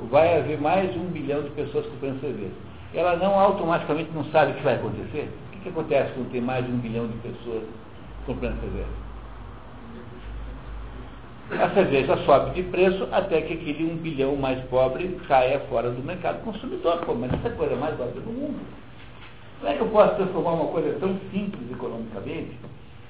vai 0.09 0.39
haver 0.39 0.59
mais 0.59 0.91
de 0.91 0.99
um 0.99 1.05
bilhão 1.05 1.41
de 1.43 1.49
pessoas 1.51 1.85
comprando 1.87 2.19
cerveja. 2.21 2.55
Ela 2.93 3.15
não 3.15 3.37
automaticamente 3.39 4.11
não 4.13 4.23
sabe 4.25 4.51
o 4.51 4.55
que 4.55 4.63
vai 4.63 4.75
acontecer. 4.75 5.29
O 5.47 5.51
que, 5.51 5.59
que 5.59 5.69
acontece 5.69 6.13
quando 6.13 6.31
tem 6.31 6.41
mais 6.41 6.65
de 6.65 6.71
um 6.71 6.77
bilhão 6.77 7.07
de 7.07 7.17
pessoas 7.17 7.63
comprando 8.25 8.59
cerveja? 8.61 9.07
A 11.63 11.69
cerveja 11.73 12.17
sobe 12.25 12.51
de 12.51 12.63
preço 12.63 13.07
até 13.11 13.41
que 13.41 13.53
aquele 13.53 13.89
um 13.89 13.95
bilhão 13.95 14.35
mais 14.35 14.59
pobre 14.65 15.07
caia 15.27 15.61
fora 15.69 15.89
do 15.89 16.03
mercado 16.03 16.43
consumidor. 16.43 16.97
Pô, 17.05 17.13
mas 17.13 17.31
essa 17.33 17.47
é 17.47 17.51
a 17.51 17.55
coisa 17.55 17.75
mais 17.75 17.93
óbvia 17.99 18.21
do 18.21 18.31
mundo. 18.31 18.76
Como 19.59 19.71
é 19.71 19.75
que 19.75 19.81
eu 19.81 19.87
posso 19.87 20.15
transformar 20.15 20.51
uma 20.51 20.71
coisa 20.71 20.97
tão 20.99 21.19
simples 21.31 21.71
economicamente 21.71 22.51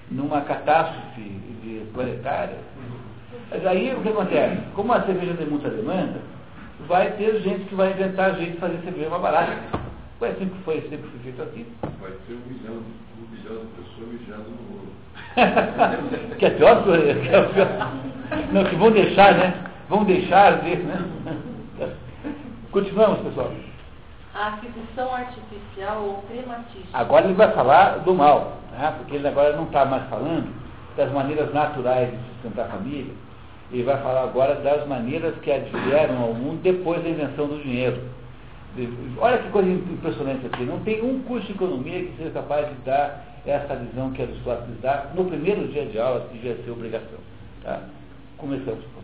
numa 0.10 0.42
catástrofe 0.42 1.22
de 1.22 1.86
planetária? 1.94 2.58
Mas 3.52 3.66
aí 3.66 3.94
o 3.94 4.02
que 4.02 4.10
acontece? 4.10 4.62
Como 4.74 4.94
a 4.94 5.02
cerveja 5.04 5.34
tem 5.34 5.48
muita 5.48 5.70
demanda, 5.70 6.20
vai 6.88 7.12
ter 7.12 7.42
gente 7.42 7.66
que 7.66 7.76
vai 7.76 7.92
inventar 7.92 8.36
jeito 8.36 8.54
de 8.54 8.60
fazer 8.60 8.80
cerveja 8.80 9.10
mais 9.10 9.22
barata. 9.22 9.80
Foi 10.20 10.30
assim 10.30 10.48
que 10.48 10.64
foi, 10.64 10.82
sempre 10.82 11.10
foi 11.10 11.20
feito 11.20 11.42
assim. 11.42 11.66
Vai 12.00 12.12
ter 12.12 12.34
um 12.34 12.42
milhão, 12.48 12.82
um 12.82 13.30
milhão 13.30 13.66
de 13.66 13.84
pessoas 13.84 14.08
mijando 14.14 14.50
no 14.50 14.74
ouro. 14.74 16.36
que 16.40 16.46
é 16.46 16.50
pior 16.52 16.84
coisa. 16.84 17.14
Que 17.14 17.28
é 17.28 17.42
pior. 17.44 17.92
Não, 18.54 18.64
que 18.64 18.76
vão 18.76 18.92
deixar, 18.92 19.36
né? 19.36 19.66
Vão 19.90 20.06
deixar 20.06 20.62
de, 20.62 20.78
né? 20.78 21.06
Continuamos, 22.72 23.20
pessoal 23.20 23.52
a 24.38 24.50
aquisição 24.50 25.14
artificial 25.14 26.04
ou 26.04 26.24
crematística. 26.30 26.90
Agora 26.94 27.26
ele 27.26 27.34
vai 27.34 27.52
falar 27.54 28.00
do 28.00 28.14
mal, 28.14 28.58
né? 28.72 28.94
porque 28.98 29.16
ele 29.16 29.28
agora 29.28 29.56
não 29.56 29.64
está 29.64 29.84
mais 29.84 30.08
falando 30.10 30.54
das 30.96 31.12
maneiras 31.12 31.52
naturais 31.54 32.12
de 32.12 32.18
sustentar 32.34 32.66
a 32.66 32.70
família, 32.70 33.14
ele 33.72 33.84
vai 33.84 33.98
falar 34.02 34.24
agora 34.24 34.56
das 34.56 34.88
maneiras 34.88 35.36
que 35.42 35.52
advieram 35.52 36.22
ao 36.22 36.34
mundo 36.34 36.62
depois 36.62 37.02
da 37.04 37.10
invenção 37.10 37.48
do 37.48 37.62
dinheiro. 37.64 38.00
Olha 39.18 39.40
que 39.40 39.50
coisa 39.50 39.68
impressionante 39.68 40.46
aqui, 40.46 40.64
não 40.64 40.80
tem 40.82 41.04
um 41.04 41.24
curso 41.24 41.48
de 41.48 41.54
economia 41.54 42.04
que 42.04 42.18
seja 42.18 42.30
capaz 42.30 42.68
de 42.68 42.76
dar 42.86 43.26
essa 43.44 43.76
visão 43.76 44.12
que 44.12 44.22
Aristóteles 44.22 44.80
dá 44.82 45.08
no 45.16 45.26
primeiro 45.26 45.68
dia 45.70 45.86
de 45.86 46.00
aula, 46.00 46.28
que 46.28 46.38
devia 46.38 46.56
ser 46.64 46.70
obrigação. 46.70 47.18
Tá? 47.64 47.82
Começamos. 48.38 48.97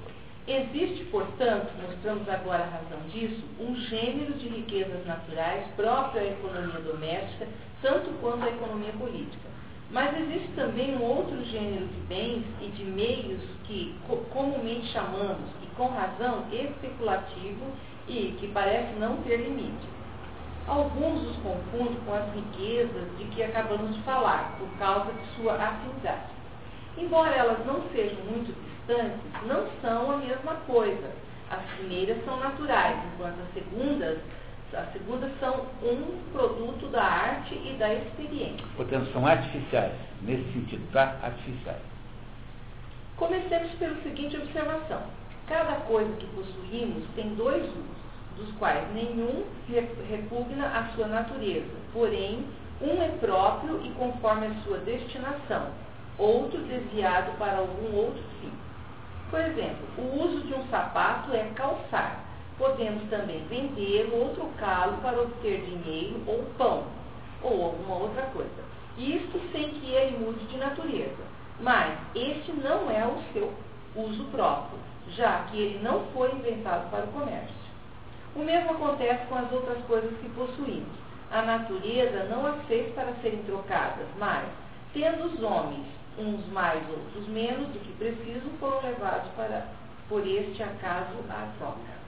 Existe, 0.46 1.06
portanto, 1.06 1.72
mostramos 1.82 2.28
agora 2.28 2.64
a 2.64 2.68
razão 2.68 3.00
disso, 3.14 3.42
um 3.58 3.74
gênero 3.76 4.34
de 4.34 4.50
riquezas 4.50 5.06
naturais 5.06 5.66
próprio 5.78 6.22
à 6.22 6.26
economia 6.26 6.82
doméstica, 6.82 7.48
tanto 7.82 8.10
quanto 8.20 8.44
à 8.44 8.50
economia 8.50 8.92
política. 8.92 9.48
Mas 9.90 10.14
existe 10.20 10.50
também 10.54 10.98
um 10.98 11.02
outro 11.02 11.42
gênero 11.46 11.88
de 11.88 12.00
bens 12.10 12.44
e 12.60 12.68
de 12.68 12.84
meios 12.84 13.42
que 13.64 13.96
comumente 14.34 14.88
chamamos, 14.88 15.50
e 15.62 15.68
com 15.78 15.88
razão, 15.88 16.44
especulativo 16.52 17.66
e 18.10 18.36
que 18.38 18.50
parece 18.50 19.00
não 19.00 19.18
ter 19.18 19.38
limite. 19.38 19.88
Alguns 20.68 21.22
os 21.30 21.38
confundem 21.38 21.98
com 22.06 22.14
as 22.16 22.34
riquezas 22.34 23.18
de 23.18 23.24
que 23.26 23.44
acabamos 23.44 23.96
de 23.96 24.02
falar, 24.02 24.58
por 24.60 24.68
causa 24.78 25.14
de 25.14 25.26
sua 25.36 25.54
afinidade. 25.54 26.34
Embora 26.98 27.34
elas 27.34 27.66
não 27.66 27.82
sejam 27.94 28.24
muito 28.26 28.54
não 29.48 29.68
são 29.82 30.12
a 30.12 30.18
mesma 30.18 30.56
coisa. 30.68 31.12
As 31.50 31.62
primeiras 31.78 32.24
são 32.26 32.40
naturais, 32.40 32.98
enquanto 33.14 33.40
as 33.42 33.54
segundas, 33.54 34.20
as 34.74 34.92
segundas 34.92 35.32
são 35.40 35.68
um 35.84 36.32
produto 36.32 36.88
da 36.88 37.04
arte 37.04 37.54
e 37.54 37.76
da 37.78 37.94
experiência. 37.94 38.66
Portanto, 38.76 39.12
são 39.14 39.26
artificiais, 39.26 39.94
nesse 40.24 40.52
sentido, 40.52 40.92
tá? 40.92 41.16
Artificiais. 41.22 41.82
Comecemos 43.18 43.72
pela 43.74 43.96
seguinte 44.02 44.36
observação. 44.36 45.04
Cada 45.48 45.76
coisa 45.82 46.12
que 46.16 46.26
possuímos 46.28 47.04
tem 47.16 47.36
dois 47.36 47.64
usos, 47.64 48.04
dos 48.38 48.52
quais 48.58 48.92
nenhum 48.94 49.46
repugna 50.10 50.66
a 50.66 50.86
sua 50.96 51.08
natureza, 51.08 51.72
porém, 51.94 52.46
um 52.82 53.02
é 53.02 53.10
próprio 53.20 53.80
e 53.86 53.92
conforme 53.92 54.48
a 54.48 54.54
sua 54.64 54.80
destinação, 54.80 55.68
outro 56.18 56.60
desviado 56.64 57.32
para 57.38 57.60
algum 57.60 57.96
outro 57.96 58.24
fim. 58.42 58.52
Por 59.34 59.42
exemplo, 59.42 59.88
o 59.98 60.26
uso 60.26 60.42
de 60.42 60.54
um 60.54 60.64
sapato 60.68 61.34
é 61.34 61.50
calçar. 61.56 62.20
Podemos 62.56 63.10
também 63.10 63.44
vendê-lo 63.50 64.16
ou 64.16 64.36
trocá-lo 64.36 64.98
para 64.98 65.20
obter 65.20 65.60
dinheiro 65.62 66.22
ou 66.28 66.44
pão, 66.56 66.84
ou 67.42 67.66
alguma 67.66 67.96
outra 67.96 68.28
coisa. 68.28 68.64
Isto 68.96 69.42
sem 69.52 69.70
que 69.70 69.90
ele 69.90 70.24
mude 70.24 70.46
de 70.46 70.58
natureza. 70.58 71.24
Mas 71.60 71.98
este 72.14 72.52
não 72.52 72.92
é 72.92 73.08
o 73.08 73.24
seu 73.34 73.52
uso 73.96 74.24
próprio, 74.26 74.78
já 75.18 75.46
que 75.50 75.58
ele 75.58 75.80
não 75.84 76.02
foi 76.14 76.32
inventado 76.32 76.92
para 76.92 77.06
o 77.06 77.08
comércio. 77.08 77.56
O 78.36 78.40
mesmo 78.42 78.70
acontece 78.74 79.26
com 79.26 79.36
as 79.36 79.52
outras 79.52 79.84
coisas 79.86 80.16
que 80.20 80.30
possuímos. 80.30 80.94
A 81.32 81.42
natureza 81.42 82.26
não 82.26 82.46
as 82.46 82.62
fez 82.68 82.94
para 82.94 83.12
serem 83.24 83.42
trocadas, 83.46 84.06
mas, 84.20 84.46
tendo 84.94 85.26
os 85.26 85.42
homens 85.42 85.88
uns 86.18 86.46
mais, 86.52 86.82
outros 86.90 87.28
menos 87.28 87.68
do 87.70 87.80
que 87.80 87.94
precisam, 87.94 88.52
foram 88.60 88.82
levados 88.82 89.30
para, 89.36 89.68
por 90.08 90.26
este 90.28 90.62
acaso 90.62 91.18
à 91.30 91.48
troca. 91.58 92.04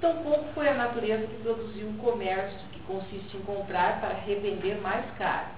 Tampouco 0.00 0.46
foi 0.54 0.68
a 0.68 0.74
natureza 0.74 1.26
que 1.26 1.42
produziu 1.42 1.88
o 1.88 1.98
comércio, 1.98 2.58
que 2.72 2.80
consiste 2.80 3.36
em 3.36 3.40
comprar 3.42 4.00
para 4.00 4.14
revender 4.14 4.80
mais 4.80 5.04
caro. 5.18 5.48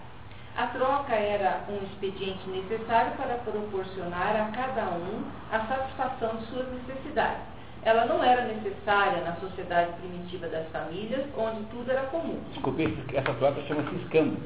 A 0.57 0.67
troca 0.67 1.15
era 1.15 1.65
um 1.69 1.77
expediente 1.87 2.47
necessário 2.51 3.13
para 3.17 3.37
proporcionar 3.39 4.37
a 4.37 4.51
cada 4.51 4.91
um 4.91 5.25
a 5.51 5.61
satisfação 5.61 6.37
de 6.37 6.47
suas 6.47 6.67
necessidades. 6.73 7.53
Ela 7.85 8.05
não 8.05 8.23
era 8.23 8.45
necessária 8.45 9.23
na 9.23 9.35
sociedade 9.37 9.93
primitiva 10.01 10.47
das 10.49 10.69
famílias, 10.69 11.25
onde 11.37 11.65
tudo 11.67 11.91
era 11.91 12.03
comum. 12.03 12.39
Desculpe, 12.53 12.99
essa 13.15 13.35
troca 13.35 13.63
chama-se 13.63 13.97
escambo 13.97 14.37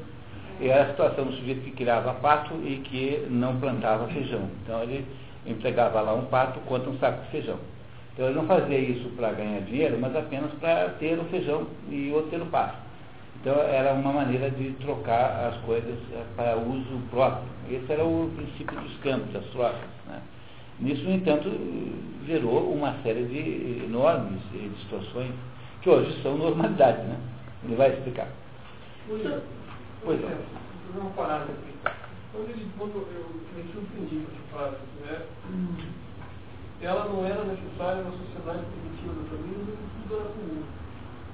era 0.61 0.83
a 0.83 0.87
situação 0.89 1.25
do 1.25 1.33
sujeito 1.33 1.61
que 1.61 1.71
criava 1.71 2.13
pato 2.15 2.53
e 2.63 2.77
que 2.77 3.27
não 3.29 3.59
plantava 3.59 4.07
feijão. 4.07 4.49
Então 4.63 4.81
ele 4.83 5.05
entregava 5.45 6.01
lá 6.01 6.13
um 6.13 6.25
pato 6.25 6.59
contra 6.61 6.89
um 6.89 6.97
saco 6.97 7.23
de 7.25 7.31
feijão. 7.31 7.57
Então 8.13 8.25
ele 8.25 8.35
não 8.35 8.45
fazia 8.47 8.79
isso 8.79 9.09
para 9.09 9.31
ganhar 9.31 9.61
dinheiro, 9.61 9.97
mas 9.99 10.15
apenas 10.15 10.51
para 10.53 10.89
ter 10.99 11.19
o 11.19 11.25
feijão 11.25 11.67
e 11.89 12.11
outro 12.11 12.31
ter 12.31 12.41
o 12.41 12.45
pato. 12.47 12.77
Então 13.39 13.55
era 13.61 13.93
uma 13.93 14.11
maneira 14.11 14.49
de 14.49 14.71
trocar 14.81 15.53
as 15.53 15.57
coisas 15.63 15.97
eh, 16.11 16.23
para 16.35 16.57
uso 16.57 16.99
próprio. 17.11 17.47
Esse 17.69 17.91
era 17.91 18.03
o 18.03 18.31
princípio 18.35 18.79
dos 18.79 18.97
campos, 18.97 19.31
das 19.31 19.45
trocas. 19.51 19.89
Né? 20.07 20.19
Nisso, 20.79 21.03
no 21.03 21.13
entanto, 21.13 21.49
gerou 22.25 22.71
uma 22.71 22.95
série 23.03 23.23
de 23.25 23.83
enormes 23.85 24.41
distorções 24.77 25.31
que 25.81 25.89
hoje 25.89 26.19
são 26.23 26.37
normalidade. 26.37 27.03
Né? 27.03 27.17
Ele 27.65 27.75
vai 27.75 27.89
explicar. 27.91 28.27
Pois 30.07 30.23
é, 30.23 30.39
vou 30.93 31.01
uma 31.03 31.11
parada 31.11 31.51
aqui. 31.51 31.75
Quando, 32.31 32.47
ele, 32.47 32.71
quando 32.77 32.95
eu 33.11 33.27
me 33.27 33.73
surpreendi 33.73 34.23
com 34.23 34.31
essa 34.31 34.47
frase, 34.55 34.77
né? 35.03 35.27
ela 36.79 37.11
não 37.11 37.25
era 37.25 37.43
necessária 37.43 38.03
na 38.03 38.11
sociedade 38.15 38.63
primitiva 38.71 39.19
da 39.19 39.27
família, 39.35 39.75
tudo 39.75 40.15
era 40.15 40.29
comum. 40.31 40.63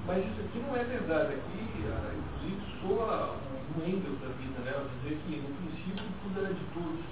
Mas 0.08 0.26
isso 0.26 0.40
aqui 0.42 0.58
não 0.58 0.74
é 0.74 0.82
verdade. 0.82 1.34
Aqui, 1.38 1.54
inclusive, 1.54 2.62
soa 2.82 3.36
um 3.78 3.86
Engels 3.86 4.18
da 4.18 4.34
vida, 4.42 4.58
né? 4.66 4.74
dizer 4.74 5.22
que 5.22 5.36
no 5.38 5.54
princípio 5.54 6.10
tudo 6.24 6.40
era 6.42 6.52
de 6.52 6.64
todos. 6.74 7.06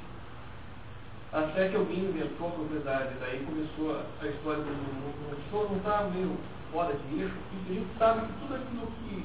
Até 1.30 1.68
que 1.68 1.76
alguém 1.76 2.10
inventou 2.10 2.48
a 2.48 2.58
propriedade, 2.58 3.14
daí 3.20 3.38
começou 3.46 4.02
a 4.02 4.26
história 4.26 4.64
do 4.64 4.66
mundo. 4.66 5.30
A 5.30 5.36
pessoa 5.36 5.68
não 5.70 5.76
está 5.76 6.10
meio 6.10 6.36
fora 6.72 6.92
de 6.92 7.22
eixo, 7.22 7.36
porque 7.54 7.70
a 7.70 7.74
gente 7.78 7.98
sabe 8.00 8.26
que 8.26 8.32
tudo 8.40 8.54
aquilo 8.56 8.86
que 9.06 9.24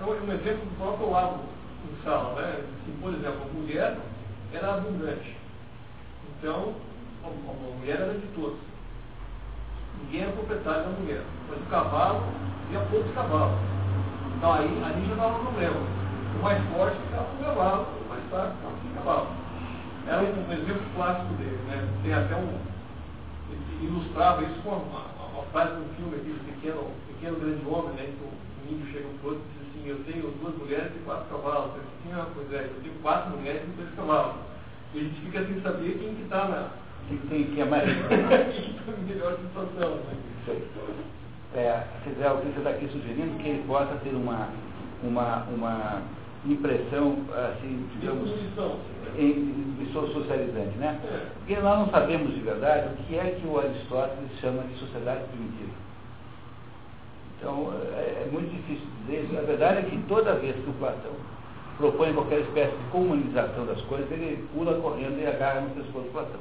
é 0.00 0.04
um 0.04 0.32
exemplo 0.32 0.66
do 0.66 0.76
próprio 0.76 1.10
lado 1.10 1.59
sala. 2.04 2.40
Né? 2.40 2.64
Assim, 2.82 2.96
por 3.00 3.12
exemplo, 3.14 3.42
a 3.42 3.52
mulher 3.54 3.96
era 4.52 4.74
abundante. 4.74 5.36
Então, 6.38 6.74
a, 7.24 7.76
mulher 7.78 8.00
era 8.00 8.14
de 8.14 8.26
todos. 8.28 8.58
Ninguém 10.02 10.22
era 10.22 10.32
proprietário 10.32 10.84
da 10.84 10.90
mulher. 10.90 11.22
Mas 11.48 11.58
o 11.58 11.70
cavalo 11.70 12.22
tinha 12.68 12.80
poucos 12.80 13.12
cavalos. 13.14 13.58
Então 14.36 14.52
aí, 14.52 14.82
ali 14.82 15.08
já 15.08 15.14
dava 15.16 15.38
problema. 15.38 15.76
O 16.38 16.42
mais 16.42 16.62
forte 16.72 16.96
ficava 17.02 17.24
com 17.24 17.42
o 17.42 17.44
cavalo, 17.44 17.86
o 18.04 18.08
mais 18.08 18.24
fraco 18.30 18.54
ficava 18.56 18.74
o 18.74 18.94
cavalo. 18.94 19.26
Era 20.06 20.22
um, 20.22 20.48
um 20.48 20.52
exemplo 20.52 20.82
clássico 20.96 21.34
dele. 21.34 21.58
Né? 21.68 21.88
Tem 22.02 22.14
até 22.14 22.34
um. 22.36 22.58
Ele 23.50 23.86
ilustrava 23.86 24.42
isso 24.44 24.62
com 24.62 24.70
uma, 24.70 24.78
uma, 24.78 25.26
uma 25.34 25.42
frase 25.52 25.74
de 25.74 25.82
um 25.82 25.94
filme 25.94 26.16
aqui, 26.16 26.52
pequeno, 26.52 26.90
pequeno 27.08 27.40
Grande 27.40 27.68
Homem, 27.68 27.92
né? 27.96 28.04
que 28.04 28.24
o 28.24 28.72
índio 28.72 28.86
chega 28.92 29.06
e 29.06 29.40
diz 29.58 29.59
assim, 29.80 29.88
eu 29.88 30.04
tenho 30.04 30.30
duas 30.40 30.56
mulheres 30.56 30.92
e 30.94 30.98
quatro 31.04 31.24
cavalos. 31.30 31.72
Eu 31.76 31.82
assim, 31.82 32.20
ah, 32.20 32.26
pois 32.34 32.52
é, 32.52 32.64
eu 32.64 32.82
tenho 32.82 32.94
quatro 33.02 33.36
mulheres 33.36 33.62
e 33.62 33.76
dois 33.76 33.94
cavalos. 33.94 34.36
E 34.94 34.98
a 34.98 35.02
gente 35.02 35.20
fica 35.20 35.46
sem 35.46 35.60
saber 35.60 35.98
quem 35.98 36.14
que 36.14 36.22
está 36.22 36.48
na. 36.48 36.68
Quem 37.08 37.18
tem 37.28 37.44
que 37.44 37.60
é 37.60 37.64
mais. 37.64 37.84
quem 38.08 38.76
está 38.76 38.92
na 38.92 38.98
melhor 38.98 39.36
situação. 39.38 39.96
Né? 39.96 40.16
É, 41.54 41.84
quer 42.04 42.10
dizer, 42.10 42.26
alguém 42.26 42.52
está 42.56 42.70
aqui 42.70 42.88
sugerindo 42.88 43.38
que 43.38 43.48
ele 43.48 43.64
possa 43.66 43.94
ter 44.04 44.14
uma, 44.14 44.48
uma, 45.02 45.44
uma 45.46 46.02
impressão, 46.46 47.18
assim, 47.34 47.88
digamos, 47.98 48.30
em, 49.16 49.76
em 49.80 49.92
socializante, 49.92 50.78
né? 50.78 50.98
É. 51.04 51.26
Porque 51.38 51.56
nós 51.56 51.78
não 51.80 51.90
sabemos 51.90 52.32
de 52.32 52.40
verdade 52.40 52.88
o 52.88 53.04
que 53.04 53.16
é 53.16 53.36
que 53.40 53.46
o 53.46 53.58
Aristóteles 53.58 54.30
chama 54.40 54.62
de 54.62 54.78
sociedade 54.78 55.24
primitiva. 55.24 55.89
Então, 57.40 57.72
é, 57.96 58.26
é 58.26 58.28
muito 58.30 58.50
difícil 58.50 58.86
dizer 59.00 59.24
isso. 59.24 59.38
A 59.38 59.42
verdade 59.42 59.78
é 59.78 59.82
que 59.82 59.96
toda 60.06 60.34
vez 60.34 60.54
que 60.54 60.68
o 60.68 60.74
Platão 60.74 61.12
propõe 61.78 62.12
qualquer 62.12 62.40
espécie 62.40 62.76
de 62.76 62.84
comunização 62.90 63.64
das 63.64 63.80
coisas, 63.82 64.12
ele 64.12 64.46
pula 64.54 64.74
correndo 64.74 65.18
e 65.18 65.26
agarra 65.26 65.62
no 65.62 65.70
pescoço 65.70 66.04
do 66.04 66.12
Platão. 66.12 66.40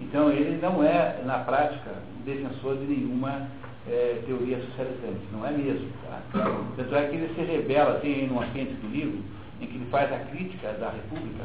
Então, 0.00 0.32
ele 0.32 0.60
não 0.60 0.82
é, 0.82 1.22
na 1.24 1.38
prática, 1.38 1.90
defensor 2.24 2.76
de 2.78 2.86
nenhuma 2.86 3.46
é, 3.88 4.20
teoria 4.26 4.58
socializante, 4.58 5.20
não 5.32 5.46
é 5.46 5.52
mesmo. 5.52 5.88
Tá? 6.02 6.20
Tanto 6.76 6.94
é 6.96 7.06
que 7.06 7.14
ele 7.14 7.32
se 7.34 7.42
revela, 7.42 8.00
tem 8.00 8.14
aí 8.14 8.26
no 8.26 8.42
apêndice 8.42 8.80
do 8.80 8.88
livro, 8.88 9.20
em 9.60 9.66
que 9.66 9.76
ele 9.76 9.86
faz 9.90 10.12
a 10.12 10.18
crítica 10.18 10.72
da 10.72 10.90
República 10.90 11.44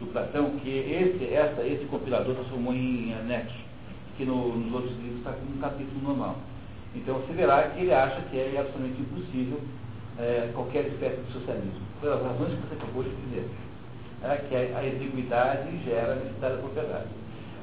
do 0.00 0.06
Platão, 0.06 0.50
que 0.58 0.70
esse, 0.70 1.32
essa, 1.32 1.62
esse 1.64 1.84
compilador 1.84 2.34
transformou 2.34 2.74
em 2.74 3.14
anexo, 3.14 3.54
que 4.16 4.24
no, 4.24 4.56
nos 4.56 4.74
outros 4.74 4.96
livros 4.98 5.18
está 5.18 5.32
como 5.32 5.54
um 5.54 5.60
capítulo 5.60 6.02
normal. 6.02 6.36
Então 6.94 7.14
você 7.16 7.32
verá 7.32 7.62
que 7.70 7.80
ele 7.80 7.92
acha 7.92 8.20
que 8.30 8.38
é 8.38 8.56
absolutamente 8.58 9.00
impossível 9.00 9.60
é, 10.18 10.50
qualquer 10.54 10.86
espécie 10.86 11.20
de 11.22 11.32
socialismo, 11.32 11.80
pelas 12.00 12.22
razões 12.22 12.54
que 12.54 12.68
você 12.68 12.74
acabou 12.74 13.02
de 13.02 13.10
dizer. 13.10 13.48
É, 14.22 14.36
que 14.36 14.54
a 14.54 14.86
exiguidade 14.86 15.84
gera 15.84 16.12
a 16.12 16.16
necessidade 16.16 16.54
da 16.54 16.60
propriedade. 16.60 17.08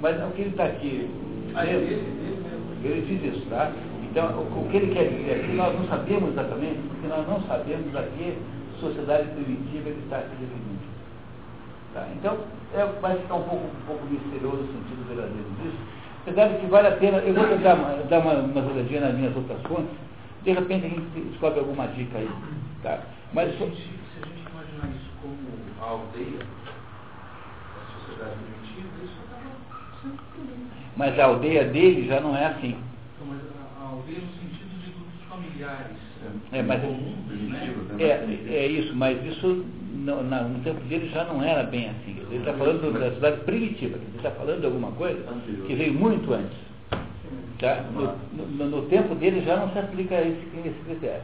Mas 0.01 0.21
o 0.21 0.31
que 0.31 0.41
ele 0.41 0.49
está 0.49 0.65
aqui 0.65 1.09
dizendo, 1.47 2.79
ele 2.83 3.01
diz 3.07 3.33
isso, 3.33 3.45
tá? 3.49 3.71
Então, 4.11 4.25
o, 4.39 4.65
o, 4.65 4.69
que 4.69 4.77
ele 4.77 4.93
quer 4.93 5.07
dizer 5.07 5.39
aqui, 5.39 5.53
nós 5.53 5.77
não 5.77 5.87
sabemos 5.87 6.31
exatamente, 6.31 6.79
porque 6.87 7.07
nós 7.07 7.27
não 7.27 7.41
sabemos 7.43 7.95
a 7.95 8.03
que 8.03 8.37
sociedade 8.79 9.29
primitiva 9.29 9.89
ele 9.89 10.01
está 10.03 10.19
se 10.19 10.35
referindo. 10.35 10.83
Tá? 11.93 12.07
Então, 12.15 12.37
é, 12.73 12.85
vai 12.99 13.17
ficar 13.17 13.35
um 13.35 13.43
pouco, 13.43 13.65
um 13.65 13.85
pouco 13.85 14.05
misterioso 14.05 14.63
o 14.63 14.67
sentido 14.67 15.07
verdadeiro 15.07 15.47
disso, 15.61 15.77
Apesar 16.29 16.49
de 16.49 16.59
que 16.59 16.67
vale 16.67 16.87
a 16.89 16.91
pena, 16.91 17.17
eu 17.17 17.33
vou 17.33 17.47
tentar 17.47 17.73
dar 18.07 18.19
uma, 18.19 18.33
uma 18.33 18.71
olhadinha 18.71 19.01
nas 19.01 19.15
minhas 19.15 19.35
outras 19.35 19.59
fontes, 19.63 19.97
de 20.43 20.51
repente 20.51 20.85
a 20.85 20.89
gente 20.89 21.19
descobre 21.31 21.57
alguma 21.57 21.87
dica 21.87 22.19
aí. 22.19 22.29
Tá? 22.83 22.99
Mas, 23.33 23.49
se, 23.57 23.63
a 23.63 23.65
gente, 23.65 23.81
se 23.81 24.21
a 24.21 24.27
gente 24.27 24.45
imaginar 24.47 24.95
isso 24.95 25.09
como 25.23 25.35
a 25.81 25.89
aldeia, 25.89 26.45
a 27.73 27.99
sociedade 27.99 28.35
primitiva, 28.45 28.89
isso 29.03 29.17
acaba 29.25 29.55
sendo. 30.03 30.69
Mas 30.95 31.19
a 31.19 31.25
aldeia 31.25 31.65
dele 31.65 32.07
já 32.07 32.19
não 32.19 32.37
é 32.37 32.45
assim. 32.45 32.77
Então, 33.15 33.27
mas 33.27 33.41
a, 33.41 33.83
a 33.83 33.87
aldeia 33.89 34.19
no 34.19 34.31
sentido 34.33 34.83
de 34.83 34.91
grupos 34.91 35.27
familiares. 35.27 36.08
É, 36.51 36.61
mas, 36.61 36.81
comum, 36.81 37.13
primitivo, 37.27 37.93
né? 37.93 38.03
é, 38.03 38.53
é 38.55 38.67
isso, 38.67 38.95
mas 38.95 39.23
isso 39.25 39.65
no, 39.93 40.23
na- 40.23 40.43
no 40.43 40.59
tempo 40.59 40.79
dele 40.81 41.09
já 41.09 41.23
não 41.25 41.41
era 41.43 41.63
bem 41.63 41.89
assim. 41.89 42.17
Ele 42.29 42.37
está 42.39 42.53
falando 42.53 42.99
da 42.99 43.11
cidade 43.11 43.41
primitiva, 43.41 43.95
ele 43.97 44.17
está 44.17 44.31
falando 44.31 44.59
de 44.59 44.65
alguma 44.65 44.91
coisa 44.91 45.19
que 45.67 45.73
veio 45.75 45.93
muito 45.93 46.33
antes. 46.33 46.57
Tá? 47.59 47.83
No, 47.93 48.47
no- 48.47 48.69
no 48.69 48.81
tempo 48.83 49.15
dele 49.15 49.41
já 49.45 49.57
não 49.57 49.69
se 49.71 49.79
aplica 49.79 50.15
esse, 50.15 50.47
esse 50.65 50.79
critério. 50.85 51.21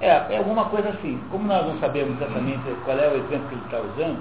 É, 0.00 0.08
é 0.34 0.38
alguma 0.38 0.64
coisa 0.66 0.88
assim. 0.90 1.20
Como 1.30 1.46
nós 1.46 1.66
não 1.66 1.78
sabemos 1.78 2.16
exatamente 2.16 2.62
qual 2.84 2.98
é 2.98 3.08
o 3.08 3.16
exemplo 3.16 3.48
que 3.48 3.54
ele 3.54 3.64
está 3.64 3.80
usando, 3.80 4.20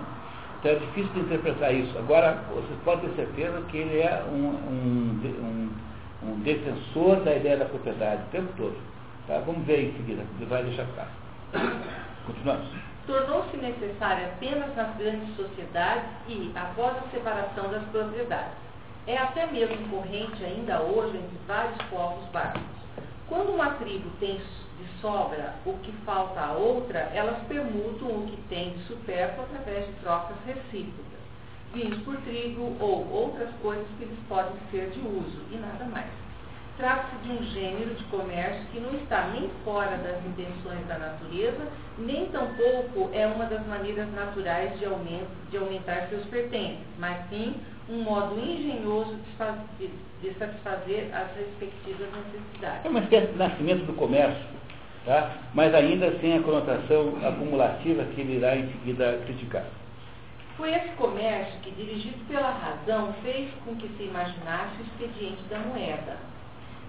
então 0.59 0.71
é 0.71 0.75
difícil 0.75 1.13
de 1.13 1.19
interpretar 1.21 1.73
isso. 1.73 1.97
Agora, 1.97 2.37
vocês 2.53 2.79
podem 2.83 3.09
ter 3.09 3.15
certeza 3.15 3.61
que 3.69 3.77
ele 3.77 3.99
é 3.99 4.21
um, 4.29 4.47
um, 4.47 5.19
um, 5.41 5.69
um 6.23 6.39
defensor 6.41 7.21
da 7.21 7.35
ideia 7.35 7.57
da 7.57 7.65
propriedade 7.65 8.23
o 8.23 8.31
tempo 8.31 8.51
todo. 8.57 8.77
Tá? 9.27 9.39
Vamos 9.45 9.65
ver 9.65 9.89
em 9.89 9.93
seguida, 9.93 10.23
ele 10.37 10.45
vai 10.45 10.63
deixar 10.63 10.85
claro. 10.93 11.09
Continuamos. 12.25 12.67
Tornou-se 13.07 13.57
necessária 13.57 14.27
apenas 14.27 14.75
nas 14.75 14.95
grandes 14.97 15.35
sociedades 15.35 16.09
e 16.27 16.51
após 16.55 16.97
a 16.97 17.09
separação 17.11 17.69
das 17.69 17.83
propriedades. 17.85 18.53
É 19.07 19.17
até 19.17 19.47
mesmo 19.47 19.89
corrente 19.89 20.43
ainda 20.43 20.81
hoje 20.81 21.17
entre 21.17 21.37
vários 21.47 21.81
povos 21.89 22.23
bárbaros. 22.29 22.67
Quando 23.27 23.53
uma 23.53 23.71
tribo 23.75 24.09
tem 24.19 24.37
de 24.37 25.01
sobra 25.01 25.55
o 25.65 25.73
que 25.79 25.91
falta 26.05 26.39
a 26.39 26.53
outra, 26.53 26.99
elas 27.13 27.37
permutam 27.47 28.07
o 28.09 28.27
que 28.27 28.37
tem 28.49 28.73
de 28.73 28.83
supérfluo 28.85 29.45
através 29.45 29.87
de 29.87 29.93
trocas 29.93 30.35
recíprocas. 30.45 31.18
Vinhos 31.73 31.97
por 32.03 32.15
trigo 32.17 32.75
ou 32.79 33.07
outras 33.11 33.49
coisas 33.61 33.85
que 33.99 34.05
lhes 34.05 34.17
podem 34.27 34.53
ser 34.71 34.89
de 34.89 34.99
uso, 34.99 35.39
e 35.51 35.57
nada 35.57 35.85
mais. 35.85 36.07
Trata-se 36.77 37.27
de 37.27 37.31
um 37.31 37.43
gênero 37.51 37.93
de 37.93 38.03
comércio 38.05 38.65
que 38.71 38.79
não 38.79 38.93
está 38.95 39.27
nem 39.33 39.49
fora 39.65 39.97
das 39.97 40.17
intenções 40.25 40.85
da 40.87 40.97
natureza, 40.97 41.67
nem 41.97 42.25
tampouco 42.27 43.09
é 43.13 43.27
uma 43.27 43.45
das 43.45 43.67
maneiras 43.67 44.07
naturais 44.13 44.71
de, 44.79 44.85
de 45.51 45.57
aumentar 45.57 46.07
seus 46.09 46.25
pertences, 46.27 46.79
mas 46.97 47.17
sim 47.29 47.53
um 47.89 48.01
modo 48.03 48.39
engenhoso 48.39 49.13
de, 49.15 49.31
faz- 49.37 49.59
de- 49.77 49.89
de 50.21 50.33
satisfazer 50.39 51.09
as 51.13 51.27
respectivas 51.35 52.07
necessidades. 52.25 52.85
É 52.85 52.89
uma 52.89 52.99
espécie 53.01 53.27
de 53.27 53.37
nascimento 53.37 53.85
do 53.85 53.93
comércio, 53.93 54.43
tá? 55.05 55.31
mas 55.53 55.73
ainda 55.75 56.17
sem 56.19 56.37
a 56.37 56.41
conotação 56.41 57.13
acumulativa 57.27 58.03
que 58.15 58.21
ele 58.21 58.37
irá 58.37 58.55
em 58.55 58.67
seguida 58.71 59.19
criticar. 59.25 59.65
Foi 60.59 60.75
esse 60.75 60.89
comércio 60.97 61.57
que, 61.61 61.71
dirigido 61.71 62.17
pela 62.27 62.51
razão, 62.51 63.13
fez 63.23 63.49
com 63.63 63.77
que 63.77 63.87
se 63.95 64.03
imaginasse 64.03 64.81
o 64.81 64.81
expediente 64.81 65.41
da 65.43 65.57
moeda. 65.57 66.17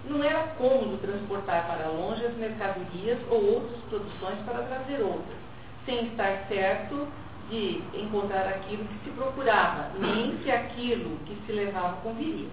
Não 0.09 0.21
era 0.21 0.49
cômodo 0.57 0.97
transportar 0.97 1.67
para 1.67 1.87
longe 1.87 2.25
as 2.25 2.35
mercadorias 2.35 3.17
ou 3.29 3.53
outras 3.53 3.79
produções 3.89 4.39
para 4.45 4.63
trazer 4.63 5.01
outras, 5.01 5.37
sem 5.85 6.07
estar 6.07 6.47
certo 6.49 7.07
de 7.49 7.81
encontrar 7.93 8.45
aquilo 8.49 8.83
que 8.83 9.05
se 9.05 9.11
procurava, 9.11 9.91
nem 9.97 10.37
se 10.43 10.51
aquilo 10.51 11.17
que 11.19 11.37
se 11.45 11.53
levava 11.53 11.95
conviria. 12.01 12.49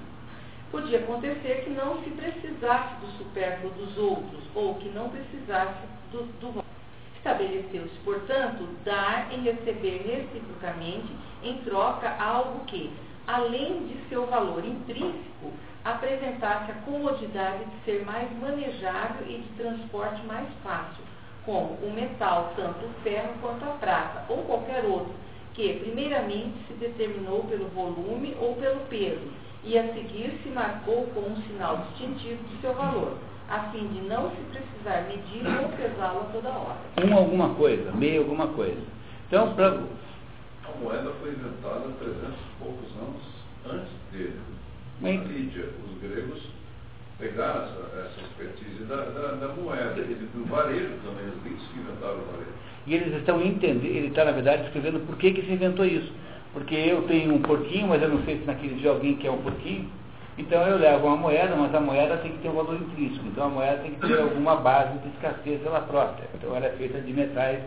Podia 0.71 1.01
acontecer 1.01 1.65
que 1.65 1.71
não 1.71 2.01
se 2.05 2.11
precisasse 2.11 2.95
do 3.01 3.09
supérfluo 3.19 3.73
dos 3.73 3.99
outros, 3.99 4.45
ou 4.55 4.77
que 4.77 4.89
não 4.91 5.09
precisasse 5.09 5.83
do, 6.13 6.23
do 6.39 6.63
Estabeleceu-se, 7.19 7.99
portanto, 8.05 8.69
dar 8.85 9.29
e 9.33 9.41
receber 9.41 10.03
reciprocamente 10.07 11.13
em 11.43 11.59
troca 11.59 12.17
algo 12.19 12.65
que, 12.67 12.91
além 13.27 13.87
de 13.87 14.09
seu 14.09 14.27
valor 14.27 14.65
intrínseco, 14.65 15.53
apresentasse 15.85 16.71
a 16.71 16.75
comodidade 16.85 17.65
de 17.65 17.85
ser 17.85 18.05
mais 18.05 18.31
manejável 18.41 19.27
e 19.27 19.39
de 19.39 19.49
transporte 19.57 20.25
mais 20.27 20.49
fácil, 20.63 21.05
como 21.45 21.75
o 21.83 21.93
metal, 21.93 22.53
tanto 22.57 22.87
o 22.87 23.03
ferro 23.03 23.35
quanto 23.41 23.65
a 23.65 23.73
prata, 23.73 24.25
ou 24.29 24.45
qualquer 24.45 24.85
outro, 24.85 25.13
que 25.55 25.75
primeiramente 25.81 26.55
se 26.69 26.75
determinou 26.75 27.45
pelo 27.45 27.69
volume 27.69 28.37
ou 28.41 28.55
pelo 28.55 28.81
peso, 28.87 29.29
e 29.65 29.77
a 29.77 29.93
seguir 29.93 30.39
se 30.43 30.49
marcou 30.51 31.07
como 31.13 31.31
um 31.31 31.43
sinal 31.43 31.79
distintivo 31.79 32.43
de 32.45 32.61
seu 32.61 32.75
valor, 32.75 33.19
a 33.49 33.71
fim 33.71 33.87
de 33.89 34.01
não 34.03 34.31
se 34.31 34.43
precisar 34.53 35.09
medir 35.09 35.47
ou 35.47 35.69
pesá-lo 35.71 36.21
a 36.21 36.33
toda 36.33 36.49
hora. 36.51 36.77
Um 37.05 37.15
alguma 37.17 37.55
coisa, 37.55 37.91
meio 37.93 38.23
alguma 38.23 38.49
coisa. 38.49 38.81
Então, 39.27 39.55
pra, 39.55 39.69
A 39.69 40.83
moeda 40.83 41.11
foi 41.21 41.31
inventada 41.31 41.89
300 41.99 42.29
e 42.29 42.63
poucos 42.63 42.91
anos 43.01 43.23
antes 43.67 43.93
dele. 44.13 44.39
Na 45.01 45.11
Lídia, 45.11 45.71
os 45.85 46.01
gregos 46.01 46.43
pegaram 47.19 47.63
essa, 47.65 48.01
essa 48.01 48.21
expertise 48.21 48.85
da, 48.85 48.97
da, 48.97 49.33
da 49.33 49.49
moeda 49.55 50.01
e 50.01 50.15
do 50.15 50.45
varejo 50.49 50.95
também, 51.05 51.27
os 51.29 51.43
gregos 51.43 51.67
que 51.69 51.81
inventaram 51.81 52.19
o 52.19 52.27
varejo. 52.33 52.53
E 52.87 52.95
eles 52.95 53.15
estão 53.15 53.41
entendendo, 53.43 53.85
ele 53.85 54.09
está, 54.09 54.25
na 54.25 54.33
verdade, 54.33 54.65
escrevendo 54.65 55.05
por 55.07 55.17
que, 55.17 55.33
que 55.33 55.43
se 55.43 55.53
inventou 55.53 55.85
isso. 55.85 56.13
Porque 56.53 56.75
eu 56.75 57.03
tenho 57.03 57.35
um 57.35 57.43
porquinho, 57.43 57.89
mas 57.89 58.03
eu 58.03 58.09
não 58.09 58.25
sei 58.25 58.39
se 58.39 58.45
naquele 58.45 58.77
dia 58.77 58.91
alguém 58.91 59.17
quer 59.17 59.31
um 59.31 59.43
porquinho. 59.43 59.89
Então 60.39 60.63
eu 60.63 60.79
levo 60.79 61.09
uma 61.09 61.17
moeda, 61.17 61.57
mas 61.57 61.75
a 61.75 61.81
moeda 61.81 62.17
tem 62.19 62.31
que 62.31 62.39
ter 62.39 62.49
um 62.49 62.55
valor 62.55 62.77
intrínseco. 62.77 63.27
Então 63.27 63.47
a 63.47 63.49
moeda 63.49 63.83
tem 63.83 63.91
que 63.91 64.07
ter 64.07 64.21
alguma 64.21 64.55
base 64.55 64.97
de 64.99 65.09
escassez 65.09 65.67
ela 65.67 65.81
própria. 65.81 66.29
Então 66.35 66.55
ela 66.55 66.67
é 66.67 66.71
feita 66.71 67.01
de 67.01 67.13
metais 67.13 67.61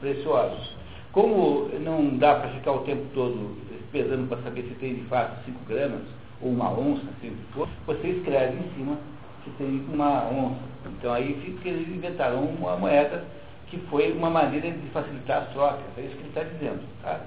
preciosos. 0.00 0.74
Como 1.12 1.68
não 1.80 2.16
dá 2.18 2.34
para 2.34 2.50
ficar 2.50 2.72
o 2.72 2.80
tempo 2.80 3.04
todo 3.14 3.56
pesando 3.92 4.28
para 4.28 4.42
saber 4.42 4.62
se 4.64 4.74
tem 4.74 4.96
de 4.96 5.02
fato 5.02 5.44
5 5.46 5.64
gramas 5.68 6.02
ou 6.42 6.50
uma 6.50 6.70
onça, 6.70 7.06
que 7.20 7.32
for, 7.54 7.68
você 7.86 8.08
escreve 8.08 8.58
em 8.58 8.74
cima 8.74 8.98
que 9.44 9.50
tem 9.50 9.86
uma 9.92 10.28
onça. 10.28 10.60
Então 10.98 11.12
aí 11.12 11.40
fica 11.44 11.62
que 11.62 11.68
eles 11.68 11.88
inventaram 11.88 12.40
uma 12.40 12.76
moeda 12.76 13.24
que 13.68 13.78
foi 13.88 14.12
uma 14.12 14.30
maneira 14.30 14.68
de 14.70 14.88
facilitar 14.88 15.42
as 15.42 15.48
trocas. 15.50 15.84
É 15.96 16.00
isso 16.02 16.16
que 16.16 16.22
ele 16.22 16.28
está 16.28 16.42
dizendo. 16.42 16.80
Tá? 17.02 17.20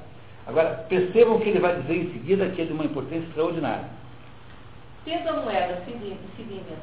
Agora, 0.45 0.85
percebam 0.89 1.39
que 1.39 1.49
ele 1.49 1.59
vai 1.59 1.79
dizer 1.81 1.95
em 1.95 2.11
seguida 2.11 2.49
que 2.49 2.61
é 2.61 2.65
de 2.65 2.73
uma 2.73 2.85
importância 2.85 3.25
extraordinária. 3.25 3.85
Tendo 5.05 5.29
a 5.29 5.33
moeda 5.41 5.81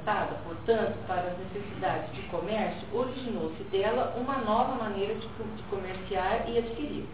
inventada, 0.07 0.37
portanto, 0.45 0.97
para 1.07 1.29
as 1.29 1.39
necessidades 1.39 2.15
de 2.15 2.23
comércio, 2.23 2.87
originou-se 2.93 3.63
dela 3.65 4.15
uma 4.17 4.39
nova 4.39 4.75
maneira 4.75 5.15
de 5.15 5.29
comerciar 5.71 6.49
e 6.49 6.59
adquirir. 6.59 7.07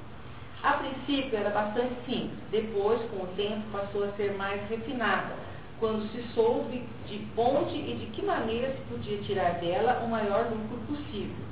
A 0.63 0.75
princípio 0.75 1.37
era 1.37 1.51
bastante 1.51 1.95
simples, 2.07 2.39
depois, 2.51 3.01
com 3.11 3.25
o 3.25 3.35
tempo, 3.37 3.63
passou 3.73 4.05
a 4.05 4.13
ser 4.13 4.35
mais 4.35 4.63
refinada, 4.69 5.35
quando 5.81 6.09
se 6.13 6.23
soube 6.35 6.85
de 7.07 7.27
onde 7.37 7.75
e 7.75 7.97
de 7.97 8.07
que 8.13 8.23
maneira 8.25 8.69
se 8.69 8.81
podia 8.89 9.19
tirar 9.23 9.55
dela 9.55 10.03
o 10.05 10.09
maior 10.09 10.47
lucro 10.51 10.79
possível. 10.87 11.45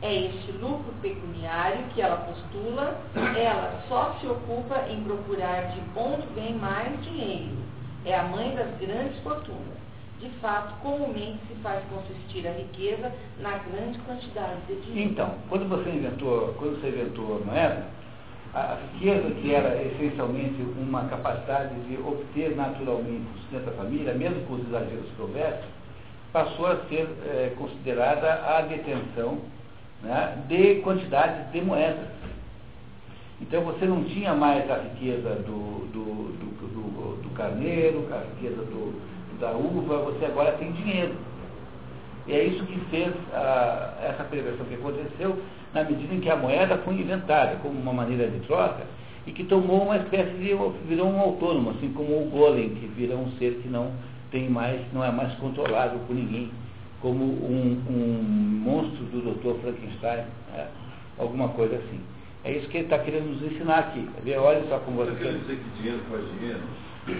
É 0.00 0.14
este 0.14 0.52
lucro 0.52 0.92
pecuniário 1.02 1.84
que 1.94 2.00
ela 2.00 2.16
postula, 2.18 3.00
ela 3.36 3.82
só 3.88 4.16
se 4.20 4.26
ocupa 4.28 4.86
em 4.88 5.02
procurar 5.02 5.72
de 5.72 5.80
onde 5.96 6.26
vem 6.34 6.54
mais 6.54 7.02
dinheiro. 7.02 7.56
É 8.04 8.18
a 8.18 8.24
mãe 8.24 8.54
das 8.54 8.68
grandes 8.78 9.18
fortunas. 9.20 9.82
De 10.20 10.28
fato, 10.40 10.74
comumente 10.82 11.38
se 11.48 11.54
faz 11.62 11.82
consistir 11.86 12.46
a 12.46 12.52
riqueza 12.52 13.12
na 13.40 13.58
grande 13.58 13.98
quantidade 14.00 14.60
de 14.68 14.76
dinheiro. 14.82 15.10
Então, 15.10 15.34
quando 15.48 15.68
você 15.68 15.90
inventou, 15.90 16.54
quando 16.58 16.80
você 16.80 16.88
inventou 16.88 17.36
a 17.36 17.44
moeda, 17.44 17.86
a 18.54 18.78
riqueza 18.92 19.30
que 19.34 19.54
era 19.54 19.82
essencialmente 19.82 20.62
uma 20.76 21.08
capacidade 21.08 21.74
de 21.88 21.96
obter 21.96 22.54
naturalmente 22.54 23.26
o 23.34 23.38
sustento 23.40 23.64
da 23.64 23.72
família, 23.72 24.14
mesmo 24.14 24.46
com 24.46 24.54
os 24.54 24.66
exageros 24.68 25.06
que 25.16 25.22
houvesse, 25.22 25.64
passou 26.32 26.66
a 26.66 26.76
ser 26.88 27.08
eh, 27.24 27.52
considerada 27.58 28.32
a 28.44 28.60
detenção 28.62 29.38
né, 30.02 30.38
de 30.48 30.76
quantidades 30.82 31.50
de 31.50 31.62
moedas. 31.62 32.08
Então 33.42 33.62
você 33.62 33.84
não 33.84 34.04
tinha 34.04 34.34
mais 34.34 34.70
a 34.70 34.78
riqueza 34.78 35.30
do, 35.46 35.86
do, 35.92 36.04
do, 36.38 36.66
do, 36.68 37.22
do 37.22 37.30
carneiro, 37.30 38.06
a 38.12 38.22
riqueza 38.34 38.62
do, 38.62 38.94
da 39.40 39.50
uva, 39.50 39.98
você 39.98 40.24
agora 40.24 40.52
tem 40.52 40.70
dinheiro. 40.72 41.14
E 42.26 42.32
é 42.32 42.44
isso 42.44 42.64
que 42.64 42.78
fez 42.88 43.12
a, 43.34 43.94
essa 44.00 44.24
perversão 44.24 44.64
que 44.66 44.74
aconteceu 44.74 45.42
na 45.74 45.82
medida 45.82 46.14
em 46.14 46.20
que 46.20 46.30
a 46.30 46.36
moeda 46.36 46.78
foi 46.78 46.94
inventada 46.94 47.56
como 47.56 47.78
uma 47.78 47.92
maneira 47.92 48.28
de 48.28 48.38
troca 48.46 48.84
e 49.26 49.32
que 49.32 49.42
tomou 49.44 49.82
uma 49.82 49.96
espécie 49.96 50.32
de. 50.34 50.54
virou 50.86 51.08
um 51.08 51.20
autônomo, 51.20 51.70
assim 51.70 51.92
como 51.92 52.22
o 52.22 52.30
golem, 52.30 52.70
que 52.70 52.86
vira 52.86 53.16
um 53.16 53.30
ser 53.38 53.60
que 53.60 53.68
não 53.68 53.90
tem 54.30 54.48
mais, 54.48 54.80
não 54.92 55.04
é 55.04 55.10
mais 55.10 55.34
controlável 55.34 55.98
por 56.06 56.14
ninguém, 56.14 56.48
como 57.00 57.24
um, 57.24 57.82
um 57.90 58.62
monstro 58.64 59.04
do 59.06 59.20
Dr. 59.20 59.60
Frankenstein, 59.60 60.24
né? 60.52 60.68
alguma 61.18 61.48
coisa 61.48 61.74
assim. 61.76 62.00
É 62.44 62.52
isso 62.52 62.68
que 62.68 62.78
ele 62.78 62.84
está 62.84 62.98
querendo 62.98 63.26
nos 63.26 63.42
ensinar 63.52 63.78
aqui. 63.78 64.08
Ver? 64.24 64.38
Olha 64.38 64.62
só 64.68 64.78
como 64.78 64.98
Você 64.98 65.12
você. 65.12 65.24
quer 65.24 65.32
dizer 65.38 65.56
que 65.56 65.80
dinheiro 65.80 66.00
faz 66.10 66.24
dinheiro? 66.38 66.60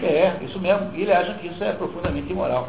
É, 0.02 0.44
isso 0.44 0.58
mesmo. 0.58 0.90
E 0.94 1.02
ele 1.02 1.12
acha 1.12 1.34
que 1.34 1.46
isso 1.48 1.62
é 1.62 1.72
profundamente 1.72 2.30
imoral. 2.30 2.68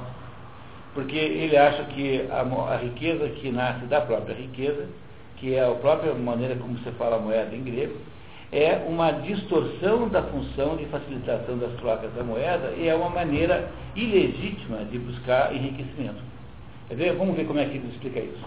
Porque 0.93 1.15
ele 1.15 1.57
acha 1.57 1.83
que 1.85 2.27
a, 2.29 2.41
a 2.41 2.77
riqueza 2.77 3.27
que 3.29 3.51
nasce 3.51 3.85
da 3.85 4.01
própria 4.01 4.35
riqueza, 4.35 4.87
que 5.37 5.55
é 5.55 5.65
a 5.65 5.71
própria 5.71 6.13
maneira 6.13 6.55
como 6.55 6.77
você 6.77 6.91
fala 6.91 7.15
a 7.15 7.19
moeda 7.19 7.55
em 7.55 7.63
grego, 7.63 7.95
é 8.51 8.85
uma 8.87 9.09
distorção 9.11 10.07
da 10.09 10.21
função 10.21 10.77
de 10.77 10.85
facilitação 10.85 11.57
das 11.57 11.71
trocas 11.73 12.13
da 12.13 12.23
moeda 12.23 12.73
e 12.77 12.87
é 12.87 12.93
uma 12.93 13.09
maneira 13.09 13.67
ilegítima 13.95 14.85
de 14.91 14.99
buscar 14.99 15.55
enriquecimento. 15.55 16.21
Quer 16.87 16.95
ver? 16.95 17.13
Vamos 17.13 17.35
ver 17.35 17.45
como 17.47 17.57
é 17.57 17.65
que 17.65 17.77
ele 17.77 17.89
explica 17.89 18.19
isso. 18.19 18.45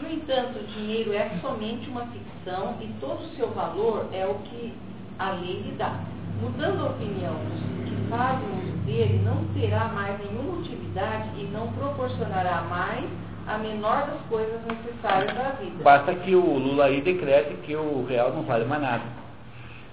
No 0.00 0.10
entanto, 0.10 0.58
o 0.58 0.66
dinheiro 0.74 1.12
é 1.12 1.30
somente 1.42 1.88
uma 1.90 2.06
ficção 2.06 2.74
e 2.80 2.86
todo 3.00 3.20
o 3.20 3.36
seu 3.36 3.48
valor 3.50 4.06
é 4.12 4.24
o 4.24 4.34
que 4.34 4.72
a 5.18 5.32
lei 5.32 5.62
lhe 5.62 5.72
dá. 5.72 5.94
Mudando 6.40 6.86
a 6.86 6.90
opinião 6.90 7.34
dos 7.34 7.88
que 7.88 8.08
fazem 8.08 8.48
uso 8.64 8.76
dele, 8.86 9.20
não 9.22 9.44
terá 9.52 9.88
mais 9.88 10.18
nenhuma 10.20 10.58
utilidade 10.58 11.28
e 11.38 11.44
não 11.52 11.68
proporcionará 11.72 12.62
mais 12.62 13.04
a 13.46 13.58
menor 13.58 14.06
das 14.06 14.20
coisas 14.28 14.60
necessárias 14.64 15.34
da 15.34 15.50
vida. 15.60 15.82
Basta 15.82 16.14
que 16.14 16.34
o 16.34 16.58
Lula 16.58 16.86
aí 16.86 17.02
decrete 17.02 17.54
que 17.62 17.76
o 17.76 18.06
real 18.06 18.32
não 18.32 18.42
vale 18.42 18.64
mais 18.64 18.80
nada. 18.80 19.04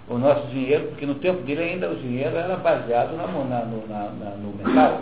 O 0.07 0.17
nosso 0.17 0.47
dinheiro, 0.47 0.87
porque 0.87 1.05
no 1.05 1.15
tempo 1.15 1.41
dele 1.41 1.63
ainda 1.63 1.89
o 1.89 1.95
dinheiro 1.95 2.35
era 2.37 2.55
baseado 2.55 3.17
na, 3.17 3.27
na, 3.27 3.65
no, 3.65 3.87
na, 3.87 4.09
no 4.37 4.55
metal. 4.55 5.01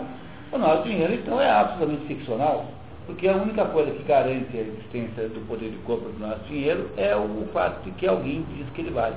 O 0.50 0.58
nosso 0.58 0.82
dinheiro, 0.82 1.14
então, 1.14 1.40
é 1.40 1.50
absolutamente 1.50 2.06
ficcional. 2.06 2.66
Porque 3.06 3.28
a 3.28 3.36
única 3.36 3.64
coisa 3.66 3.92
que 3.92 4.02
garante 4.02 4.56
a 4.56 4.60
existência 4.60 5.28
do 5.28 5.46
poder 5.46 5.70
de 5.70 5.76
compra 5.78 6.08
do 6.08 6.18
nosso 6.18 6.42
dinheiro 6.44 6.90
é 6.96 7.14
o 7.14 7.46
fato 7.52 7.84
de 7.84 7.92
que 7.92 8.06
alguém 8.06 8.44
diz 8.54 8.68
que 8.70 8.80
ele 8.80 8.90
vale, 8.90 9.14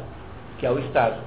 que 0.59 0.65
é 0.65 0.71
o 0.71 0.77
Estado. 0.79 1.19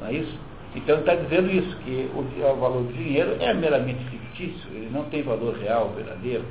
Não 0.00 0.08
é 0.08 0.14
isso? 0.14 0.38
Então 0.74 1.00
está 1.00 1.14
dizendo 1.14 1.50
isso, 1.50 1.76
que 1.78 2.10
o, 2.14 2.20
o, 2.20 2.56
valor 2.56 2.82
do 2.84 2.92
dinheiro 2.94 3.36
é 3.40 3.52
meramente 3.52 4.02
fictício, 4.04 4.70
ele 4.70 4.88
não 4.90 5.04
tem 5.04 5.22
valor 5.22 5.54
real, 5.58 5.90
verdadeiro, 5.94 6.44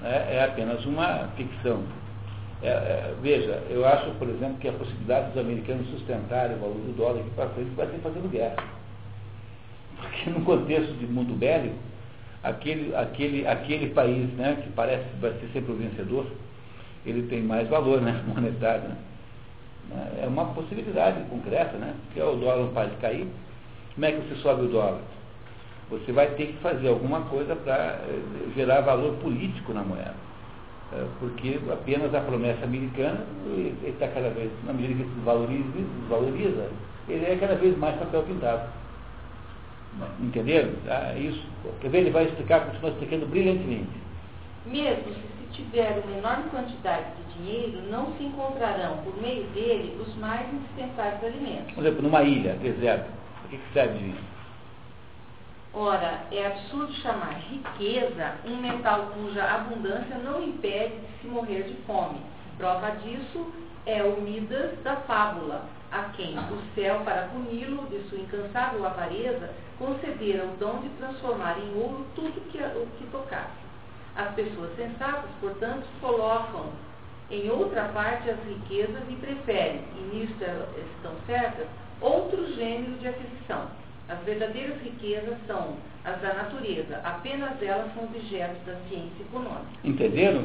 né? 0.00 0.28
é 0.30 0.44
apenas 0.44 0.84
uma 0.86 1.28
ficção. 1.36 1.82
É, 2.62 2.68
é, 2.68 3.14
veja, 3.20 3.62
eu 3.68 3.84
acho, 3.84 4.10
por 4.12 4.26
exemplo, 4.28 4.56
que 4.58 4.68
a 4.68 4.72
possibilidade 4.72 5.32
dos 5.32 5.38
americanos 5.38 5.86
sustentarem 5.90 6.56
o 6.56 6.60
valor 6.60 6.74
do 6.74 6.96
dólar 6.96 7.20
aqui 7.20 7.30
para 7.36 7.48
frente 7.50 7.70
vai 7.76 7.86
ser 7.88 7.98
fazendo 7.98 8.30
guerra. 8.30 8.56
Porque 10.00 10.30
no 10.30 10.40
contexto 10.42 10.94
de 10.94 11.06
mundo 11.06 11.34
bélico, 11.34 11.76
aquele, 12.44 12.94
aquele, 12.94 13.46
aquele 13.46 13.90
país 13.90 14.28
né, 14.34 14.60
que 14.62 14.70
parece 14.70 15.04
vai 15.20 15.32
ser 15.32 15.48
sempre 15.52 15.72
o 15.72 15.76
vencedor, 15.76 16.26
ele 17.06 17.22
tem 17.28 17.42
mais 17.42 17.68
valor 17.68 18.00
né, 18.00 18.22
monetário. 18.28 18.90
Né? 18.90 18.96
É 20.22 20.26
uma 20.26 20.46
possibilidade 20.46 21.22
concreta, 21.28 21.76
né? 21.76 21.94
Porque 22.06 22.20
o 22.20 22.36
dólar 22.36 22.64
não 22.64 22.72
para 22.72 22.88
cair. 23.00 23.26
Como 23.94 24.06
é 24.06 24.12
que 24.12 24.28
você 24.28 24.36
sobe 24.36 24.62
o 24.62 24.68
dólar? 24.68 25.00
Você 25.90 26.12
vai 26.12 26.28
ter 26.28 26.46
que 26.46 26.58
fazer 26.58 26.88
alguma 26.88 27.22
coisa 27.22 27.54
para 27.54 28.00
eh, 28.08 28.20
gerar 28.56 28.80
valor 28.80 29.14
político 29.16 29.74
na 29.74 29.82
moeda. 29.82 30.14
É, 30.92 31.06
porque 31.18 31.58
apenas 31.70 32.14
a 32.14 32.20
promessa 32.20 32.64
americana, 32.64 33.26
está 33.84 34.08
cada 34.08 34.30
vez, 34.30 34.50
na 34.64 34.72
medida 34.72 35.02
que 35.02 35.08
se 35.08 35.14
desvaloriza, 35.16 35.64
desvaloriza, 36.00 36.68
ele 37.08 37.24
é 37.24 37.36
cada 37.36 37.56
vez 37.56 37.76
mais 37.76 37.96
papel 37.96 38.22
pintado. 38.22 38.68
Entenderam? 40.20 40.72
Ah, 40.88 41.14
isso. 41.16 41.42
Quer 41.80 41.90
ver? 41.90 41.98
Ele 41.98 42.10
vai 42.10 42.24
explicar, 42.24 42.66
continua 42.66 42.90
explicando 42.90 43.26
brilhantemente. 43.26 43.90
Mesmo 44.66 45.12
se 45.12 45.62
tiver 45.62 46.02
uma 46.04 46.18
enorme 46.18 46.50
quantidade 46.50 47.06
de 47.16 47.34
dinheiro, 47.34 47.82
não 47.90 48.12
se 48.16 48.24
encontrarão, 48.24 48.98
por 48.98 49.16
meio 49.20 49.44
dele, 49.48 50.00
os 50.00 50.14
mais 50.16 50.52
indispensáveis 50.52 51.22
alimentos. 51.24 51.74
Por 51.74 51.84
exemplo, 51.84 52.02
numa 52.02 52.22
ilha, 52.22 52.54
deserto, 52.54 53.10
o 53.44 53.48
que, 53.48 53.58
que 53.58 53.72
serve 53.72 53.98
isso? 54.08 54.34
Ora, 55.76 56.22
é 56.30 56.46
absurdo 56.46 56.92
chamar 56.94 57.40
riqueza 57.50 58.34
um 58.46 58.56
metal 58.56 59.12
cuja 59.14 59.42
abundância 59.42 60.16
não 60.18 60.42
impede 60.42 60.94
de 60.94 61.20
se 61.20 61.26
morrer 61.26 61.64
de 61.64 61.74
fome. 61.84 62.20
Prova 62.56 62.90
disso 63.02 63.52
é 63.84 64.02
o 64.02 64.20
Midas 64.20 64.80
da 64.84 64.96
fábula, 64.98 65.64
a 65.94 66.10
quem 66.16 66.36
o 66.36 66.58
céu, 66.74 67.00
para 67.04 67.28
puni-lo 67.28 67.86
de 67.86 68.00
sua 68.08 68.18
incansável 68.18 68.84
avareza, 68.84 69.50
concedera 69.78 70.44
o 70.44 70.56
dom 70.58 70.80
de 70.80 70.88
transformar 70.98 71.56
em 71.58 71.80
ouro 71.80 72.04
tudo 72.16 72.40
que, 72.50 72.58
o 72.58 72.86
que 72.98 73.06
tocasse. 73.12 73.64
As 74.16 74.34
pessoas 74.34 74.74
sensatas, 74.76 75.30
portanto, 75.40 75.86
colocam 76.00 76.66
em 77.30 77.48
outra 77.48 77.84
parte 77.84 78.28
as 78.28 78.38
riquezas 78.44 79.02
e 79.08 79.14
preferem, 79.14 79.82
e 79.96 80.16
nisso 80.16 80.34
estão 80.96 81.12
certas, 81.26 81.66
outro 82.00 82.44
gênero 82.54 82.94
de 82.98 83.08
aquisição. 83.08 83.68
As 84.08 84.18
verdadeiras 84.24 84.82
riquezas 84.82 85.38
são 85.46 85.76
as 86.04 86.20
da 86.20 86.34
natureza, 86.34 87.00
apenas 87.04 87.62
elas 87.62 87.94
são 87.94 88.04
objetos 88.04 88.60
da 88.66 88.74
ciência 88.88 89.22
econômica. 89.22 89.64
Entenderam? 89.82 90.42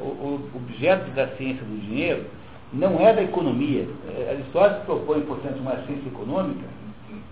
O, 0.00 0.04
o 0.04 0.50
objeto 0.56 1.08
da 1.12 1.28
ciência 1.36 1.64
do 1.64 1.80
dinheiro 1.80 2.26
não 2.72 3.00
é 3.00 3.12
da 3.12 3.22
economia. 3.22 3.86
É, 4.08 4.30
Aristóteles 4.30 4.84
propõe, 4.84 5.20
portanto, 5.22 5.58
uma 5.58 5.76
ciência 5.86 6.08
econômica 6.08 6.64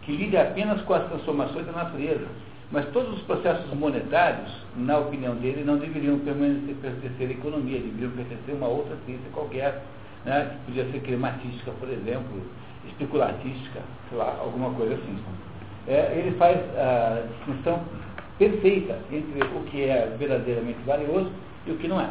que 0.03 0.12
lide 0.12 0.36
apenas 0.36 0.80
com 0.82 0.95
as 0.95 1.07
transformações 1.09 1.66
da 1.66 1.72
natureza. 1.72 2.26
Mas 2.70 2.86
todos 2.91 3.14
os 3.14 3.22
processos 3.22 3.72
monetários, 3.74 4.51
na 4.76 4.99
opinião 4.99 5.34
dele, 5.36 5.64
não 5.64 5.78
deveriam 5.78 6.18
permanecer, 6.20 6.74
pertencer 6.76 7.28
à 7.28 7.30
economia, 7.32 7.80
deveriam 7.80 8.11
pertencer 8.12 8.55
a 8.55 8.57
uma 8.57 8.68
outra 8.68 8.97
ciência 9.05 9.26
qualquer, 9.32 9.82
né, 10.24 10.51
que 10.51 10.66
podia 10.66 10.84
ser 10.93 11.01
crematística, 11.01 11.72
por 11.80 11.88
exemplo, 11.88 12.41
especulatística, 12.86 13.80
sei 14.09 14.18
lá, 14.18 14.36
alguma 14.41 14.70
coisa 14.74 14.95
assim. 14.95 15.18
É, 15.88 16.14
ele 16.16 16.36
faz 16.36 16.59
a 16.76 17.24
distinção 17.38 17.80
perfeita 18.38 18.99
entre 19.11 19.43
o 19.43 19.64
que 19.64 19.82
é 19.82 20.14
verdadeiramente 20.18 20.78
valioso 20.86 21.30
e 21.66 21.72
o 21.72 21.76
que 21.76 21.88
não 21.88 22.01
é. 22.01 22.09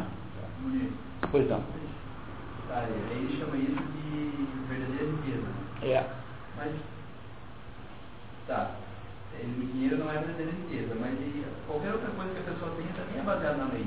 Pois 1.30 1.48
não. 1.48 1.60
Tá, 2.70 2.86
ele 2.86 3.36
chama 3.36 3.56
isso 3.56 3.82
de 3.82 4.46
verdadeira 4.70 5.10
riqueza. 5.10 5.48
É. 5.82 6.04
Mas, 6.56 6.70
tá, 8.46 8.70
o 9.42 9.66
dinheiro 9.74 9.98
não 9.98 10.08
é 10.08 10.18
verdadeira 10.18 10.52
riqueza, 10.52 10.94
mas 11.00 11.18
qualquer 11.66 11.90
outra 11.90 12.10
coisa 12.14 12.30
que 12.30 12.38
a 12.38 12.52
pessoa 12.52 12.70
tenha 12.78 12.94
também 12.94 13.18
é 13.18 13.24
baseada 13.24 13.56
na 13.58 13.72
lei. 13.74 13.86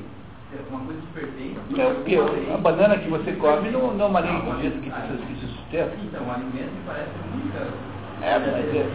É 0.52 0.60
uma 0.70 0.84
coisa 0.84 1.02
perfeita. 1.14 1.62
É 1.80 1.94
porque 1.94 2.52
a 2.54 2.58
banana 2.58 2.98
que 2.98 3.08
você 3.08 3.32
come 3.40 3.72
não, 3.72 3.94
não 3.94 4.06
é 4.06 4.10
uma 4.10 4.20
lei 4.20 4.70
que, 4.70 4.82
que, 4.82 4.92
que 4.92 5.40
se 5.40 5.48
sustenta. 5.48 5.96
Então, 6.04 6.28
o 6.28 6.32
alimento 6.32 6.76
me 6.76 6.84
parece 6.86 7.08
a 7.08 7.34
única 7.34 7.94
é, 8.22 8.40
mas 8.40 8.66
é, 8.76 8.86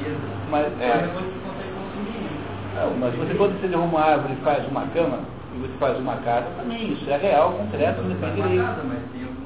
mas 0.50 0.80
é, 0.80 0.88
é 0.88 1.08
coisa 1.12 1.28
que 1.28 1.38
consegue 1.40 1.72
consumir. 1.72 2.28
Não, 2.76 2.96
mas 2.98 3.14
você 3.14 3.34
quando 3.34 3.58
você 3.58 3.68
derruba 3.68 3.88
uma 3.88 4.04
árvore 4.04 4.34
e 4.34 4.44
faz 4.44 4.68
uma 4.68 4.86
cama, 4.88 5.20
e 5.54 5.58
você 5.58 5.72
faz 5.78 5.98
uma 5.98 6.16
casa, 6.18 6.46
também 6.58 6.92
isso 6.92 7.10
é 7.10 7.16
real, 7.16 7.52
concreto, 7.52 8.02
não 8.02 8.16
tem 8.16 8.34
direito. 8.34 8.64
Casa, 8.64 8.82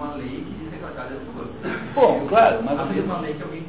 alguma 0.03 0.15
lei 0.17 0.45
que 0.45 0.55
diz 0.59 0.79
que 0.79 0.85
a 0.85 0.89
casa 0.89 1.15
é 1.15 1.21
sua. 1.33 1.95
Bom, 1.95 2.27
claro, 2.29 2.63
mas 2.65 2.79
a 2.79 2.85
mesma 2.85 3.21
lei 3.21 3.35
que 3.35 3.43
alguém. 3.43 3.63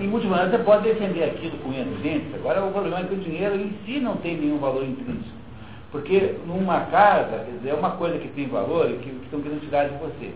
Em 0.00 0.06
muitas 0.06 0.30
maneiras 0.30 0.52
você 0.52 0.64
pode 0.64 0.84
defender 0.84 1.24
aquilo 1.24 1.58
com 1.58 1.72
inocência. 1.72 2.36
Agora 2.36 2.64
o 2.64 2.70
problema 2.70 3.00
é 3.00 3.04
que 3.04 3.14
o 3.14 3.18
dinheiro 3.18 3.56
em 3.56 3.74
si 3.84 3.98
não 3.98 4.16
tem 4.16 4.36
nenhum 4.36 4.58
valor 4.58 4.84
intrínseco. 4.84 5.42
Porque 5.90 6.36
numa 6.46 6.80
casa, 6.86 7.44
quer 7.44 7.52
dizer, 7.58 7.70
é 7.70 7.74
uma 7.74 7.90
coisa 7.92 8.18
que 8.18 8.28
tem 8.28 8.46
valor 8.48 8.90
e 8.90 8.94
que, 8.98 9.10
que 9.10 9.24
estão 9.24 9.40
querendo 9.40 9.60
tirar 9.60 9.88
de 9.88 9.96
você. 9.96 10.32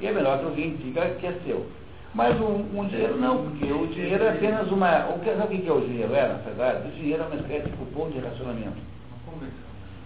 E 0.00 0.06
é 0.06 0.12
melhor 0.12 0.38
que 0.38 0.46
alguém 0.46 0.76
diga 0.76 1.04
que 1.10 1.26
é 1.26 1.38
seu. 1.44 1.66
Mas 2.14 2.40
o, 2.40 2.44
o, 2.44 2.86
dinheiro 2.88 3.18
não, 3.18 3.42
porque 3.44 3.70
o 3.70 3.86
dinheiro 3.88 4.24
é 4.24 4.30
apenas 4.30 4.70
uma. 4.70 5.08
O 5.10 5.20
que, 5.20 5.30
sabe 5.34 5.56
o 5.56 5.60
que 5.60 5.68
é 5.68 5.72
o 5.72 5.80
dinheiro? 5.80 6.14
É, 6.14 6.28
na 6.28 6.34
verdade? 6.34 6.88
O 6.88 6.92
dinheiro 6.92 7.22
é 7.22 7.26
uma 7.26 7.36
espécie 7.36 7.68
de 7.68 7.76
cupom 7.76 8.08
de 8.08 8.18
relacionamento. 8.18 8.78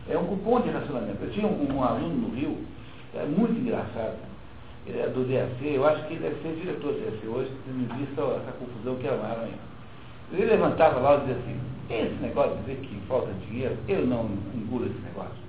É 0.08 0.18
um 0.18 0.24
cupom 0.24 0.60
de 0.60 0.68
relacionamento. 0.68 1.22
Eu 1.22 1.30
tinha 1.30 1.46
um, 1.46 1.76
um 1.76 1.84
aluno 1.84 2.28
no 2.28 2.34
Rio, 2.34 2.58
é 3.14 3.24
muito 3.24 3.52
engraçado, 3.52 4.16
é 4.98 5.08
do 5.08 5.24
DAC, 5.24 5.74
eu 5.74 5.86
acho 5.86 6.06
que 6.06 6.14
ele 6.14 6.22
deve 6.22 6.42
ser 6.42 6.54
diretor 6.56 6.92
do 6.92 7.00
DAC 7.00 7.26
hoje, 7.26 7.50
tendo 7.64 7.80
em 7.80 7.98
vista 7.98 8.22
essa 8.22 8.52
confusão 8.52 8.96
que 8.96 9.08
armaram 9.08 9.42
aí. 9.42 9.54
Ele 10.32 10.44
levantava 10.44 11.00
lá 11.00 11.16
e 11.16 11.20
dizia 11.20 11.36
assim, 11.36 11.60
esse 11.90 12.22
negócio 12.22 12.56
de 12.56 12.60
dizer 12.60 12.76
que 12.86 13.00
falta 13.08 13.32
dinheiro, 13.48 13.76
eu 13.88 14.06
não 14.06 14.30
engulo 14.54 14.86
esse 14.86 14.98
negócio. 15.00 15.40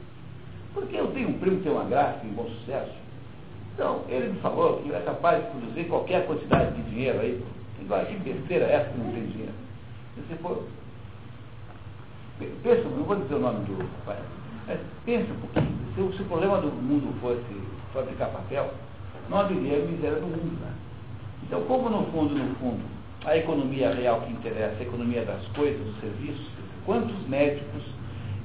Porque 0.73 0.95
eu 0.95 1.07
tenho 1.07 1.29
um 1.29 1.39
primo 1.39 1.57
que 1.57 1.63
tem 1.63 1.71
uma 1.71 1.83
gráfica 1.83 2.25
em 2.25 2.31
bom 2.31 2.49
sucesso. 2.49 2.91
Então, 3.73 4.01
ele 4.09 4.33
me 4.33 4.39
falou 4.39 4.81
que 4.81 4.93
é 4.93 4.99
capaz 5.01 5.43
de 5.43 5.49
produzir 5.51 5.83
qualquer 5.85 6.25
quantidade 6.25 6.75
de 6.75 6.89
dinheiro 6.89 7.19
aí. 7.19 7.43
Agora, 7.81 8.05
que 8.05 8.15
besteira 8.17 8.65
é 8.65 8.73
essa 8.73 8.89
que 8.89 8.97
não 8.97 9.11
tem 9.11 9.25
dinheiro? 9.25 9.53
Você 10.17 10.35
for, 10.35 10.63
pensa, 12.63 12.83
não 12.83 13.03
vou 13.03 13.15
dizer 13.15 13.35
o 13.35 13.39
nome 13.39 13.65
do 13.65 13.77
rapaz, 13.77 14.19
mas 14.67 14.79
pensa 15.05 15.31
um 15.31 15.39
pouquinho. 15.41 15.71
Se, 15.95 16.17
se 16.17 16.21
o 16.23 16.25
problema 16.25 16.59
do 16.59 16.67
mundo 16.67 17.13
fosse 17.21 17.43
fabricar 17.93 18.29
papel, 18.29 18.71
não 19.31 19.39
haveria 19.39 19.79
miséria 19.79 20.19
no 20.19 20.27
mundo. 20.27 20.59
Né? 20.61 20.71
Então, 21.43 21.61
como 21.61 21.89
no 21.89 22.05
fundo, 22.11 22.35
no 22.35 22.55
fundo, 22.55 22.83
a 23.25 23.37
economia 23.37 23.91
real 23.91 24.21
que 24.21 24.33
interessa, 24.33 24.75
a 24.79 24.83
economia 24.83 25.23
das 25.23 25.45
coisas, 25.55 25.79
dos 25.83 25.99
serviços, 26.01 26.45
quantos 26.85 27.15
médicos 27.27 27.81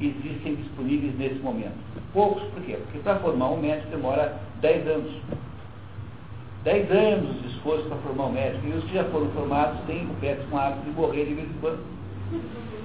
existem 0.00 0.54
disponíveis 0.54 1.18
nesse 1.18 1.40
momento? 1.40 1.76
Poucos, 2.12 2.42
por 2.44 2.62
quê? 2.62 2.78
Porque 2.84 3.00
para 3.00 3.18
formar 3.18 3.50
um 3.50 3.60
médico 3.60 3.90
demora 3.90 4.38
10 4.60 4.86
anos. 4.86 5.12
10 6.62 6.90
anos 6.90 7.42
de 7.42 7.48
esforço 7.48 7.84
para 7.86 7.98
formar 7.98 8.26
um 8.26 8.32
médico. 8.32 8.66
E 8.66 8.72
os 8.72 8.84
que 8.84 8.94
já 8.94 9.04
foram 9.04 9.28
formados 9.30 9.80
têm 9.86 10.04
o 10.04 10.14
péssimo 10.20 10.56
hábito 10.56 10.84
de 10.84 10.90
morrer 10.90 11.24
de 11.24 11.34
vez 11.34 11.48
em 11.48 11.60
quando. 11.60 11.96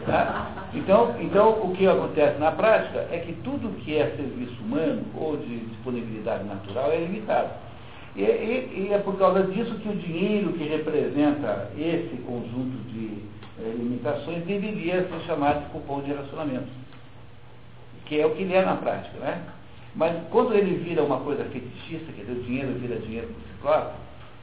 Tá? 0.06 0.70
Então, 0.74 1.16
então, 1.20 1.50
o 1.64 1.74
que 1.76 1.88
acontece 1.88 2.40
na 2.40 2.52
prática 2.52 3.08
é 3.12 3.20
que 3.20 3.34
tudo 3.44 3.76
que 3.82 3.98
é 3.98 4.08
serviço 4.16 4.60
humano 4.64 5.04
ou 5.16 5.38
de 5.38 5.60
disponibilidade 5.60 6.44
natural 6.46 6.92
é 6.92 6.98
limitado. 6.98 7.50
E, 8.16 8.24
e, 8.24 8.88
e, 8.90 8.94
é 8.94 8.98
por 8.98 9.18
causa 9.18 9.44
disso 9.44 9.74
que 9.76 9.88
o 9.88 9.96
dinheiro 9.96 10.52
que 10.54 10.66
representa 10.66 11.72
esse 11.78 12.18
conjunto 12.26 12.78
de 12.90 13.24
eh, 13.60 13.74
limitações 13.78 14.44
deveria 14.44 15.08
ser 15.08 15.20
chamado 15.26 15.64
de 15.64 15.70
cupom 15.72 16.02
de 16.02 16.08
relacionamento, 16.08 16.68
que 18.06 18.20
é 18.20 18.26
o 18.26 18.32
que 18.32 18.44
ele 18.44 18.54
é 18.54 18.66
na 18.66 18.76
prática. 18.76 19.18
Né? 19.18 19.42
Mas 19.96 20.14
quando 20.30 20.54
ele 20.54 20.76
vira 20.84 21.04
uma 21.04 21.22
coisa 21.22 21.46
fetichista, 21.46 22.12
quer 22.12 22.24
dizer, 22.24 22.40
o 22.40 22.44
dinheiro 22.44 22.74
vira 22.80 22.98
dinheiro 22.98 23.30
próprio, 23.62 23.96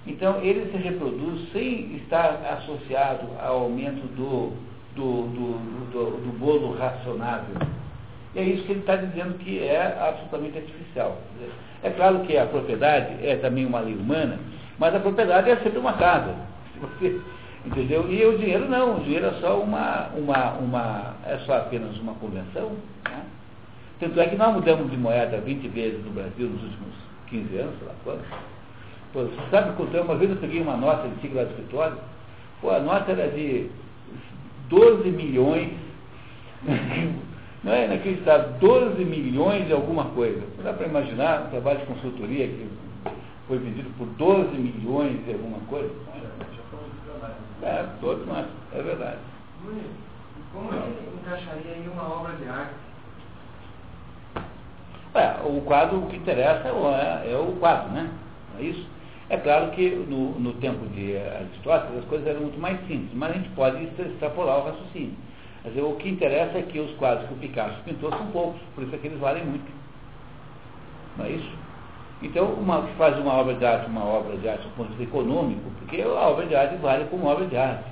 então 0.07 0.41
ele 0.41 0.71
se 0.71 0.77
reproduz 0.79 1.53
sem 1.53 1.97
estar 1.97 2.41
associado 2.59 3.29
ao 3.39 3.65
aumento 3.65 4.07
do, 4.17 4.53
do, 4.95 5.23
do, 5.29 5.91
do, 5.93 6.11
do 6.23 6.39
bolo 6.39 6.75
racionável. 6.79 7.55
É 8.39 8.43
isso 8.43 8.63
que 8.63 8.71
ele 8.71 8.81
está 8.81 8.95
dizendo 8.95 9.37
que 9.39 9.59
é 9.59 9.99
absolutamente 10.01 10.59
artificial. 10.59 11.19
É 11.83 11.91
claro 11.91 12.21
que 12.21 12.39
a 12.39 12.47
propriedade 12.47 13.27
é 13.27 13.35
também 13.35 13.67
uma 13.67 13.81
lei 13.81 13.95
humana, 13.95 14.39
mas 14.79 14.95
a 14.95 15.01
propriedade 15.01 15.51
é 15.51 15.57
sempre 15.57 15.81
uma 15.81 15.95
casa. 15.95 16.37
Entendeu? 17.67 18.09
E 18.09 18.25
o 18.25 18.39
dinheiro 18.39 18.69
não, 18.69 18.99
o 18.99 19.01
dinheiro 19.01 19.27
é 19.27 19.33
só 19.41 19.59
uma, 19.59 20.11
uma, 20.17 20.53
uma 20.53 21.17
é 21.27 21.37
só 21.39 21.57
apenas 21.57 21.99
uma 21.99 22.15
convenção. 22.15 22.77
Né? 23.09 23.25
Tanto 23.99 24.21
é 24.21 24.29
que 24.29 24.37
nós 24.37 24.55
mudamos 24.55 24.89
de 24.89 24.97
moeda 24.97 25.41
20 25.41 25.67
vezes 25.67 26.05
no 26.05 26.13
Brasil 26.13 26.49
nos 26.49 26.63
últimos 26.63 26.95
15 27.31 27.57
anos, 27.57 27.75
sei 27.81 27.89
lá 27.89 27.95
quanto. 28.05 28.25
Pô, 29.13 29.27
sabe 29.51 29.77
quanto 29.77 29.97
é? 29.97 30.01
Uma 30.01 30.15
vez 30.15 30.31
eu 30.31 30.37
peguei 30.37 30.63
uma 30.63 30.77
nota 30.77 31.09
de 31.09 31.29
lá 31.35 31.43
do 31.43 31.51
escritório, 31.51 31.99
pô, 32.61 32.71
a 32.71 32.79
nota 32.79 33.11
era 33.11 33.27
de 33.33 33.69
12 34.69 35.11
milhões, 35.11 35.73
não 37.65 37.73
é 37.73 37.87
inacreditável, 37.87 38.53
12 38.61 39.05
milhões 39.05 39.67
de 39.67 39.73
alguma 39.73 40.05
coisa. 40.07 40.41
Não 40.57 40.65
dá 40.65 40.73
para 40.73 40.87
imaginar 40.87 41.47
um 41.47 41.51
trabalho 41.51 41.81
de 41.81 41.87
consultoria 41.87 42.47
que 42.47 42.69
foi 43.49 43.59
vendido 43.59 43.91
por 43.99 44.07
12 44.07 44.57
milhões 44.57 45.25
de 45.25 45.33
alguma 45.33 45.59
coisa? 45.67 45.91
É, 47.63 47.85
todos 48.01 48.27
nós, 48.27 48.47
é 48.73 48.83
verdade. 48.83 49.19
Como 50.53 50.73
ele 50.73 51.19
encaixaria 51.21 51.77
em 51.77 51.89
uma 51.89 52.21
obra 52.21 52.37
de 52.37 52.49
arte? 52.49 52.75
É, 55.15 55.41
o 55.45 55.61
quadro, 55.63 55.99
o 55.99 56.07
que 56.07 56.17
interessa 56.17 56.69
é, 56.69 57.33
é 57.33 57.37
o 57.37 57.57
quadro, 57.59 57.93
né? 57.93 58.11
É 58.59 58.63
isso? 58.63 58.87
É 59.31 59.37
claro 59.37 59.73
que 59.73 59.91
no, 59.91 60.39
no 60.39 60.55
tempo 60.55 60.87
de 60.89 61.17
Aristóteles 61.19 61.99
as 61.99 62.05
coisas 62.05 62.27
eram 62.27 62.43
muito 62.43 62.59
mais 62.59 62.79
simples, 62.87 63.11
mas 63.15 63.31
a 63.31 63.35
gente 63.35 63.49
pode 63.51 63.85
extrapolar 63.85 64.59
o 64.59 64.65
raciocínio. 64.67 65.15
Quer 65.63 65.71
dizer, 65.71 65.83
o 65.83 65.95
que 65.97 66.09
interessa 66.09 66.59
é 66.59 66.63
que 66.63 66.79
os 66.79 66.91
quadros 66.93 67.27
que 67.27 67.35
o 67.35 67.39
Picasso 67.39 67.83
pintou 67.85 68.11
são 68.11 68.27
poucos, 68.29 68.61
por 68.75 68.85
isso 68.85 68.95
é 68.95 68.99
que 68.99 69.07
eles 69.09 69.19
valem 69.19 69.45
muito. 69.45 69.71
Não 71.17 71.25
é 71.25 71.31
isso? 71.31 71.51
Então, 72.23 72.47
uma, 72.53 72.83
faz 72.97 73.19
uma 73.19 73.33
obra 73.33 73.55
de 73.55 73.65
arte 73.65 73.89
uma 73.89 74.05
obra 74.05 74.37
de 74.37 74.49
arte 74.49 74.63
do 74.63 74.77
ponto 74.77 74.91
de 74.91 74.97
vista 74.97 75.17
econômico, 75.17 75.71
porque 75.79 76.01
a 76.03 76.29
obra 76.29 76.47
de 76.47 76.55
arte 76.55 76.77
vale 76.77 77.05
como 77.07 77.27
obra 77.27 77.47
de 77.47 77.57
arte. 77.57 77.91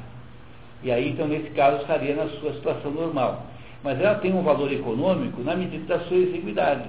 E 0.82 0.90
aí, 0.90 1.10
então, 1.10 1.26
nesse 1.26 1.50
caso, 1.50 1.82
estaria 1.82 2.14
na 2.14 2.28
sua 2.40 2.52
situação 2.54 2.90
normal. 2.90 3.46
Mas 3.82 4.00
ela 4.00 4.16
tem 4.16 4.32
um 4.32 4.42
valor 4.42 4.70
econômico 4.72 5.42
na 5.42 5.56
medida 5.56 5.98
da 5.98 6.04
sua 6.04 6.16
exiguidade. 6.16 6.88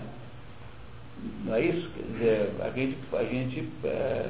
Não 1.45 1.55
é 1.55 1.61
isso? 1.61 1.89
Quer 1.95 2.03
dizer, 2.03 2.51
a 2.61 2.69
gente, 2.69 2.97
a 3.13 3.23
gente 3.23 3.69
é, 3.84 4.30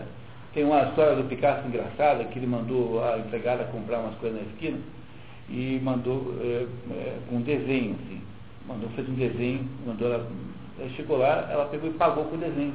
tem 0.53 0.63
uma 0.63 0.83
história 0.83 1.15
do 1.15 1.23
Picasso 1.25 1.67
engraçada, 1.67 2.23
que 2.25 2.39
ele 2.39 2.47
mandou 2.47 3.03
a 3.03 3.17
empregada 3.17 3.65
comprar 3.65 3.99
umas 3.99 4.15
coisas 4.15 4.41
na 4.41 4.47
esquina 4.47 4.77
e 5.49 5.79
mandou 5.81 6.35
é, 6.41 6.65
é, 6.91 7.17
um 7.31 7.41
desenho, 7.41 7.95
assim. 7.95 8.21
Mandou, 8.67 8.89
fez 8.95 9.07
um 9.07 9.13
desenho, 9.13 9.65
mandou 9.85 10.11
ela. 10.11 10.27
Chegou 10.95 11.17
lá, 11.17 11.47
ela 11.49 11.65
pegou 11.65 11.89
e 11.89 11.93
pagou 11.93 12.25
com 12.25 12.35
o 12.35 12.39
desenho. 12.39 12.73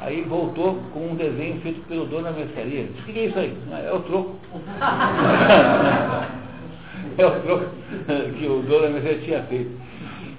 Aí 0.00 0.22
voltou 0.22 0.74
com 0.92 1.12
um 1.12 1.14
desenho 1.14 1.60
feito 1.60 1.80
pelo 1.86 2.06
dono 2.06 2.24
da 2.24 2.32
mercearia. 2.32 2.84
O 2.84 3.02
que 3.04 3.18
é 3.18 3.26
isso 3.26 3.38
aí? 3.38 3.56
É 3.86 3.92
o 3.92 4.00
troco. 4.00 4.36
é 7.16 7.26
o 7.26 7.40
troco 7.40 7.66
que 8.38 8.46
o 8.46 8.62
dono 8.62 8.82
da 8.82 8.90
mercearia 8.90 9.22
tinha 9.22 9.42
feito. 9.44 9.70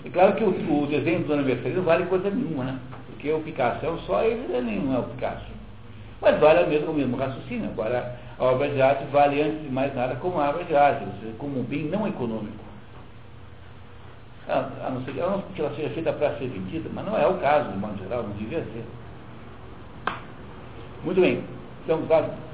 É 0.04 0.10
claro 0.10 0.34
que 0.34 0.44
o, 0.44 0.50
o 0.50 0.88
desenho 0.88 1.22
do 1.22 1.28
dono 1.28 1.42
da 1.42 1.48
mercearia 1.48 1.78
não 1.78 1.86
vale 1.86 2.06
coisa 2.06 2.30
nenhuma, 2.30 2.66
né? 2.66 2.78
Porque 3.08 3.32
o 3.32 3.40
Picasso 3.40 3.86
é 3.86 3.90
um 3.90 3.98
só, 4.00 4.22
ele 4.24 4.82
não 4.82 4.96
é 4.96 5.00
o 5.00 5.04
Picasso. 5.04 5.56
Mas 6.22 6.40
vale 6.40 6.64
o 6.64 6.68
mesmo, 6.68 6.92
o 6.92 6.94
mesmo 6.94 7.18
raciocínio. 7.18 7.70
Agora, 7.70 8.18
a 8.38 8.44
obra 8.44 8.70
de 8.70 8.82
arte 8.82 9.06
vale, 9.12 9.42
antes 9.42 9.62
de 9.62 9.70
mais 9.70 9.94
nada, 9.96 10.16
como 10.16 10.38
obra 10.38 10.64
de 10.64 10.76
arte, 10.76 11.06
como 11.38 11.60
um 11.60 11.64
bem 11.64 11.86
não 11.86 12.08
econômico. 12.08 12.66
A, 14.48 14.90
não 14.92 15.04
ser, 15.04 15.20
a 15.22 15.30
não 15.30 15.38
ser 15.42 15.54
que 15.56 15.62
ela 15.62 15.76
seja 15.76 15.90
feita 15.90 16.14
para 16.14 16.38
ser 16.38 16.48
vendida, 16.48 16.90
mas 16.94 17.06
não 17.06 17.18
é 17.18 17.26
o 17.26 17.38
caso, 17.40 17.72
de 17.72 17.78
modo 17.78 17.98
geral, 17.98 18.24
não 18.24 18.32
devia 18.32 18.60
ser. 18.60 18.86
Muito 21.04 21.22
bem. 21.22 21.44
Então, 21.84 22.02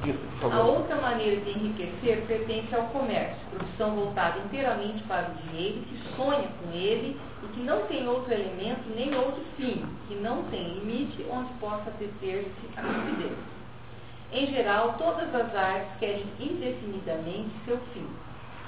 disso, 0.03 0.19
por 0.39 0.41
favor. 0.41 0.59
A 0.59 0.63
outra 0.63 0.95
maneira 0.97 1.39
de 1.39 1.51
enriquecer 1.51 2.25
pertence 2.27 2.75
ao 2.75 2.84
comércio, 2.88 3.38
profissão 3.55 3.95
voltada 3.95 4.39
inteiramente 4.39 5.01
para 5.03 5.29
o 5.29 5.49
dinheiro, 5.49 5.82
que 5.82 6.15
sonha 6.17 6.49
com 6.61 6.71
ele 6.73 7.17
e 7.43 7.47
que 7.47 7.61
não 7.61 7.82
tem 7.88 8.07
outro 8.07 8.34
elemento 8.34 8.82
nem 8.93 9.15
outro 9.15 9.41
fim, 9.55 9.86
que 10.07 10.15
não 10.15 10.43
tem 10.43 10.79
limite 10.79 11.25
onde 11.32 11.51
possa 11.61 11.91
deter-se 11.97 12.51
a 12.77 12.82
liquidez. 12.82 13.38
Em 14.32 14.47
geral, 14.47 14.95
todas 14.97 15.34
as 15.36 15.53
artes 15.53 15.97
querem 15.99 16.25
indefinidamente 16.39 17.51
seu 17.65 17.77
fim. 17.93 18.07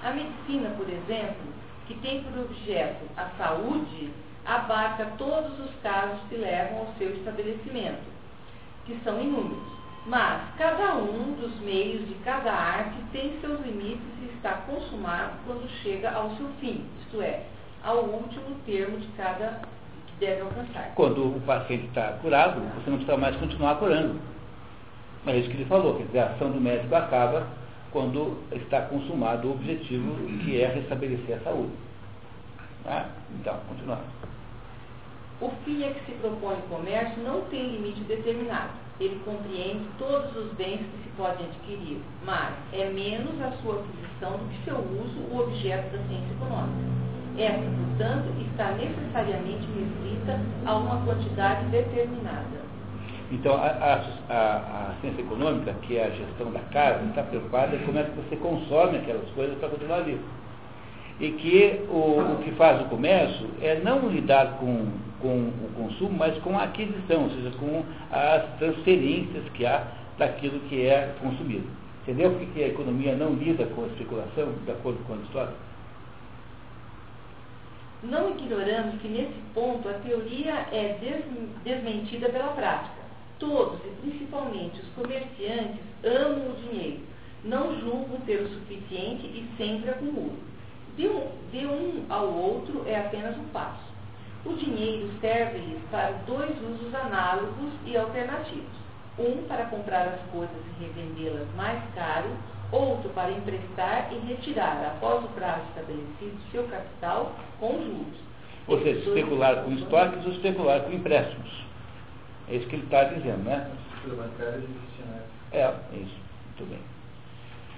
A 0.03 0.11
medicina, 0.11 0.69
por 0.71 0.89
exemplo, 0.89 1.53
que 1.87 1.93
tem 1.95 2.21
por 2.23 2.41
objeto 2.41 3.05
a 3.15 3.29
saúde, 3.37 4.11
abarca 4.45 5.05
todos 5.17 5.57
os 5.59 5.71
casos 5.81 6.19
que 6.27 6.35
levam 6.35 6.79
ao 6.79 6.93
seu 6.97 7.13
estabelecimento, 7.15 8.03
que 8.85 8.99
são 9.05 9.21
inúmeros. 9.21 9.71
Mas 10.05 10.41
cada 10.57 10.95
um 10.95 11.33
dos 11.39 11.57
meios 11.61 12.05
de 12.09 12.15
cada 12.25 12.51
arte 12.51 12.97
tem 13.13 13.39
seus 13.39 13.61
limites 13.65 14.03
e 14.21 14.35
está 14.35 14.51
consumado 14.67 15.31
quando 15.45 15.69
chega 15.81 16.11
ao 16.11 16.35
seu 16.35 16.47
fim, 16.59 16.85
isto 17.03 17.21
é, 17.21 17.43
ao 17.81 18.03
último 18.03 18.53
termo 18.65 18.97
de 18.97 19.07
cada 19.15 19.61
que 20.07 20.25
deve 20.25 20.41
alcançar. 20.41 20.91
Quando 20.95 21.37
o 21.37 21.41
paciente 21.41 21.85
está 21.85 22.17
curado, 22.21 22.59
você 22.75 22.89
não 22.89 22.97
precisa 22.97 23.17
mais 23.17 23.37
continuar 23.37 23.75
curando. 23.75 24.32
Mas 25.25 25.35
é 25.35 25.39
isso 25.39 25.49
que 25.49 25.57
ele 25.57 25.65
falou, 25.65 25.95
quer 25.95 26.05
dizer, 26.05 26.19
a 26.19 26.25
ação 26.27 26.51
do 26.51 26.59
médico 26.59 26.93
acaba 26.95 27.47
quando 27.91 28.37
está 28.51 28.81
consumado 28.81 29.47
o 29.47 29.51
objetivo 29.51 30.15
que 30.43 30.59
é 30.59 30.67
restabelecer 30.67 31.37
a 31.37 31.39
saúde. 31.41 31.71
Né? 32.83 33.05
Então, 33.39 33.57
continuar. 33.69 34.01
O 35.39 35.49
fim 35.63 35.83
a 35.83 35.91
que 35.91 36.05
se 36.05 36.11
propõe 36.19 36.55
o 36.55 36.61
comércio 36.69 37.21
não 37.23 37.41
tem 37.45 37.75
limite 37.75 38.01
determinado. 38.01 38.71
Ele 38.99 39.19
compreende 39.25 39.85
todos 39.97 40.35
os 40.35 40.53
bens 40.53 40.77
que 40.77 41.03
se 41.03 41.09
podem 41.17 41.45
adquirir, 41.47 41.99
mas 42.23 42.53
é 42.71 42.89
menos 42.89 43.41
a 43.41 43.51
sua 43.61 43.81
aquisição 43.81 44.37
do 44.37 44.49
que 44.49 44.63
seu 44.63 44.77
uso 44.77 45.19
o 45.31 45.39
objeto 45.41 45.97
da 45.97 46.03
ciência 46.03 46.33
econômica. 46.33 47.03
Essa, 47.37 47.65
portanto, 47.87 48.25
está 48.41 48.71
necessariamente 48.73 49.65
restrita 49.73 50.39
a 50.65 50.75
uma 50.75 51.03
quantidade 51.03 51.65
determinada. 51.69 52.63
Então, 53.33 53.55
a, 53.55 53.65
a, 53.65 54.35
a, 54.35 54.93
ciência 55.01 55.21
econômica, 55.21 55.73
que 55.81 55.97
é 55.97 56.05
a 56.05 56.09
gestão 56.11 56.51
da 56.51 56.59
casa, 56.71 57.03
está 57.05 57.23
preocupada 57.23 57.75
em 57.75 57.79
como 57.79 57.97
é 57.97 58.03
que 58.03 58.11
você 58.11 58.35
consome 58.35 58.97
aquelas 58.97 59.27
coisas 59.31 59.57
para 59.57 59.69
continuar 59.69 60.01
vivo. 60.01 60.21
E 61.19 61.31
que 61.31 61.81
o, 61.89 62.19
o, 62.19 62.43
que 62.43 62.51
faz 62.51 62.79
o 62.81 62.85
comércio 62.85 63.49
é 63.59 63.79
não 63.83 64.07
lidar 64.07 64.57
com, 64.59 64.85
com 65.19 65.49
o 65.49 65.71
consumo, 65.75 66.15
mas 66.15 66.37
com 66.43 66.59
a 66.59 66.63
aquisição, 66.65 67.23
ou 67.23 67.29
seja, 67.31 67.51
com 67.59 67.83
as 68.11 68.43
transferências 68.59 69.43
que 69.55 69.65
há 69.65 69.83
daquilo 70.19 70.59
que 70.69 70.85
é 70.85 71.15
consumido. 71.19 71.67
Entendeu 72.03 72.29
por 72.33 72.45
que 72.49 72.63
a 72.63 72.67
economia 72.67 73.15
não 73.15 73.33
lida 73.33 73.65
com 73.65 73.83
a 73.83 73.87
especulação, 73.87 74.53
de 74.63 74.71
acordo 74.71 75.03
com 75.07 75.13
a 75.13 75.17
história? 75.17 75.53
Não 78.03 78.29
ignoramos 78.29 79.01
que 79.01 79.07
nesse 79.07 79.39
ponto 79.55 79.89
a 79.89 79.93
teoria 79.93 80.67
é 80.71 80.99
desmentida 81.63 82.29
pela 82.29 82.49
prática 82.49 83.02
todos, 83.43 83.79
e 83.85 83.89
principalmente 84.01 84.79
os 84.79 84.87
comerciantes, 84.95 85.79
amam 86.03 86.51
o 86.51 86.55
dinheiro, 86.61 86.99
não 87.43 87.77
julgam 87.81 88.19
ter 88.25 88.41
o 88.41 88.47
suficiente 88.47 89.25
e 89.25 89.45
sempre 89.57 89.89
acumulam. 89.89 90.37
De 90.95 91.07
um, 91.07 91.27
de 91.51 91.65
um 91.65 92.05
ao 92.09 92.31
outro 92.31 92.83
é 92.87 92.97
apenas 92.97 93.37
um 93.37 93.45
passo. 93.45 93.91
O 94.45 94.53
dinheiro 94.53 95.09
serve-lhes 95.19 95.81
para 95.91 96.11
dois 96.25 96.51
usos 96.61 96.93
análogos 96.95 97.73
e 97.85 97.97
alternativos. 97.97 98.83
Um 99.19 99.43
para 99.47 99.65
comprar 99.65 100.07
as 100.07 100.21
coisas 100.31 100.55
e 100.55 100.83
revendê-las 100.83 101.47
mais 101.55 101.81
caro, 101.95 102.29
outro 102.71 103.09
para 103.09 103.31
emprestar 103.31 104.11
e 104.11 104.27
retirar, 104.27 104.95
após 104.95 105.23
o 105.23 105.27
prazo 105.29 105.61
estabelecido, 105.69 106.37
seu 106.51 106.63
capital 106.67 107.33
com 107.59 107.73
juros. 107.73 108.23
Ou 108.67 108.81
seja, 108.81 108.99
especular 108.99 109.63
com 109.63 109.71
estoques 109.73 110.25
ou 110.25 110.31
especular 110.31 110.81
com 110.81 110.91
empréstimos. 110.91 111.63
É 112.49 112.55
isso 112.55 112.67
que 112.67 112.75
ele 112.75 112.83
está 112.83 113.05
dizendo, 113.05 113.43
né? 113.43 113.71
É, 115.51 115.59
é, 115.59 115.75
isso. 115.93 116.15
Muito 116.57 116.69
bem. 116.69 116.79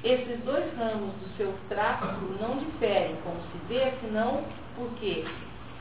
Esses 0.03 0.39
dois 0.43 0.65
ramos 0.77 1.13
do 1.15 1.37
seu 1.37 1.53
tráfico 1.69 2.25
não 2.39 2.57
diferem, 2.57 3.15
como 3.23 3.37
se 3.51 3.57
vê, 3.67 3.91
senão 4.01 4.43
porque 4.75 5.25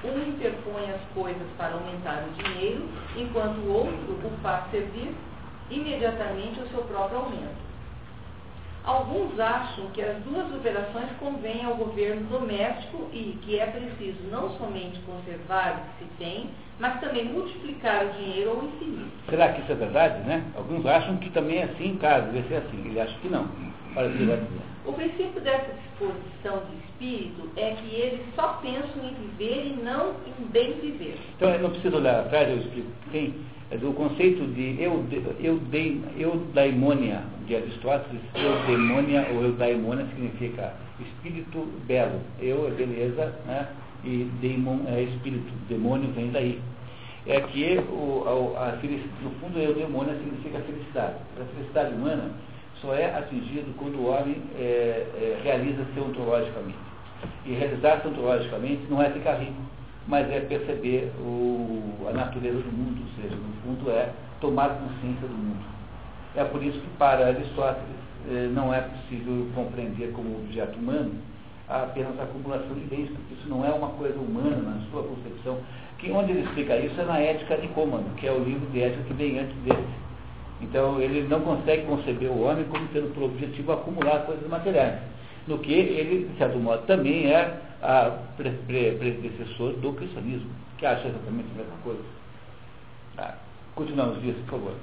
um 0.04 0.28
interpõe 0.28 0.90
as 0.90 1.00
coisas 1.14 1.46
para 1.56 1.74
aumentar 1.74 2.24
o 2.28 2.42
dinheiro, 2.42 2.88
enquanto 3.16 3.58
o 3.58 3.72
outro 3.72 4.12
o 4.12 4.38
faz 4.42 4.70
servir 4.70 5.14
imediatamente 5.70 6.60
o 6.60 6.68
seu 6.68 6.82
próprio 6.84 7.18
aumento. 7.18 7.64
Alguns 8.84 9.40
acham 9.40 9.86
que 9.92 10.02
as 10.02 10.22
duas 10.24 10.54
operações 10.54 11.10
convêm 11.18 11.64
ao 11.64 11.74
governo 11.74 12.28
doméstico 12.28 13.08
e 13.12 13.38
que 13.42 13.58
é 13.58 13.66
preciso 13.66 14.22
não 14.30 14.56
somente 14.58 15.00
conservar 15.00 15.72
o 15.72 15.98
que 15.98 16.04
se 16.04 16.10
tem, 16.18 16.50
mas 16.78 17.00
também 17.00 17.24
multiplicar 17.24 18.06
o 18.06 18.12
dinheiro 18.14 18.50
ao 18.50 18.64
infinito. 18.64 19.10
Será 19.28 19.52
que 19.52 19.62
isso 19.62 19.72
é 19.72 19.74
verdade, 19.76 20.20
né? 20.26 20.44
Alguns 20.56 20.84
acham 20.86 21.16
que 21.16 21.30
também 21.30 21.58
é 21.58 21.64
assim, 21.64 21.96
caso, 21.96 22.26
deve 22.32 22.48
ser 22.48 22.56
assim. 22.56 22.82
Ele 22.86 23.00
acha 23.00 23.16
que 23.20 23.28
não. 23.28 23.48
Olha 23.96 24.08
o 24.08 24.12
que 24.12 24.18
ele 24.18 24.26
vai 24.26 24.36
dizer. 24.36 24.60
O 24.84 24.92
princípio 24.92 25.40
dessa 25.40 25.72
disposição 25.72 26.62
de 26.66 26.76
espírito 26.84 27.48
é 27.56 27.70
que 27.70 27.94
eles 27.94 28.20
só 28.34 28.60
pensam 28.60 29.02
em 29.02 29.14
viver 29.14 29.66
e 29.68 29.82
não 29.82 30.14
em 30.26 30.44
bem 30.50 30.74
viver. 30.74 31.16
Então, 31.36 31.50
eu 31.50 31.60
não 31.60 31.70
preciso 31.70 31.96
olhar 31.96 32.20
atrás, 32.20 32.48
eu 32.50 32.58
explico. 32.58 32.90
Tem 33.10 33.34
é 33.70 33.78
do 33.78 33.92
conceito 33.94 34.46
de 34.54 34.76
eu, 34.80 35.04
eu, 35.40 35.60
eudaimônia 36.18 37.22
de 37.46 37.56
Aristóteles, 37.56 38.20
eudaimônia 38.34 39.26
ou 39.32 39.42
eudaimônia 39.42 40.06
significa 40.14 40.74
espírito 41.00 41.66
belo. 41.86 42.20
Eu 42.38 42.68
é 42.68 42.70
beleza, 42.70 43.34
né? 43.46 43.66
E 44.04 44.30
daimon 44.40 44.80
é 44.86 45.02
espírito, 45.02 45.52
demônio 45.68 46.10
vem 46.12 46.30
daí. 46.30 46.60
É 47.26 47.40
que 47.40 47.78
o, 47.90 48.54
a, 48.56 48.68
a, 48.68 48.72
no 49.22 49.30
fundo, 49.40 49.58
eudemônia 49.58 50.14
significa 50.14 50.60
felicidade. 50.60 51.14
A 51.40 51.44
felicidade 51.54 51.94
humana 51.94 52.32
só 52.82 52.94
é 52.94 53.16
atingida 53.16 53.66
quando 53.78 53.96
o 53.96 54.08
homem 54.08 54.36
é, 54.56 55.06
é, 55.16 55.40
realiza-se 55.42 55.98
ontologicamente. 55.98 56.78
E 57.46 57.54
realizar-se 57.54 58.06
ontologicamente 58.08 58.82
não 58.90 59.00
é 59.00 59.08
ficar 59.08 59.36
rico, 59.36 59.62
mas 60.06 60.30
é 60.30 60.40
perceber 60.40 61.10
o, 61.18 62.06
a 62.08 62.12
natureza 62.12 62.58
do 62.58 62.72
mundo, 62.72 63.00
ou 63.00 63.22
seja, 63.22 63.34
no 63.34 63.54
fundo 63.62 63.90
é 63.90 64.12
tomar 64.40 64.68
consciência 64.68 65.26
do 65.26 65.34
mundo. 65.34 65.64
É 66.36 66.44
por 66.44 66.62
isso 66.62 66.78
que 66.78 66.88
para 66.98 67.28
Aristóteles 67.28 67.88
eh, 68.28 68.50
não 68.52 68.74
é 68.74 68.80
possível 68.80 69.46
compreender 69.54 70.12
como 70.12 70.36
objeto 70.36 70.78
humano 70.78 71.12
apenas 71.68 72.18
a 72.18 72.24
acumulação 72.24 72.74
de 72.74 72.84
bens, 72.86 73.08
porque 73.08 73.34
isso 73.34 73.48
não 73.48 73.64
é 73.64 73.70
uma 73.70 73.88
coisa 73.90 74.18
humana 74.18 74.56
na 74.56 74.80
sua 74.90 75.02
concepção. 75.02 75.58
Que 75.98 76.10
onde 76.10 76.32
ele 76.32 76.42
explica 76.42 76.76
isso 76.76 77.00
é 77.00 77.04
na 77.04 77.18
Ética 77.18 77.56
Nicômano, 77.56 78.04
que 78.16 78.26
é 78.26 78.32
o 78.32 78.42
livro 78.42 78.66
de 78.70 78.82
ética 78.82 79.02
que 79.04 79.14
vem 79.14 79.38
antes 79.38 79.56
desse. 79.62 80.04
Então 80.60 81.00
ele 81.00 81.26
não 81.28 81.40
consegue 81.40 81.86
conceber 81.86 82.30
o 82.30 82.42
homem 82.42 82.64
como 82.64 82.86
tendo 82.88 83.14
por 83.14 83.24
objetivo 83.24 83.72
acumular 83.72 84.26
coisas 84.26 84.48
materiais. 84.48 85.00
No 85.46 85.58
que 85.58 85.72
ele, 85.72 86.28
de 86.28 86.38
certo 86.38 86.58
modo, 86.58 86.86
também 86.86 87.30
é 87.32 87.58
predecessor 88.36 89.74
do 89.74 89.92
cristianismo, 89.92 90.50
que 90.78 90.86
acha 90.86 91.08
exatamente 91.08 91.48
a 91.54 91.58
mesma 91.58 91.76
coisa. 91.82 92.02
Ah, 93.18 93.34
continuamos 93.74 94.20
disso, 94.22 94.38
por 94.46 94.58
favor. 94.58 94.74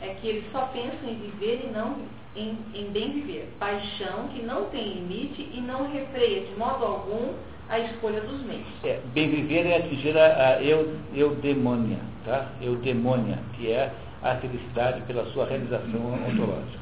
É 0.00 0.14
que 0.20 0.28
eles 0.28 0.44
só 0.52 0.66
pensam 0.66 1.08
em 1.08 1.16
viver 1.16 1.66
e 1.66 1.72
não 1.72 1.96
em, 2.34 2.56
em 2.74 2.90
bem 2.90 3.12
viver. 3.12 3.52
Paixão 3.58 4.28
que 4.34 4.42
não 4.42 4.66
tem 4.66 4.94
limite 4.94 5.48
e 5.52 5.60
não 5.60 5.90
refreia 5.92 6.46
de 6.46 6.54
modo 6.56 6.84
algum 6.84 7.34
a 7.68 7.78
escolha 7.78 8.20
dos 8.20 8.42
meios. 8.42 8.66
É, 8.82 9.00
bem 9.14 9.30
viver 9.30 9.66
é 9.66 9.76
atingir 9.76 10.16
a, 10.18 10.48
a 10.48 10.62
eu, 10.62 10.96
eudemônia, 11.14 11.98
tá? 12.24 12.48
Eudemônia, 12.60 13.38
que 13.54 13.70
é 13.70 13.92
a 14.22 14.36
felicidade 14.36 15.02
pela 15.02 15.24
sua 15.32 15.46
realização 15.46 16.14
ontológica. 16.28 16.80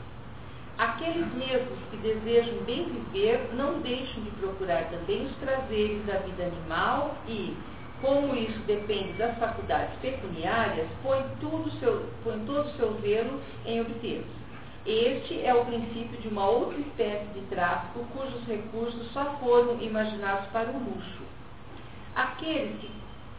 Aqueles 0.78 1.26
mesmos 1.34 1.78
que 1.90 1.96
desejam 1.98 2.54
bem 2.64 2.84
viver 2.84 3.50
não 3.54 3.80
deixam 3.80 4.22
de 4.22 4.30
procurar 4.40 4.84
também 4.90 5.26
os 5.26 5.32
prazeres 5.32 6.04
da 6.06 6.18
vida 6.18 6.44
animal 6.44 7.16
e, 7.26 7.54
como 8.00 8.34
isso 8.36 8.58
depende 8.60 9.12
das 9.14 9.36
faculdades 9.38 9.94
pecuniárias, 10.00 10.88
põe, 11.02 11.22
tudo 11.40 11.70
seu, 11.78 12.08
põe 12.22 12.38
todo 12.46 12.66
o 12.66 12.76
seu 12.76 13.00
zelo 13.00 13.40
em 13.66 13.80
obtê-los. 13.80 14.38
Este 14.86 15.44
é 15.44 15.52
o 15.54 15.64
princípio 15.64 16.18
de 16.20 16.28
uma 16.28 16.48
outra 16.48 16.78
espécie 16.78 17.26
de 17.34 17.40
tráfico 17.50 18.06
cujos 18.16 18.46
recursos 18.46 19.10
só 19.12 19.24
foram 19.40 19.80
imaginados 19.80 20.46
para 20.50 20.70
o 20.70 20.78
luxo. 20.78 21.22
Aqueles 22.14 22.80
que, 22.80 22.90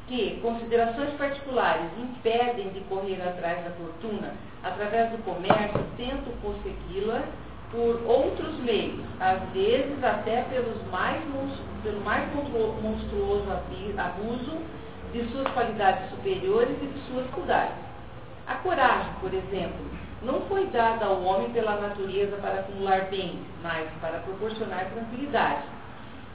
que 0.07 0.39
considerações 0.41 1.11
particulares 1.17 1.89
impedem 1.97 2.69
de 2.69 2.81
correr 2.81 3.21
atrás 3.21 3.63
da 3.63 3.71
fortuna 3.71 4.33
através 4.63 5.11
do 5.11 5.23
comércio 5.23 5.83
tentam 5.97 6.33
consegui-la 6.41 7.23
por 7.71 8.01
outros 8.05 8.57
meios, 8.59 8.99
às 9.19 9.41
vezes 9.51 10.03
até 10.03 10.41
pelos 10.43 10.81
mais, 10.89 11.21
pelo 11.83 12.01
mais 12.01 12.27
monstruoso 12.33 13.45
abuso 13.97 14.57
de 15.13 15.23
suas 15.31 15.47
qualidades 15.49 16.09
superiores 16.09 16.75
e 16.81 16.85
de 16.87 16.99
suas 17.07 17.25
faculdades. 17.27 17.75
A 18.47 18.55
coragem, 18.55 19.13
por 19.21 19.33
exemplo, 19.33 19.85
não 20.23 20.41
foi 20.41 20.65
dada 20.67 21.05
ao 21.05 21.21
homem 21.23 21.49
pela 21.51 21.79
natureza 21.79 22.35
para 22.37 22.61
acumular 22.61 23.07
bens, 23.09 23.39
mas 23.61 23.87
para 24.01 24.19
proporcionar 24.19 24.89
tranquilidade. 24.91 25.63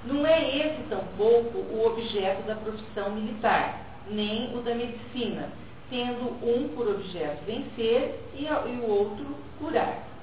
Não 0.04 0.26
é 0.26 0.56
esse 0.56 0.82
tampouco 0.88 1.58
o 1.58 1.86
objeto 1.86 2.46
da 2.46 2.54
profissão 2.56 3.10
militar, 3.10 3.80
nem 4.08 4.56
o 4.56 4.62
da 4.62 4.74
medicina, 4.74 5.48
tendo 5.90 6.36
um 6.42 6.68
por 6.76 6.88
objeto 6.88 7.44
vencer 7.46 8.20
e, 8.34 8.46
o 8.46 8.90
outro 8.90 9.26
curar. 9.58 10.13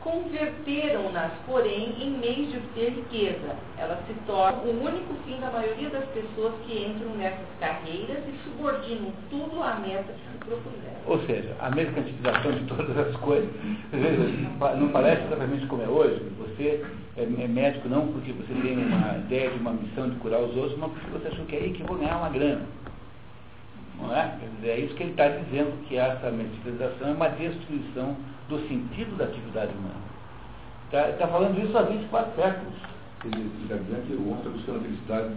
Converteram-nas, 0.00 1.32
porém, 1.46 1.94
em 2.00 2.18
meios 2.18 2.50
de 2.50 2.58
obter 2.58 2.90
riqueza. 2.90 3.56
Elas 3.76 3.98
se 4.06 4.14
tornam 4.26 4.62
o 4.62 4.84
único 4.84 5.14
fim 5.24 5.40
da 5.40 5.50
maioria 5.50 5.90
das 5.90 6.04
pessoas 6.10 6.54
que 6.64 6.86
entram 6.86 7.10
nessas 7.16 7.46
carreiras 7.58 8.18
e 8.28 8.38
subordinam 8.44 9.12
tudo 9.28 9.62
à 9.62 9.74
meta 9.76 10.12
que 10.12 10.32
se 10.32 10.38
propuseram. 10.44 10.96
Ou 11.06 11.18
seja, 11.26 11.56
a 11.60 11.70
mercantilização 11.70 12.52
de 12.52 12.64
todas 12.66 12.96
as 12.96 13.16
coisas. 13.16 13.50
Não 14.78 14.88
parece 14.90 15.22
exatamente 15.24 15.66
como 15.66 15.82
é 15.82 15.88
hoje. 15.88 16.22
Você 16.38 16.84
é, 17.16 17.22
é 17.22 17.48
médico 17.48 17.88
não 17.88 18.08
porque 18.08 18.32
você 18.32 18.54
tem 18.62 18.78
uma 18.78 19.18
ideia 19.18 19.50
de 19.50 19.58
uma 19.58 19.72
missão 19.72 20.08
de 20.08 20.16
curar 20.16 20.40
os 20.40 20.56
outros, 20.56 20.78
mas 20.78 20.92
porque 20.92 21.10
você 21.10 21.28
achou 21.28 21.44
que 21.46 21.56
é 21.56 21.60
aí 21.60 21.72
que 21.72 21.82
vou 21.82 21.96
ganhar 21.96 22.18
uma 22.18 22.28
grana. 22.28 22.66
Não 24.00 24.14
é? 24.14 24.36
É 24.62 24.78
isso 24.78 24.94
que 24.94 25.02
ele 25.02 25.12
está 25.12 25.28
dizendo, 25.28 25.72
que 25.88 25.96
essa 25.96 26.30
mercantilização 26.30 27.08
é 27.08 27.12
uma 27.12 27.28
destruição 27.28 28.16
do 28.48 28.58
sentido 28.68 29.16
da 29.16 29.24
atividade 29.24 29.72
humana. 29.72 30.06
Está 30.86 31.12
tá 31.12 31.28
falando 31.28 31.58
isso 31.62 31.76
há 31.76 31.82
24 31.82 32.40
séculos. 32.40 32.74
Ele 33.24 33.50
está 33.62 33.76
dizendo 33.76 34.06
que 34.06 34.12
o 34.14 34.28
homem 34.28 34.38
está 34.38 34.50
buscando 34.50 34.76
a 34.76 34.80
felicidade. 34.80 35.34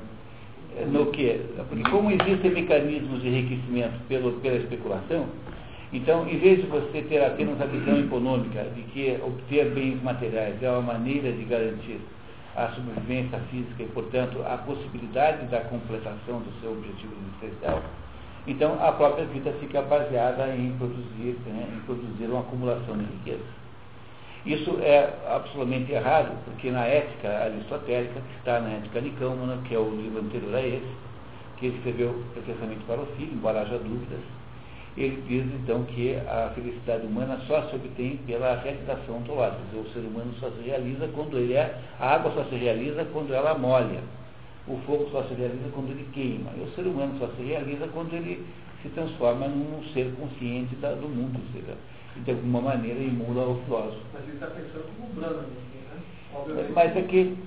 É, 0.78 0.86
no 0.86 1.06
que? 1.08 1.42
Porque 1.68 1.90
como 1.90 2.12
existem 2.12 2.52
mecanismos 2.52 3.22
de 3.22 3.30
enriquecimento 3.30 4.00
pelo, 4.08 4.34
pela 4.34 4.58
especulação, 4.58 5.28
então, 5.92 6.30
em 6.30 6.38
vez 6.38 6.62
de 6.62 6.68
você 6.68 7.02
ter 7.02 7.24
apenas 7.26 7.60
a 7.60 7.66
visão 7.66 8.00
econômica 8.00 8.64
de 8.76 8.84
que 8.84 9.18
obter 9.24 9.72
bens 9.72 10.02
materiais 10.04 10.62
é 10.62 10.70
uma 10.70 10.82
maneira 10.82 11.32
de 11.32 11.44
garantir 11.46 12.00
a 12.56 12.68
sobrevivência 12.70 13.40
física 13.50 13.82
e, 13.82 13.88
portanto, 13.88 14.44
a 14.46 14.58
possibilidade 14.58 15.48
da 15.48 15.62
completação 15.62 16.42
do 16.42 16.62
seu 16.62 16.74
objetivo 16.74 17.14
existencial, 17.24 17.82
então, 18.48 18.78
a 18.82 18.92
própria 18.92 19.26
vida 19.26 19.52
fica 19.60 19.82
baseada 19.82 20.48
em 20.56 20.76
produzir, 20.78 21.38
né, 21.46 21.68
em 21.76 21.80
produzir 21.86 22.26
uma 22.26 22.42
acumulação 22.42 22.98
de 22.98 23.06
riqueza. 23.06 23.60
Isso 24.46 24.80
é 24.82 25.14
absolutamente 25.28 25.92
errado, 25.92 26.32
porque 26.46 26.72
na 26.72 26.86
ética 26.86 27.28
aristotélica, 27.28 28.22
que 28.22 28.38
está 28.38 28.60
na 28.60 28.70
ética 28.70 29.02
nicômana, 29.02 29.62
que 29.68 29.76
é 29.76 29.78
o 29.78 29.90
livro 29.90 30.22
anterior 30.22 30.56
a 30.56 30.62
esse, 30.62 30.96
que 31.58 31.68
ele 31.68 31.78
escreveu 31.78 32.24
precisamente 32.34 32.84
para 32.86 33.02
o 33.02 33.06
filho, 33.18 33.34
embora 33.34 33.62
haja 33.62 33.78
dúvidas, 33.78 34.22
ele 34.98 35.22
diz 35.28 35.46
então 35.62 35.84
que 35.84 36.16
a 36.16 36.52
felicidade 36.56 37.06
humana 37.06 37.40
só 37.48 37.64
se 37.64 37.76
obtém 37.76 38.18
pela 38.26 38.56
realização 38.56 39.18
ontológica, 39.18 39.62
o 39.76 39.88
ser 39.94 40.00
humano 40.00 40.34
só 40.40 40.50
se 40.52 40.62
realiza 40.62 41.08
quando 41.10 41.38
ele 41.38 41.54
é, 41.54 41.78
a 42.00 42.16
água 42.16 42.32
só 42.34 42.44
se 42.46 42.56
realiza 42.56 43.06
quando 43.14 43.34
ela 43.34 43.58
molha, 43.58 44.02
o 44.70 44.78
fogo 44.86 45.10
só 45.12 45.24
se 45.24 45.34
realiza 45.34 45.70
quando 45.74 45.90
ele 45.90 46.08
queima. 46.14 46.52
E 46.56 46.62
o 46.62 46.72
ser 46.76 46.86
humano 46.86 47.18
só 47.20 47.28
se 47.36 47.42
realiza 47.42 47.88
quando 47.88 48.14
ele 48.14 48.46
se 48.84 48.90
transforma 48.90 49.48
num 49.48 49.84
ser 49.94 50.14
consciente 50.16 50.76
da, 50.76 50.92
do 50.94 51.10
mundo, 51.10 51.40
ou 51.40 51.52
seja, 51.52 51.76
e 52.16 52.20
de 52.20 52.32
alguma 52.32 52.62
maneira 52.62 53.00
emula 53.00 53.50
o 53.50 53.62
filósofo. 53.64 54.02
Mas 54.14 54.24
ele 54.24 54.34
está 54.34 54.48
pensando 54.48 54.86
como 54.96 55.14
Brahma, 55.14 55.42
né? 55.42 56.02
Obviamente. 56.34 56.72
Mas 56.72 56.96
é 56.96 57.02
que 57.02 57.38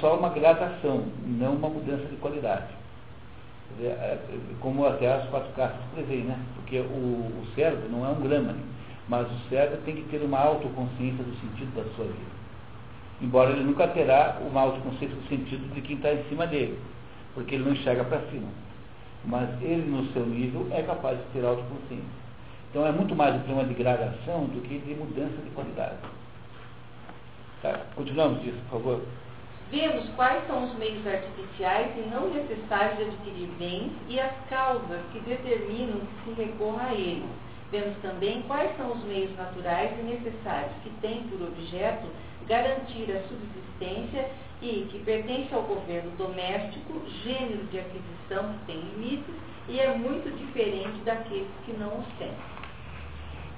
só 0.00 0.16
uma 0.16 0.30
gradação, 0.30 1.04
não 1.26 1.54
uma 1.54 1.68
mudança 1.68 2.04
de 2.06 2.16
qualidade. 2.16 2.68
Dizer, 3.76 3.88
é, 3.88 4.18
como 4.60 4.86
até 4.86 5.12
as 5.12 5.28
quatro 5.28 5.52
castas 5.54 5.84
prevêem, 5.94 6.24
né? 6.24 6.38
Porque 6.54 6.78
o, 6.78 6.82
o 6.82 7.46
cérebro 7.54 7.88
não 7.90 8.06
é 8.06 8.08
um 8.08 8.20
grama, 8.20 8.54
mas 9.08 9.26
o 9.26 9.48
cérebro 9.48 9.78
tem 9.84 9.96
que 9.96 10.02
ter 10.04 10.22
uma 10.22 10.38
autoconsciência 10.38 11.24
do 11.24 11.34
sentido 11.40 11.74
da 11.74 11.84
sua 11.94 12.06
vida 12.06 12.37
embora 13.20 13.50
ele 13.50 13.64
nunca 13.64 13.88
terá 13.88 14.38
o 14.40 14.52
mau 14.52 14.72
conceito 14.72 15.14
do 15.14 15.28
sentido 15.28 15.74
de 15.74 15.80
quem 15.82 15.96
está 15.96 16.12
em 16.12 16.22
cima 16.28 16.46
dele, 16.46 16.78
porque 17.34 17.54
ele 17.54 17.64
não 17.64 17.72
enxerga 17.72 18.04
para 18.04 18.20
cima. 18.30 18.48
Mas 19.24 19.48
ele, 19.62 19.82
no 19.90 20.06
seu 20.12 20.24
nível, 20.24 20.66
é 20.70 20.82
capaz 20.82 21.18
de 21.18 21.24
ter 21.32 21.44
autoconsciência. 21.44 22.28
Então 22.70 22.86
é 22.86 22.92
muito 22.92 23.16
mais 23.16 23.34
um 23.34 23.40
problema 23.40 23.64
de 23.64 23.74
gradação 23.74 24.44
do 24.44 24.60
que 24.62 24.78
de 24.78 24.94
mudança 24.94 25.36
de 25.42 25.50
qualidade. 25.50 25.96
Tá? 27.62 27.80
Continuamos 27.96 28.42
disso, 28.42 28.58
por 28.70 28.78
favor. 28.78 29.02
Vemos 29.70 30.08
quais 30.16 30.46
são 30.46 30.64
os 30.64 30.78
meios 30.78 31.06
artificiais 31.06 31.92
e 31.96 32.08
não 32.08 32.30
necessários 32.30 32.96
de 32.96 33.04
adquirir 33.04 33.48
bens 33.58 33.92
e 34.08 34.18
as 34.18 34.32
causas 34.48 35.00
que 35.12 35.20
determinam 35.20 36.00
que 36.00 36.30
se 36.30 36.42
recorra 36.42 36.88
a 36.88 36.94
eles 36.94 37.28
Vemos 37.70 37.98
também 38.00 38.42
quais 38.46 38.74
são 38.78 38.92
os 38.92 39.04
meios 39.04 39.36
naturais 39.36 39.92
e 39.98 40.02
necessários 40.02 40.72
que 40.82 40.88
têm 41.00 41.24
por 41.24 41.48
objeto 41.48 42.06
garantir 42.48 43.12
a 43.12 43.20
subsistência 43.28 44.30
e 44.60 44.88
que 44.90 44.98
pertence 45.04 45.54
ao 45.54 45.62
governo 45.62 46.10
doméstico, 46.18 47.00
gênero 47.22 47.64
de 47.70 47.78
aquisição 47.78 48.52
que 48.52 48.66
tem 48.66 48.80
limites 48.80 49.34
e 49.68 49.78
é 49.78 49.94
muito 49.94 50.34
diferente 50.36 50.98
daqueles 51.04 51.48
que 51.64 51.72
não 51.74 51.98
os 51.98 52.06
têm. 52.18 52.32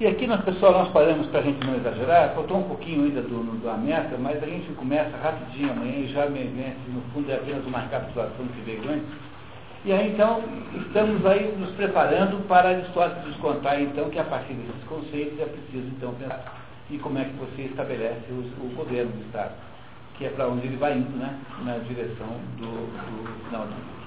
E 0.01 0.07
aqui, 0.07 0.27
nós, 0.27 0.43
pessoal, 0.43 0.73
nós 0.73 0.89
paramos 0.93 1.27
para 1.29 1.41
a 1.41 1.43
gente 1.43 1.65
não 1.65 1.77
exagerar, 1.77 2.35
faltou 2.35 2.59
um 2.59 2.63
pouquinho 2.63 3.05
ainda 3.05 3.21
do, 3.21 3.43
do, 3.43 3.63
da 3.63 3.75
meta, 3.75 4.17
mas 4.19 4.43
a 4.43 4.47
gente 4.47 4.73
começa 4.73 5.15
rapidinho 5.19 5.71
amanhã 5.73 5.99
e 5.99 6.09
já 6.09 6.27
me 6.27 6.43
vence, 6.43 6.79
no 6.89 7.03
fundo 7.13 7.31
é 7.31 7.35
apenas 7.35 7.65
uma 7.67 7.81
recapitulação 7.81 8.47
que 8.47 8.61
veio 8.63 8.81
antes. 8.91 9.09
E 9.85 9.93
aí, 9.93 10.13
então, 10.13 10.43
estamos 10.75 11.25
aí 11.25 11.55
nos 11.57 11.71
preparando 11.73 12.47
para 12.49 12.71
Aristóteles 12.71 13.27
nos 13.27 13.37
contar, 13.37 13.81
então, 13.81 14.09
que 14.11 14.19
a 14.19 14.25
partir 14.25 14.55
desses 14.55 14.85
conceitos 14.85 15.39
é 15.39 15.45
preciso, 15.45 15.87
então, 15.89 16.15
pensar 16.15 16.60
em 16.91 16.99
como 16.99 17.19
é 17.19 17.25
que 17.25 17.37
você 17.37 17.63
estabelece 17.63 18.31
o, 18.31 18.65
o 18.65 18.73
governo 18.75 19.13
do 19.13 19.27
Estado, 19.27 19.55
que 20.17 20.25
é 20.25 20.31
para 20.31 20.49
onde 20.49 20.67
ele 20.67 20.77
vai 20.77 20.97
indo, 20.97 21.17
né, 21.17 21.39
na 21.65 21.79
direção 21.79 22.29
do, 22.59 22.67
do 22.67 23.45
final 23.45 23.67
do 23.67 23.75
livro. 23.75 24.00